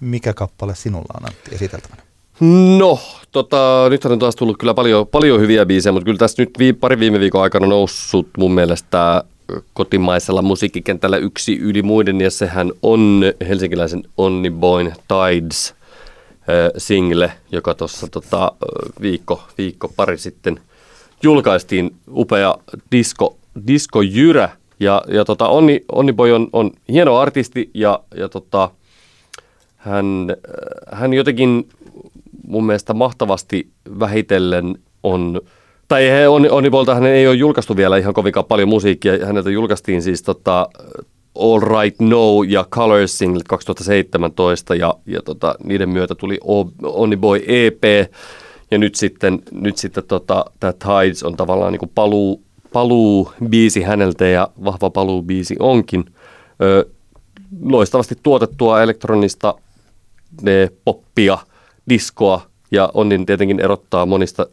Mikä 0.00 0.34
kappale 0.34 0.74
sinulla 0.74 1.14
on 1.20 1.26
Antti 1.26 1.54
esiteltävänä? 1.54 2.02
No, 2.78 2.98
tota, 3.32 3.86
nyt 3.90 4.04
on 4.04 4.18
taas 4.18 4.36
tullut 4.36 4.58
kyllä 4.58 4.74
paljon, 4.74 5.06
paljon 5.06 5.40
hyviä 5.40 5.66
biisejä, 5.66 5.92
mutta 5.92 6.04
kyllä 6.04 6.18
tässä 6.18 6.42
nyt 6.42 6.50
vii, 6.58 6.72
pari 6.72 6.98
viime 6.98 7.20
viikon 7.20 7.42
aikana 7.42 7.66
noussut 7.66 8.28
mun 8.38 8.54
mielestä 8.54 9.24
kotimaisella 9.74 10.42
musiikkikentällä 10.42 11.16
yksi 11.16 11.58
yli 11.58 11.82
muiden, 11.82 12.20
ja 12.20 12.30
sehän 12.30 12.72
on 12.82 13.22
helsinkiläisen 13.48 14.02
Onni 14.16 14.50
Boyn 14.50 14.92
Tides 15.08 15.74
single, 16.78 17.32
joka 17.52 17.74
tuossa 17.74 18.08
tota, 18.08 18.52
viikko, 19.00 19.42
viikko 19.58 19.92
pari 19.96 20.18
sitten 20.18 20.60
julkaistiin. 21.22 21.94
Upea 22.10 22.54
disco, 22.92 23.36
disco 23.66 24.02
jyrä. 24.02 24.48
Ja, 24.80 25.02
ja 25.08 25.24
tota, 25.24 25.48
Onni, 25.48 25.84
Onni 25.92 26.12
Boy 26.12 26.32
on, 26.32 26.48
on 26.52 26.70
hieno 26.88 27.18
artisti 27.18 27.70
ja, 27.74 28.00
ja 28.16 28.28
tota, 28.28 28.70
hän, 29.76 30.36
hän 30.92 31.14
jotenkin 31.14 31.68
mun 32.46 32.66
mielestä 32.66 32.94
mahtavasti 32.94 33.68
vähitellen 33.98 34.78
on 35.02 35.40
tai 35.88 36.10
he, 36.10 36.28
Onni, 36.28 36.48
Onnibolta 36.48 36.94
hän 36.94 37.06
ei 37.06 37.26
ole 37.26 37.34
julkaistu 37.34 37.76
vielä 37.76 37.96
ihan 37.96 38.14
kovinkaan 38.14 38.46
paljon 38.46 38.68
musiikkia. 38.68 39.26
Häneltä 39.26 39.50
julkaistiin 39.50 40.02
siis 40.02 40.22
tota, 40.22 40.68
All 41.34 41.60
Right 41.60 42.00
No 42.00 42.42
ja 42.42 42.64
Colors 42.70 43.18
Single 43.18 43.42
2017 43.48 44.74
ja, 44.74 44.94
ja 45.06 45.22
tota, 45.22 45.54
niiden 45.64 45.88
myötä 45.88 46.14
tuli 46.14 46.38
Onni 46.82 47.16
Boy 47.16 47.40
EP 47.46 48.10
ja 48.70 48.78
nyt 48.78 48.94
sitten, 48.94 49.42
nyt 49.52 49.76
sitten 49.76 50.04
tota, 50.04 50.44
tämä 50.60 50.72
Tides 50.72 51.22
on 51.22 51.36
tavallaan 51.36 51.72
niin 51.72 51.90
paluu, 51.94 52.42
paluu 52.72 53.32
biisi 53.48 53.82
häneltä 53.82 54.26
ja 54.26 54.48
vahva 54.64 54.90
paluu 54.90 55.22
biisi 55.22 55.56
onkin. 55.58 56.04
Ö, 56.62 56.86
loistavasti 57.62 58.14
tuotettua 58.22 58.82
elektronista 58.82 59.54
ne, 60.42 60.70
poppia, 60.84 61.38
diskoa 61.88 62.40
ja 62.70 62.90
Onnin 62.94 63.26
tietenkin 63.26 63.60
erottaa 63.60 64.06
monista 64.06 64.46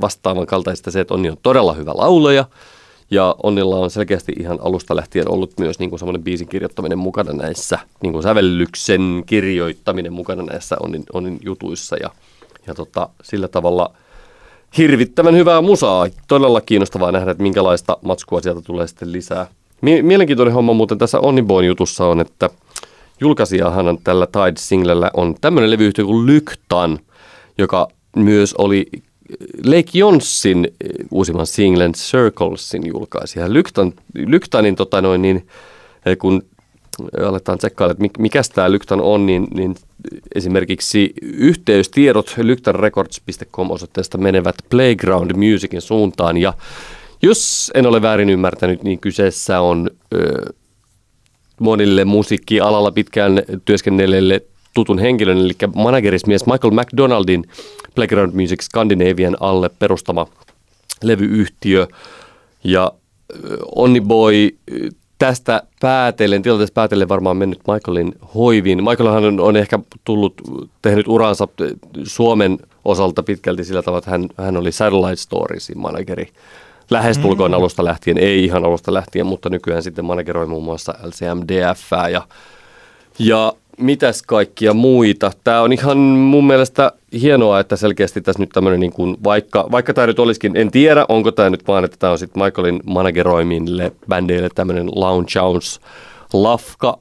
vastaavan 0.00 0.46
kaltaista 0.46 0.90
se, 0.90 1.00
että 1.00 1.14
Onni 1.14 1.30
on 1.30 1.36
todella 1.42 1.72
hyvä 1.72 1.92
laulaja 1.94 2.44
Ja 3.10 3.36
Onnilla 3.42 3.76
on 3.76 3.90
selkeästi 3.90 4.32
ihan 4.40 4.58
alusta 4.62 4.96
lähtien 4.96 5.30
ollut 5.30 5.58
myös 5.58 5.78
niin 5.78 5.98
semmoinen 5.98 6.24
biisin 6.24 6.48
kirjoittaminen 6.48 6.98
mukana 6.98 7.32
näissä, 7.32 7.78
niin 8.02 8.12
kuin 8.12 8.22
sävellyksen 8.22 9.22
kirjoittaminen 9.26 10.12
mukana 10.12 10.42
näissä 10.42 10.76
Onnin, 10.80 11.04
Onnin 11.12 11.38
jutuissa. 11.44 11.96
Ja, 11.96 12.10
ja 12.66 12.74
tota, 12.74 13.08
sillä 13.22 13.48
tavalla 13.48 13.90
hirvittävän 14.78 15.36
hyvää 15.36 15.60
musaa. 15.60 16.06
Todella 16.28 16.60
kiinnostavaa 16.60 17.12
nähdä, 17.12 17.30
että 17.30 17.42
minkälaista 17.42 17.96
matskua 18.02 18.40
sieltä 18.40 18.60
tulee 18.60 18.86
sitten 18.86 19.12
lisää. 19.12 19.46
Mielenkiintoinen 19.80 20.54
homma 20.54 20.72
muuten 20.72 20.98
tässä 20.98 21.20
Onniboin 21.20 21.66
jutussa 21.66 22.06
on, 22.06 22.20
että 22.20 22.50
julkaisijahan 23.20 23.98
tällä 24.04 24.26
Tide-singlellä 24.26 25.10
on 25.14 25.34
tämmöinen 25.40 25.70
levyyhtiö 25.70 26.04
kuin 26.04 26.26
Lyktan, 26.26 26.98
joka 27.58 27.88
myös 28.16 28.54
oli 28.54 28.86
Lake 29.64 29.90
Jonsin 29.94 30.64
eh, 30.64 30.90
uusimman 31.10 31.46
singlen 31.46 31.92
Circlesin 31.92 32.86
julkaisija. 32.86 33.52
Lyktan, 33.52 33.92
Lyktanin, 34.14 34.76
tota 34.76 35.02
noin, 35.02 35.22
niin, 35.22 35.46
eh, 36.06 36.18
kun 36.18 36.42
aletaan 37.26 37.58
tsekkailla, 37.58 37.92
että 37.92 38.22
mikä 38.22 38.42
tämä 38.54 38.72
Lyktan 38.72 39.00
on, 39.00 39.26
niin, 39.26 39.46
niin 39.54 39.74
esimerkiksi 40.34 41.12
yhteystiedot 41.22 42.34
lyktanrecords.com 42.42 43.70
osoitteesta 43.70 44.18
menevät 44.18 44.54
Playground 44.70 45.30
Musicin 45.36 45.80
suuntaan 45.80 46.36
ja 46.36 46.52
jos 47.22 47.70
en 47.74 47.86
ole 47.86 48.02
väärin 48.02 48.30
ymmärtänyt, 48.30 48.82
niin 48.82 48.98
kyseessä 48.98 49.60
on 49.60 49.90
ö, 50.14 50.52
monille 51.60 52.04
musiikkialalla 52.04 52.92
pitkään 52.92 53.42
työskennelleille 53.64 54.42
tutun 54.74 54.98
henkilön, 54.98 55.38
eli 55.38 55.52
managerismies 55.74 56.46
Michael 56.46 56.74
McDonaldin 56.74 57.44
Playground 57.94 58.32
Music 58.40 58.62
Scandinavian 58.62 59.36
alle 59.40 59.70
perustama 59.78 60.26
levyyhtiö. 61.02 61.86
Ja 62.64 62.92
Onni 63.74 64.00
Boy 64.00 64.50
tästä 65.18 65.62
päätellen, 65.80 66.42
tilanteesta 66.42 66.74
päätellen 66.74 67.08
varmaan 67.08 67.36
mennyt 67.36 67.60
Michaelin 67.68 68.14
hoiviin. 68.34 68.84
Michaelhan 68.84 69.24
on, 69.24 69.40
on 69.40 69.56
ehkä 69.56 69.78
tullut, 70.04 70.34
tehnyt 70.82 71.08
uransa 71.08 71.48
Suomen 72.04 72.58
osalta 72.84 73.22
pitkälti 73.22 73.64
sillä 73.64 73.82
tavalla, 73.82 73.98
että 73.98 74.10
hän, 74.10 74.28
hän 74.38 74.56
oli 74.56 74.72
Satellite 74.72 75.16
Storiesin 75.16 75.78
manageri 75.78 76.28
lähestulkoon 76.90 77.50
mm. 77.50 77.54
alusta 77.54 77.84
lähtien, 77.84 78.18
ei 78.18 78.44
ihan 78.44 78.64
alusta 78.64 78.94
lähtien, 78.94 79.26
mutta 79.26 79.50
nykyään 79.50 79.82
sitten 79.82 80.04
manageroi 80.04 80.46
muun 80.46 80.64
muassa 80.64 80.94
LCMDF 81.02 81.90
ja, 82.12 82.22
ja 83.18 83.52
mitäs 83.78 84.22
kaikkia 84.22 84.74
muita. 84.74 85.32
Tämä 85.44 85.60
on 85.60 85.72
ihan 85.72 85.98
mun 85.98 86.46
mielestä 86.46 86.92
hienoa, 87.20 87.60
että 87.60 87.76
selkeästi 87.76 88.20
tässä 88.20 88.42
nyt 88.42 88.50
tämmöinen, 88.52 88.80
niin 88.80 88.92
kuin, 88.92 89.16
vaikka, 89.24 89.68
vaikka 89.70 89.94
tämä 89.94 90.06
nyt 90.06 90.18
olisikin, 90.18 90.56
en 90.56 90.70
tiedä, 90.70 91.06
onko 91.08 91.32
tämä 91.32 91.50
nyt 91.50 91.68
vaan, 91.68 91.84
että 91.84 91.96
tämä 91.96 92.10
on 92.10 92.18
sitten 92.18 92.42
Michaelin 92.42 92.80
manageroimille 92.84 93.92
bändeille 94.08 94.48
tämmöinen 94.54 94.88
Lounge 94.94 95.40
House 95.40 95.80
lafka, 96.32 96.98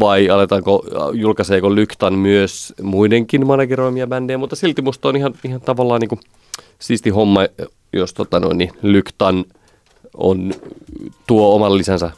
vai 0.00 0.30
aletaanko, 0.30 0.84
julkaiseeko 1.12 1.74
Lyktan 1.74 2.14
myös 2.14 2.74
muidenkin 2.82 3.46
manageroimia 3.46 4.06
bändejä, 4.06 4.38
mutta 4.38 4.56
silti 4.56 4.82
musta 4.82 5.08
on 5.08 5.16
ihan, 5.16 5.34
ihan 5.44 5.60
tavallaan 5.60 6.00
niin 6.00 6.08
kuin 6.08 6.20
siisti 6.78 7.10
homma, 7.10 7.40
jos 7.92 8.14
tota 8.14 8.40
noin, 8.40 8.58
niin 8.58 8.70
Lyktan 8.82 9.44
on, 10.16 10.52
tuo 11.26 11.54
oman 11.54 11.78
lisänsä 11.78 12.10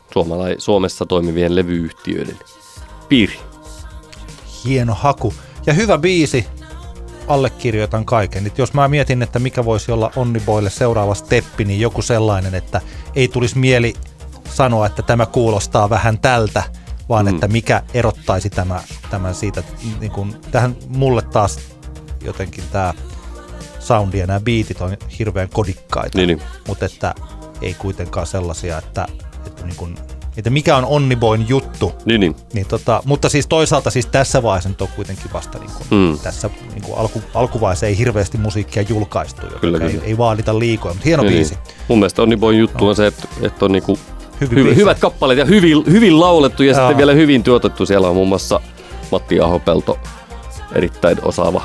Suomessa 0.58 1.06
toimivien 1.06 1.56
levyyhtiöiden 1.56 2.36
piiri 3.08 3.47
hieno 4.64 4.94
haku. 4.94 5.34
Ja 5.66 5.72
hyvä 5.72 5.98
biisi, 5.98 6.46
allekirjoitan 7.28 8.04
kaiken. 8.04 8.46
Et 8.46 8.58
jos 8.58 8.74
mä 8.74 8.88
mietin, 8.88 9.22
että 9.22 9.38
mikä 9.38 9.64
voisi 9.64 9.92
olla 9.92 10.12
Onniboille 10.16 10.70
seuraava 10.70 11.14
steppi, 11.14 11.64
niin 11.64 11.80
joku 11.80 12.02
sellainen, 12.02 12.54
että 12.54 12.80
ei 13.14 13.28
tulisi 13.28 13.58
mieli 13.58 13.94
sanoa, 14.54 14.86
että 14.86 15.02
tämä 15.02 15.26
kuulostaa 15.26 15.90
vähän 15.90 16.18
tältä, 16.18 16.62
vaan 17.08 17.26
mm. 17.26 17.34
että 17.34 17.48
mikä 17.48 17.82
erottaisi 17.94 18.50
tämä, 18.50 18.82
tämän 19.10 19.34
siitä. 19.34 19.62
Niin 20.00 20.12
kun, 20.12 20.40
tähän 20.50 20.76
mulle 20.88 21.22
taas 21.22 21.58
jotenkin 22.24 22.64
tämä 22.72 22.94
soundi 23.78 24.18
ja 24.18 24.26
nämä 24.26 24.40
biitit 24.40 24.80
on 24.80 24.96
hirveän 25.18 25.48
kodikkaita, 25.48 26.18
niin, 26.18 26.26
niin. 26.26 26.42
mutta 26.68 26.84
että 26.86 27.14
ei 27.62 27.74
kuitenkaan 27.74 28.26
sellaisia, 28.26 28.78
että, 28.78 29.06
että 29.46 29.64
niin 29.64 29.76
kun 29.76 29.98
että 30.38 30.50
mikä 30.50 30.76
on 30.76 30.84
Onniboin 30.84 31.48
juttu. 31.48 31.92
Niin, 32.04 32.20
niin. 32.20 32.36
niin 32.52 32.66
tota, 32.66 33.02
mutta 33.04 33.28
siis 33.28 33.46
toisaalta 33.46 33.90
siis 33.90 34.06
tässä 34.06 34.42
vaiheessa 34.42 34.68
nyt 34.68 34.82
on 34.82 34.88
kuitenkin 34.96 35.32
vasta 35.32 35.58
niin 35.58 35.70
kuin, 35.78 36.00
mm. 36.00 36.18
tässä 36.18 36.50
niin 36.72 36.82
kuin 36.82 36.98
alku, 36.98 37.22
alkuvaiheessa 37.34 37.86
ei 37.86 37.98
hirveästi 37.98 38.38
musiikkia 38.38 38.82
julkaistu, 38.82 39.42
kyllä, 39.60 39.78
ei, 39.84 39.90
kyllä. 39.90 40.04
ei 40.04 40.18
vaadita 40.18 40.58
liikoja, 40.58 40.94
mutta 40.94 41.04
hieno 41.04 41.22
niin, 41.22 41.32
biisi. 41.32 41.54
Niin. 41.54 41.76
Mun 41.88 41.98
mielestä 41.98 42.22
Onniboin 42.22 42.58
juttu 42.58 42.84
no. 42.84 42.90
on 42.90 42.96
se, 42.96 43.06
että, 43.06 43.28
että 43.42 43.64
on 43.64 43.72
niin 43.72 43.82
kuin 43.82 43.98
Hyvin 44.40 44.66
hy- 44.66 44.76
hyvät 44.76 44.98
kappaleet 44.98 45.38
ja 45.38 45.44
hyvin, 45.44 45.84
hyvin 45.90 46.20
laulettu 46.20 46.62
ja 46.62 46.72
Jaa. 46.72 46.80
sitten 46.80 46.96
vielä 46.96 47.12
hyvin 47.12 47.42
tuotettu. 47.42 47.86
Siellä 47.86 48.08
on 48.08 48.14
muun 48.14 48.28
muassa 48.28 48.60
Matti 49.12 49.40
Ahopelto, 49.40 49.98
erittäin 50.72 51.18
osaava 51.22 51.62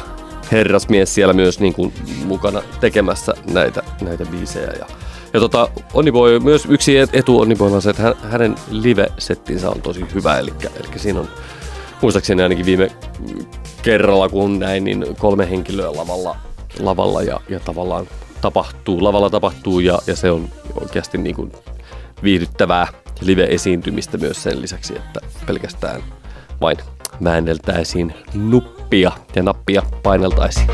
herrasmies 0.52 1.16
siellä 1.16 1.34
myös 1.34 1.60
niin 1.60 1.74
kuin 1.74 1.94
mukana 2.26 2.62
tekemässä 2.80 3.34
näitä, 3.54 3.84
näitä 4.02 4.26
biisejä. 4.26 4.74
Ja 4.80 4.86
ja 5.34 5.40
tota, 5.40 5.70
Onniboy, 5.94 6.40
myös 6.40 6.66
yksi 6.70 6.98
etu 6.98 7.40
Onniboylla 7.40 7.76
on 7.76 7.82
se, 7.82 7.90
että 7.90 8.16
hänen 8.22 8.56
live-settinsä 8.72 9.70
on 9.70 9.82
tosi 9.82 10.06
hyvä, 10.16 10.38
eli, 10.38 10.54
eli 10.76 11.00
siinä 11.00 11.20
on 11.20 11.28
muistaakseni 12.02 12.44
ainakin 12.44 12.66
viime 12.66 12.92
kerralla, 13.82 14.30
kun 14.30 14.60
näin, 14.60 14.84
niin 14.84 15.06
kolme 15.20 15.50
henkilöä 15.50 15.96
lavalla, 15.96 16.36
lavalla 16.80 17.22
ja, 17.22 17.40
ja 17.50 17.60
tavallaan 17.60 18.08
tapahtuu, 18.42 19.04
lavalla 19.04 19.30
tapahtuu 19.30 19.80
ja, 19.80 20.00
ja 20.08 20.16
se 20.16 20.32
on 20.32 20.50
oikeasti 20.82 21.18
niin 21.18 21.36
kuin 21.36 21.52
viihdyttävää 22.24 22.88
live-esiintymistä 23.22 24.18
myös 24.18 24.44
sen 24.44 24.62
lisäksi, 24.62 24.96
että 24.96 25.20
pelkästään 25.46 26.04
vain 26.62 26.78
väänneltäisiin 27.24 28.14
nuppia 28.34 29.12
ja 29.36 29.44
nappia 29.44 29.82
paineltaisiin. 30.04 30.68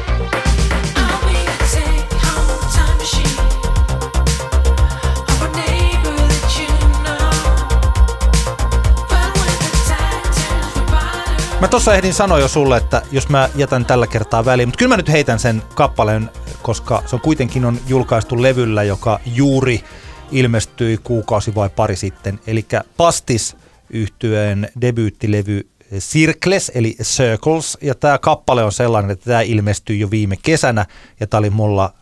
Mä 11.61 11.67
tuossa 11.67 11.93
ehdin 11.93 12.13
sanoa 12.13 12.39
jo 12.39 12.47
sulle, 12.47 12.77
että 12.77 13.01
jos 13.11 13.29
mä 13.29 13.49
jätän 13.55 13.85
tällä 13.85 14.07
kertaa 14.07 14.45
väliin, 14.45 14.67
mutta 14.67 14.77
kyllä 14.77 14.89
mä 14.89 14.97
nyt 14.97 15.09
heitän 15.09 15.39
sen 15.39 15.63
kappaleen, 15.75 16.29
koska 16.61 17.03
se 17.05 17.15
on 17.15 17.21
kuitenkin 17.21 17.65
on 17.65 17.79
julkaistu 17.87 18.41
levyllä, 18.41 18.83
joka 18.83 19.19
juuri 19.25 19.83
ilmestyi 20.31 20.97
kuukausi 20.97 21.55
vai 21.55 21.69
pari 21.69 21.95
sitten. 21.95 22.39
Eli 22.47 22.65
Pastis 22.97 23.57
yhtyeen 23.89 24.69
debyyttilevy 24.81 25.69
Circles, 25.97 26.71
eli 26.75 26.95
Circles, 27.03 27.77
ja 27.81 27.95
tämä 27.95 28.17
kappale 28.17 28.63
on 28.63 28.71
sellainen, 28.71 29.11
että 29.11 29.25
tämä 29.25 29.41
ilmestyi 29.41 29.99
jo 29.99 30.11
viime 30.11 30.35
kesänä, 30.41 30.85
ja 31.19 31.27
tämä 31.27 31.39
oli 31.39 31.49
mulla 31.49 31.93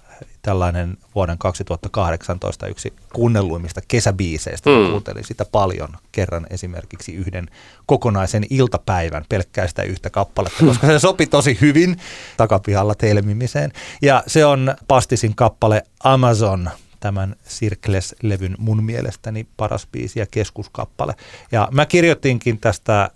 tällainen 0.42 0.98
vuoden 1.16 1.38
2018 1.38 2.68
yksi 2.68 2.94
kuunnelluimmista 3.14 3.82
kesäbiiseistä. 3.88 4.70
Mm. 4.70 4.90
Kuuntelin 4.90 5.24
sitä 5.24 5.46
paljon 5.46 5.90
kerran 6.12 6.48
esimerkiksi 6.50 7.14
yhden 7.14 7.48
kokonaisen 7.86 8.46
iltapäivän 8.50 9.26
pelkkää 9.30 9.68
sitä 9.68 9.84
yhtä 9.84 10.10
kappaletta, 10.10 10.66
koska 10.66 10.88
se 10.88 11.00
sopi 11.00 11.28
tosi 11.28 11.58
hyvin 11.62 11.98
takapihalla 12.38 12.96
telmimiseen. 12.96 13.72
Ja 14.02 14.24
se 14.28 14.46
on 14.46 14.76
Pastisin 14.88 15.36
kappale 15.36 15.84
Amazon, 16.04 16.70
tämän 17.00 17.36
Circles-levyn 17.50 18.56
mun 18.58 18.84
mielestäni 18.84 19.48
paras 19.58 19.88
biisi 19.92 20.20
ja 20.20 20.26
keskuskappale. 20.32 21.14
Ja 21.52 21.68
mä 21.72 21.86
kirjoitinkin 21.86 22.60
tästä 22.60 23.02
äh, 23.02 23.10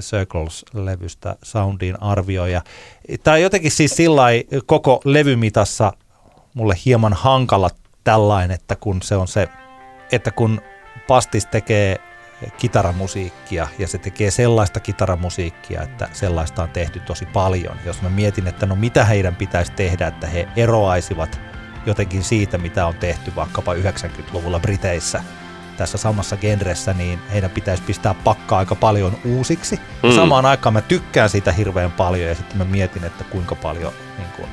Circles-levystä 0.00 1.36
soundiin 1.42 2.02
arvioja. 2.02 2.62
Tämä 3.22 3.38
jotenkin 3.38 3.70
siis 3.70 3.96
sillä 3.96 4.22
koko 4.66 5.00
levymitassa 5.04 5.92
mulle 6.54 6.74
hieman 6.84 7.12
hankala 7.12 7.70
tällainen, 8.04 8.54
että 8.54 8.76
kun 8.76 9.02
se 9.02 9.16
on 9.16 9.28
se, 9.28 9.48
että 10.12 10.30
kun 10.30 10.60
Pastis 11.08 11.46
tekee 11.46 12.00
kitaramusiikkia 12.58 13.68
ja 13.78 13.88
se 13.88 13.98
tekee 13.98 14.30
sellaista 14.30 14.80
kitaramusiikkia, 14.80 15.82
että 15.82 16.08
sellaista 16.12 16.62
on 16.62 16.68
tehty 16.68 17.00
tosi 17.00 17.26
paljon. 17.26 17.76
Jos 17.84 18.02
mä 18.02 18.08
mietin, 18.08 18.46
että 18.46 18.66
no 18.66 18.76
mitä 18.76 19.04
heidän 19.04 19.36
pitäisi 19.36 19.72
tehdä, 19.72 20.06
että 20.06 20.26
he 20.26 20.48
eroaisivat 20.56 21.40
jotenkin 21.86 22.22
siitä, 22.22 22.58
mitä 22.58 22.86
on 22.86 22.94
tehty 22.94 23.32
vaikkapa 23.36 23.74
90-luvulla 23.74 24.60
Briteissä 24.60 25.24
tässä 25.76 25.98
samassa 25.98 26.36
genressä, 26.36 26.92
niin 26.92 27.18
heidän 27.32 27.50
pitäisi 27.50 27.82
pistää 27.82 28.14
pakkaa 28.14 28.58
aika 28.58 28.74
paljon 28.74 29.16
uusiksi. 29.24 29.80
Mm. 30.02 30.12
Samaan 30.12 30.46
aikaan 30.46 30.72
mä 30.72 30.80
tykkään 30.80 31.30
siitä 31.30 31.52
hirveän 31.52 31.92
paljon 31.92 32.28
ja 32.28 32.34
sitten 32.34 32.58
mä 32.58 32.64
mietin, 32.64 33.04
että 33.04 33.24
kuinka 33.24 33.54
paljon 33.54 33.92
niin 34.18 34.28
kuin, 34.36 34.48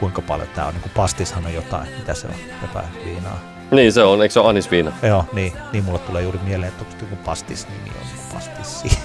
kuinka 0.00 0.22
paljon 0.22 0.48
tämä 0.48 0.66
on, 0.66 0.74
niin 0.74 0.82
kuin 0.82 0.92
pastishan 0.96 1.46
on 1.46 1.54
jotain, 1.54 1.88
mitä 1.98 2.14
se 2.14 2.26
on, 2.26 2.34
jotain 2.62 2.86
viinaa. 3.04 3.40
Niin 3.70 3.92
se 3.92 4.02
on, 4.02 4.22
eikö 4.22 4.32
se 4.32 4.40
ole 4.40 4.48
anisviina? 4.48 4.92
Joo, 5.02 5.24
niin, 5.32 5.52
niin 5.72 5.84
mulle 5.84 5.98
tulee 5.98 6.22
juuri 6.22 6.38
mieleen, 6.44 6.68
että 6.68 6.84
onko 6.84 6.96
joku 7.00 7.16
pastis 7.16 7.68
nimi 7.68 7.96
on 8.00 8.06
pastissi. 8.34 8.98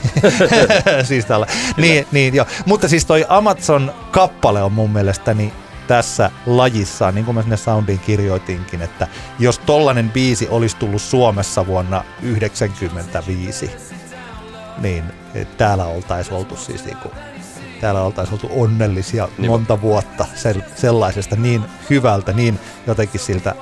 siis 1.10 1.26
tällä. 1.26 1.48
Niin, 1.78 2.08
niin, 2.12 2.36
joo. 2.36 2.46
Mutta 2.66 2.88
siis 2.88 3.06
toi 3.06 3.26
Amazon 3.30 3.94
kappale 4.12 4.64
on 4.64 4.72
mun 4.72 4.90
mielestä 4.90 5.34
niin 5.34 5.54
tässä 5.88 6.32
lajissa, 6.46 7.12
niin 7.12 7.26
kuin 7.26 7.36
mä 7.36 7.42
sinne 7.42 7.58
soundiin 7.58 8.00
kirjoitinkin, 8.00 8.82
että 8.82 9.08
jos 9.40 9.60
tollanen 9.60 10.12
biisi 10.12 10.48
olisi 10.50 10.78
tullut 10.78 11.02
Suomessa 11.02 11.68
vuonna 11.68 11.98
1995, 11.98 13.72
niin 14.78 15.04
täällä 15.58 15.86
oltaisiin 15.86 16.38
oltu 16.38 16.56
siis 16.56 16.86
niin 16.86 16.98
kuin, 16.98 17.14
täällä 17.84 18.02
oltaisiin 18.02 18.34
oltu 18.34 18.62
onnellisia 18.62 19.30
niin 19.38 19.52
monta 19.52 19.82
vuotta 19.82 20.26
sellaisesta 20.76 21.36
niin 21.36 21.64
hyvältä, 21.90 22.34
niin 22.34 22.60
jotenkin 22.88 23.20
siltä, 23.20 23.56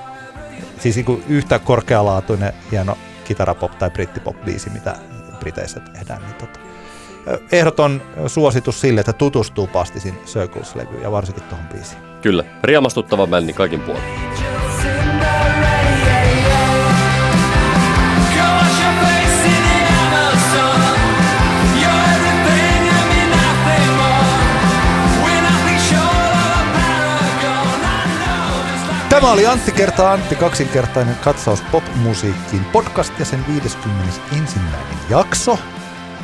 siis 0.79 0.95
niin 0.95 1.05
kuin 1.05 1.23
yhtä 1.29 1.59
korkealaatuinen 1.59 2.53
hieno 2.71 2.97
kitarapop 3.23 3.77
tai 3.77 3.89
brittipop 3.89 4.45
biisi, 4.45 4.69
mitä 4.69 4.95
Briteissä 5.39 5.79
tehdään, 5.79 6.21
niin 6.21 6.33
tota, 6.33 6.59
ehdoton 7.51 8.01
suositus 8.27 8.81
sille, 8.81 8.99
että 8.99 9.13
tutustuu 9.13 9.67
Pastisin 9.67 10.19
Circles-levyyn 10.25 11.01
ja 11.01 11.11
varsinkin 11.11 11.43
tuohon 11.43 11.67
biisiin. 11.67 12.01
Kyllä, 12.21 12.43
riemastuttava 12.63 13.27
bändi 13.27 13.53
kaikin 13.53 13.79
puolin. 13.79 14.50
Tämä 29.11 29.31
oli 29.31 29.47
Antti 29.47 29.71
kertaa 29.71 30.13
Antti 30.13 30.35
kaksinkertainen 30.35 31.15
katsaus 31.15 31.61
popmusiikkiin 31.71 32.65
podcast 32.65 33.19
ja 33.19 33.25
sen 33.25 33.45
51. 33.47 34.59
jakso. 35.09 35.59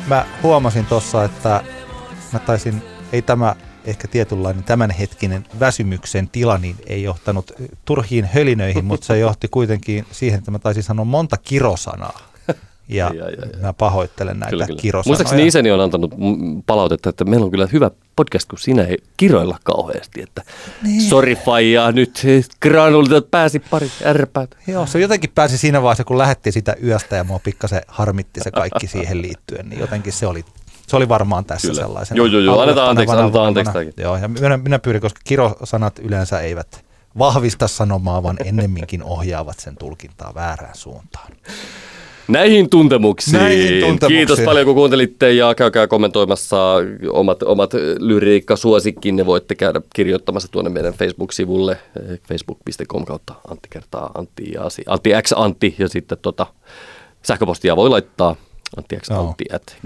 Mä 0.06 0.26
huomasin 0.42 0.86
tuossa, 0.86 1.24
että 1.24 1.64
mä 2.32 2.38
taisin, 2.38 2.82
ei 3.12 3.22
tämä 3.22 3.56
ehkä 3.84 4.08
tietynlainen 4.08 4.64
tämänhetkinen 4.64 5.44
väsymyksen 5.60 6.28
tila 6.28 6.58
niin 6.58 6.76
ei 6.86 7.02
johtanut 7.02 7.52
turhiin 7.84 8.24
hölinöihin, 8.34 8.84
mutta 8.84 9.06
se 9.06 9.18
johti 9.18 9.48
kuitenkin 9.48 10.06
siihen, 10.10 10.38
että 10.38 10.50
mä 10.50 10.58
taisin 10.58 10.82
sanoa 10.82 11.04
monta 11.04 11.36
kirosanaa. 11.36 12.20
Ja, 12.88 13.10
ja, 13.14 13.30
ja, 13.30 13.30
ja. 13.30 13.58
mä 13.60 13.72
pahoittelen 13.72 14.38
näitä 14.38 14.50
kyllä, 14.50 14.66
kyllä. 14.66 14.80
kirosanoja. 14.80 15.10
Muistaakseni 15.10 15.46
isäni 15.46 15.70
on 15.70 15.80
antanut 15.80 16.14
palautetta, 16.66 17.10
että 17.10 17.24
meillä 17.24 17.44
on 17.44 17.50
kyllä 17.50 17.68
hyvä 17.72 17.90
podcast, 18.18 18.48
kun 18.48 18.58
sinä 18.58 18.82
ei 18.82 18.96
kiroilla 19.16 19.58
kauheasti. 19.64 20.22
Että 20.22 20.42
niin. 20.82 21.02
Sori 21.02 21.36
faijaa, 21.36 21.92
nyt 21.92 22.22
granulitot 22.62 23.30
pääsi 23.30 23.58
pari 23.58 23.90
ärpäät. 24.04 24.56
Joo, 24.66 24.86
se 24.86 24.98
jotenkin 24.98 25.30
pääsi 25.34 25.58
siinä 25.58 25.82
vaiheessa, 25.82 26.04
kun 26.04 26.18
lähettiin 26.18 26.52
sitä 26.52 26.76
yöstä 26.84 27.16
ja 27.16 27.24
mua 27.24 27.38
pikkasen 27.38 27.82
harmitti 27.88 28.40
se 28.40 28.50
kaikki 28.50 28.86
siihen 28.86 29.22
liittyen, 29.22 29.68
niin 29.68 29.80
jotenkin 29.80 30.12
se 30.12 30.26
oli 30.26 30.44
se 30.86 30.96
oli 30.96 31.08
varmaan 31.08 31.44
tässä 31.44 31.68
Kyllä. 31.68 31.80
sellaisen. 31.80 32.16
Joo, 32.16 32.26
joo, 32.26 32.40
joo. 32.40 32.60
Annetaan 32.60 32.88
anteeksi, 32.88 33.16
annetaan 33.16 33.46
anteeksi. 33.46 33.72
Joo, 33.96 34.16
ja 34.16 34.28
minä, 34.28 34.56
minä 34.56 34.78
pyydän, 34.78 35.00
koska 35.02 35.20
kirosanat 35.24 35.98
yleensä 35.98 36.40
eivät 36.40 36.84
vahvista 37.18 37.68
sanomaa, 37.68 38.22
vaan 38.22 38.36
ennemminkin 38.44 39.02
ohjaavat 39.02 39.58
sen 39.58 39.76
tulkintaa 39.76 40.34
väärään 40.34 40.74
suuntaan. 40.76 41.32
Näihin 42.28 42.70
tuntemuksiin. 42.70 43.34
Näihin 43.34 43.80
tuntemuksiin. 43.80 44.08
Kiitos 44.08 44.40
paljon 44.40 44.66
kun 44.66 44.74
kuuntelitte 44.74 45.32
ja 45.32 45.54
käykää 45.54 45.86
kommentoimassa 45.86 46.74
omat, 47.12 47.42
omat 47.42 47.74
lyriikkasuosikkinne. 47.98 49.26
Voitte 49.26 49.54
käydä 49.54 49.80
kirjoittamassa 49.94 50.48
tuonne 50.50 50.70
meidän 50.70 50.94
Facebook-sivulle 50.94 51.78
facebook.com 52.28 53.04
kautta 53.04 53.34
Antti 53.50 53.68
kertaa 53.70 54.10
Antti 54.14 54.52
ja 54.54 54.62
Antti 54.86 55.10
X 55.22 55.32
Antti 55.36 55.74
ja 55.78 55.88
sitten 55.88 56.18
tota, 56.22 56.46
sähköpostia 57.22 57.76
voi 57.76 57.88
laittaa 57.90 58.36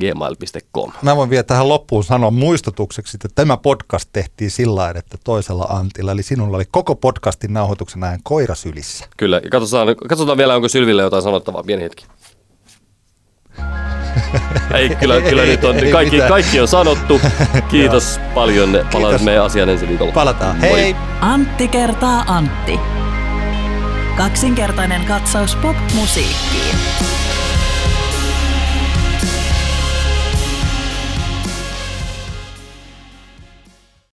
gmail.com. 0.01 0.93
Mä 1.03 1.17
voin 1.17 1.31
vielä 1.31 1.43
tähän 1.43 1.69
loppuun 1.69 2.05
sanoa 2.05 2.31
muistutukseksi, 2.31 3.17
että 3.17 3.29
tämä 3.35 3.57
podcast 3.57 4.09
tehtiin 4.13 4.51
sillä 4.51 4.91
että 4.91 5.19
toisella 5.25 5.65
Antilla, 5.65 6.13
eli 6.13 6.23
sinulla 6.23 6.57
oli 6.57 6.65
koko 6.71 6.95
podcastin 6.95 7.53
nauhoituksen 7.53 8.05
ajan 8.05 8.21
koira 8.23 8.55
sylissä. 8.55 9.05
Kyllä, 9.17 9.41
ja 9.45 9.51
katsotaan, 9.51 9.97
katsotaan 10.09 10.39
vielä, 10.39 10.55
onko 10.55 10.69
Sylville 10.69 11.03
jotain 11.03 11.23
sanottavaa, 11.23 11.63
pieni 11.63 11.83
hetki. 11.83 12.05
Ei, 14.75 14.89
kyllä, 14.89 15.21
kyllä 15.21 15.43
ei, 15.43 15.49
nyt 15.49 15.65
on, 15.65 15.77
ei, 15.79 15.93
kaikki, 15.93 16.21
kaikki 16.29 16.61
on 16.61 16.69
sanottu. 16.69 17.21
Kiitos 17.71 18.21
paljon. 18.35 18.81
Palataan 18.93 19.25
meidän 19.25 19.45
asiaan 19.45 19.69
ensi 19.69 19.89
viikolla. 19.89 20.13
Palataan. 20.13 20.61
Hei! 20.61 20.97
Antti 21.21 21.69
kertaa 21.69 22.25
Antti. 22.27 22.81
Kaksinkertainen 24.17 25.05
katsaus 25.05 25.57
pop-musiikkiin. 25.57 26.77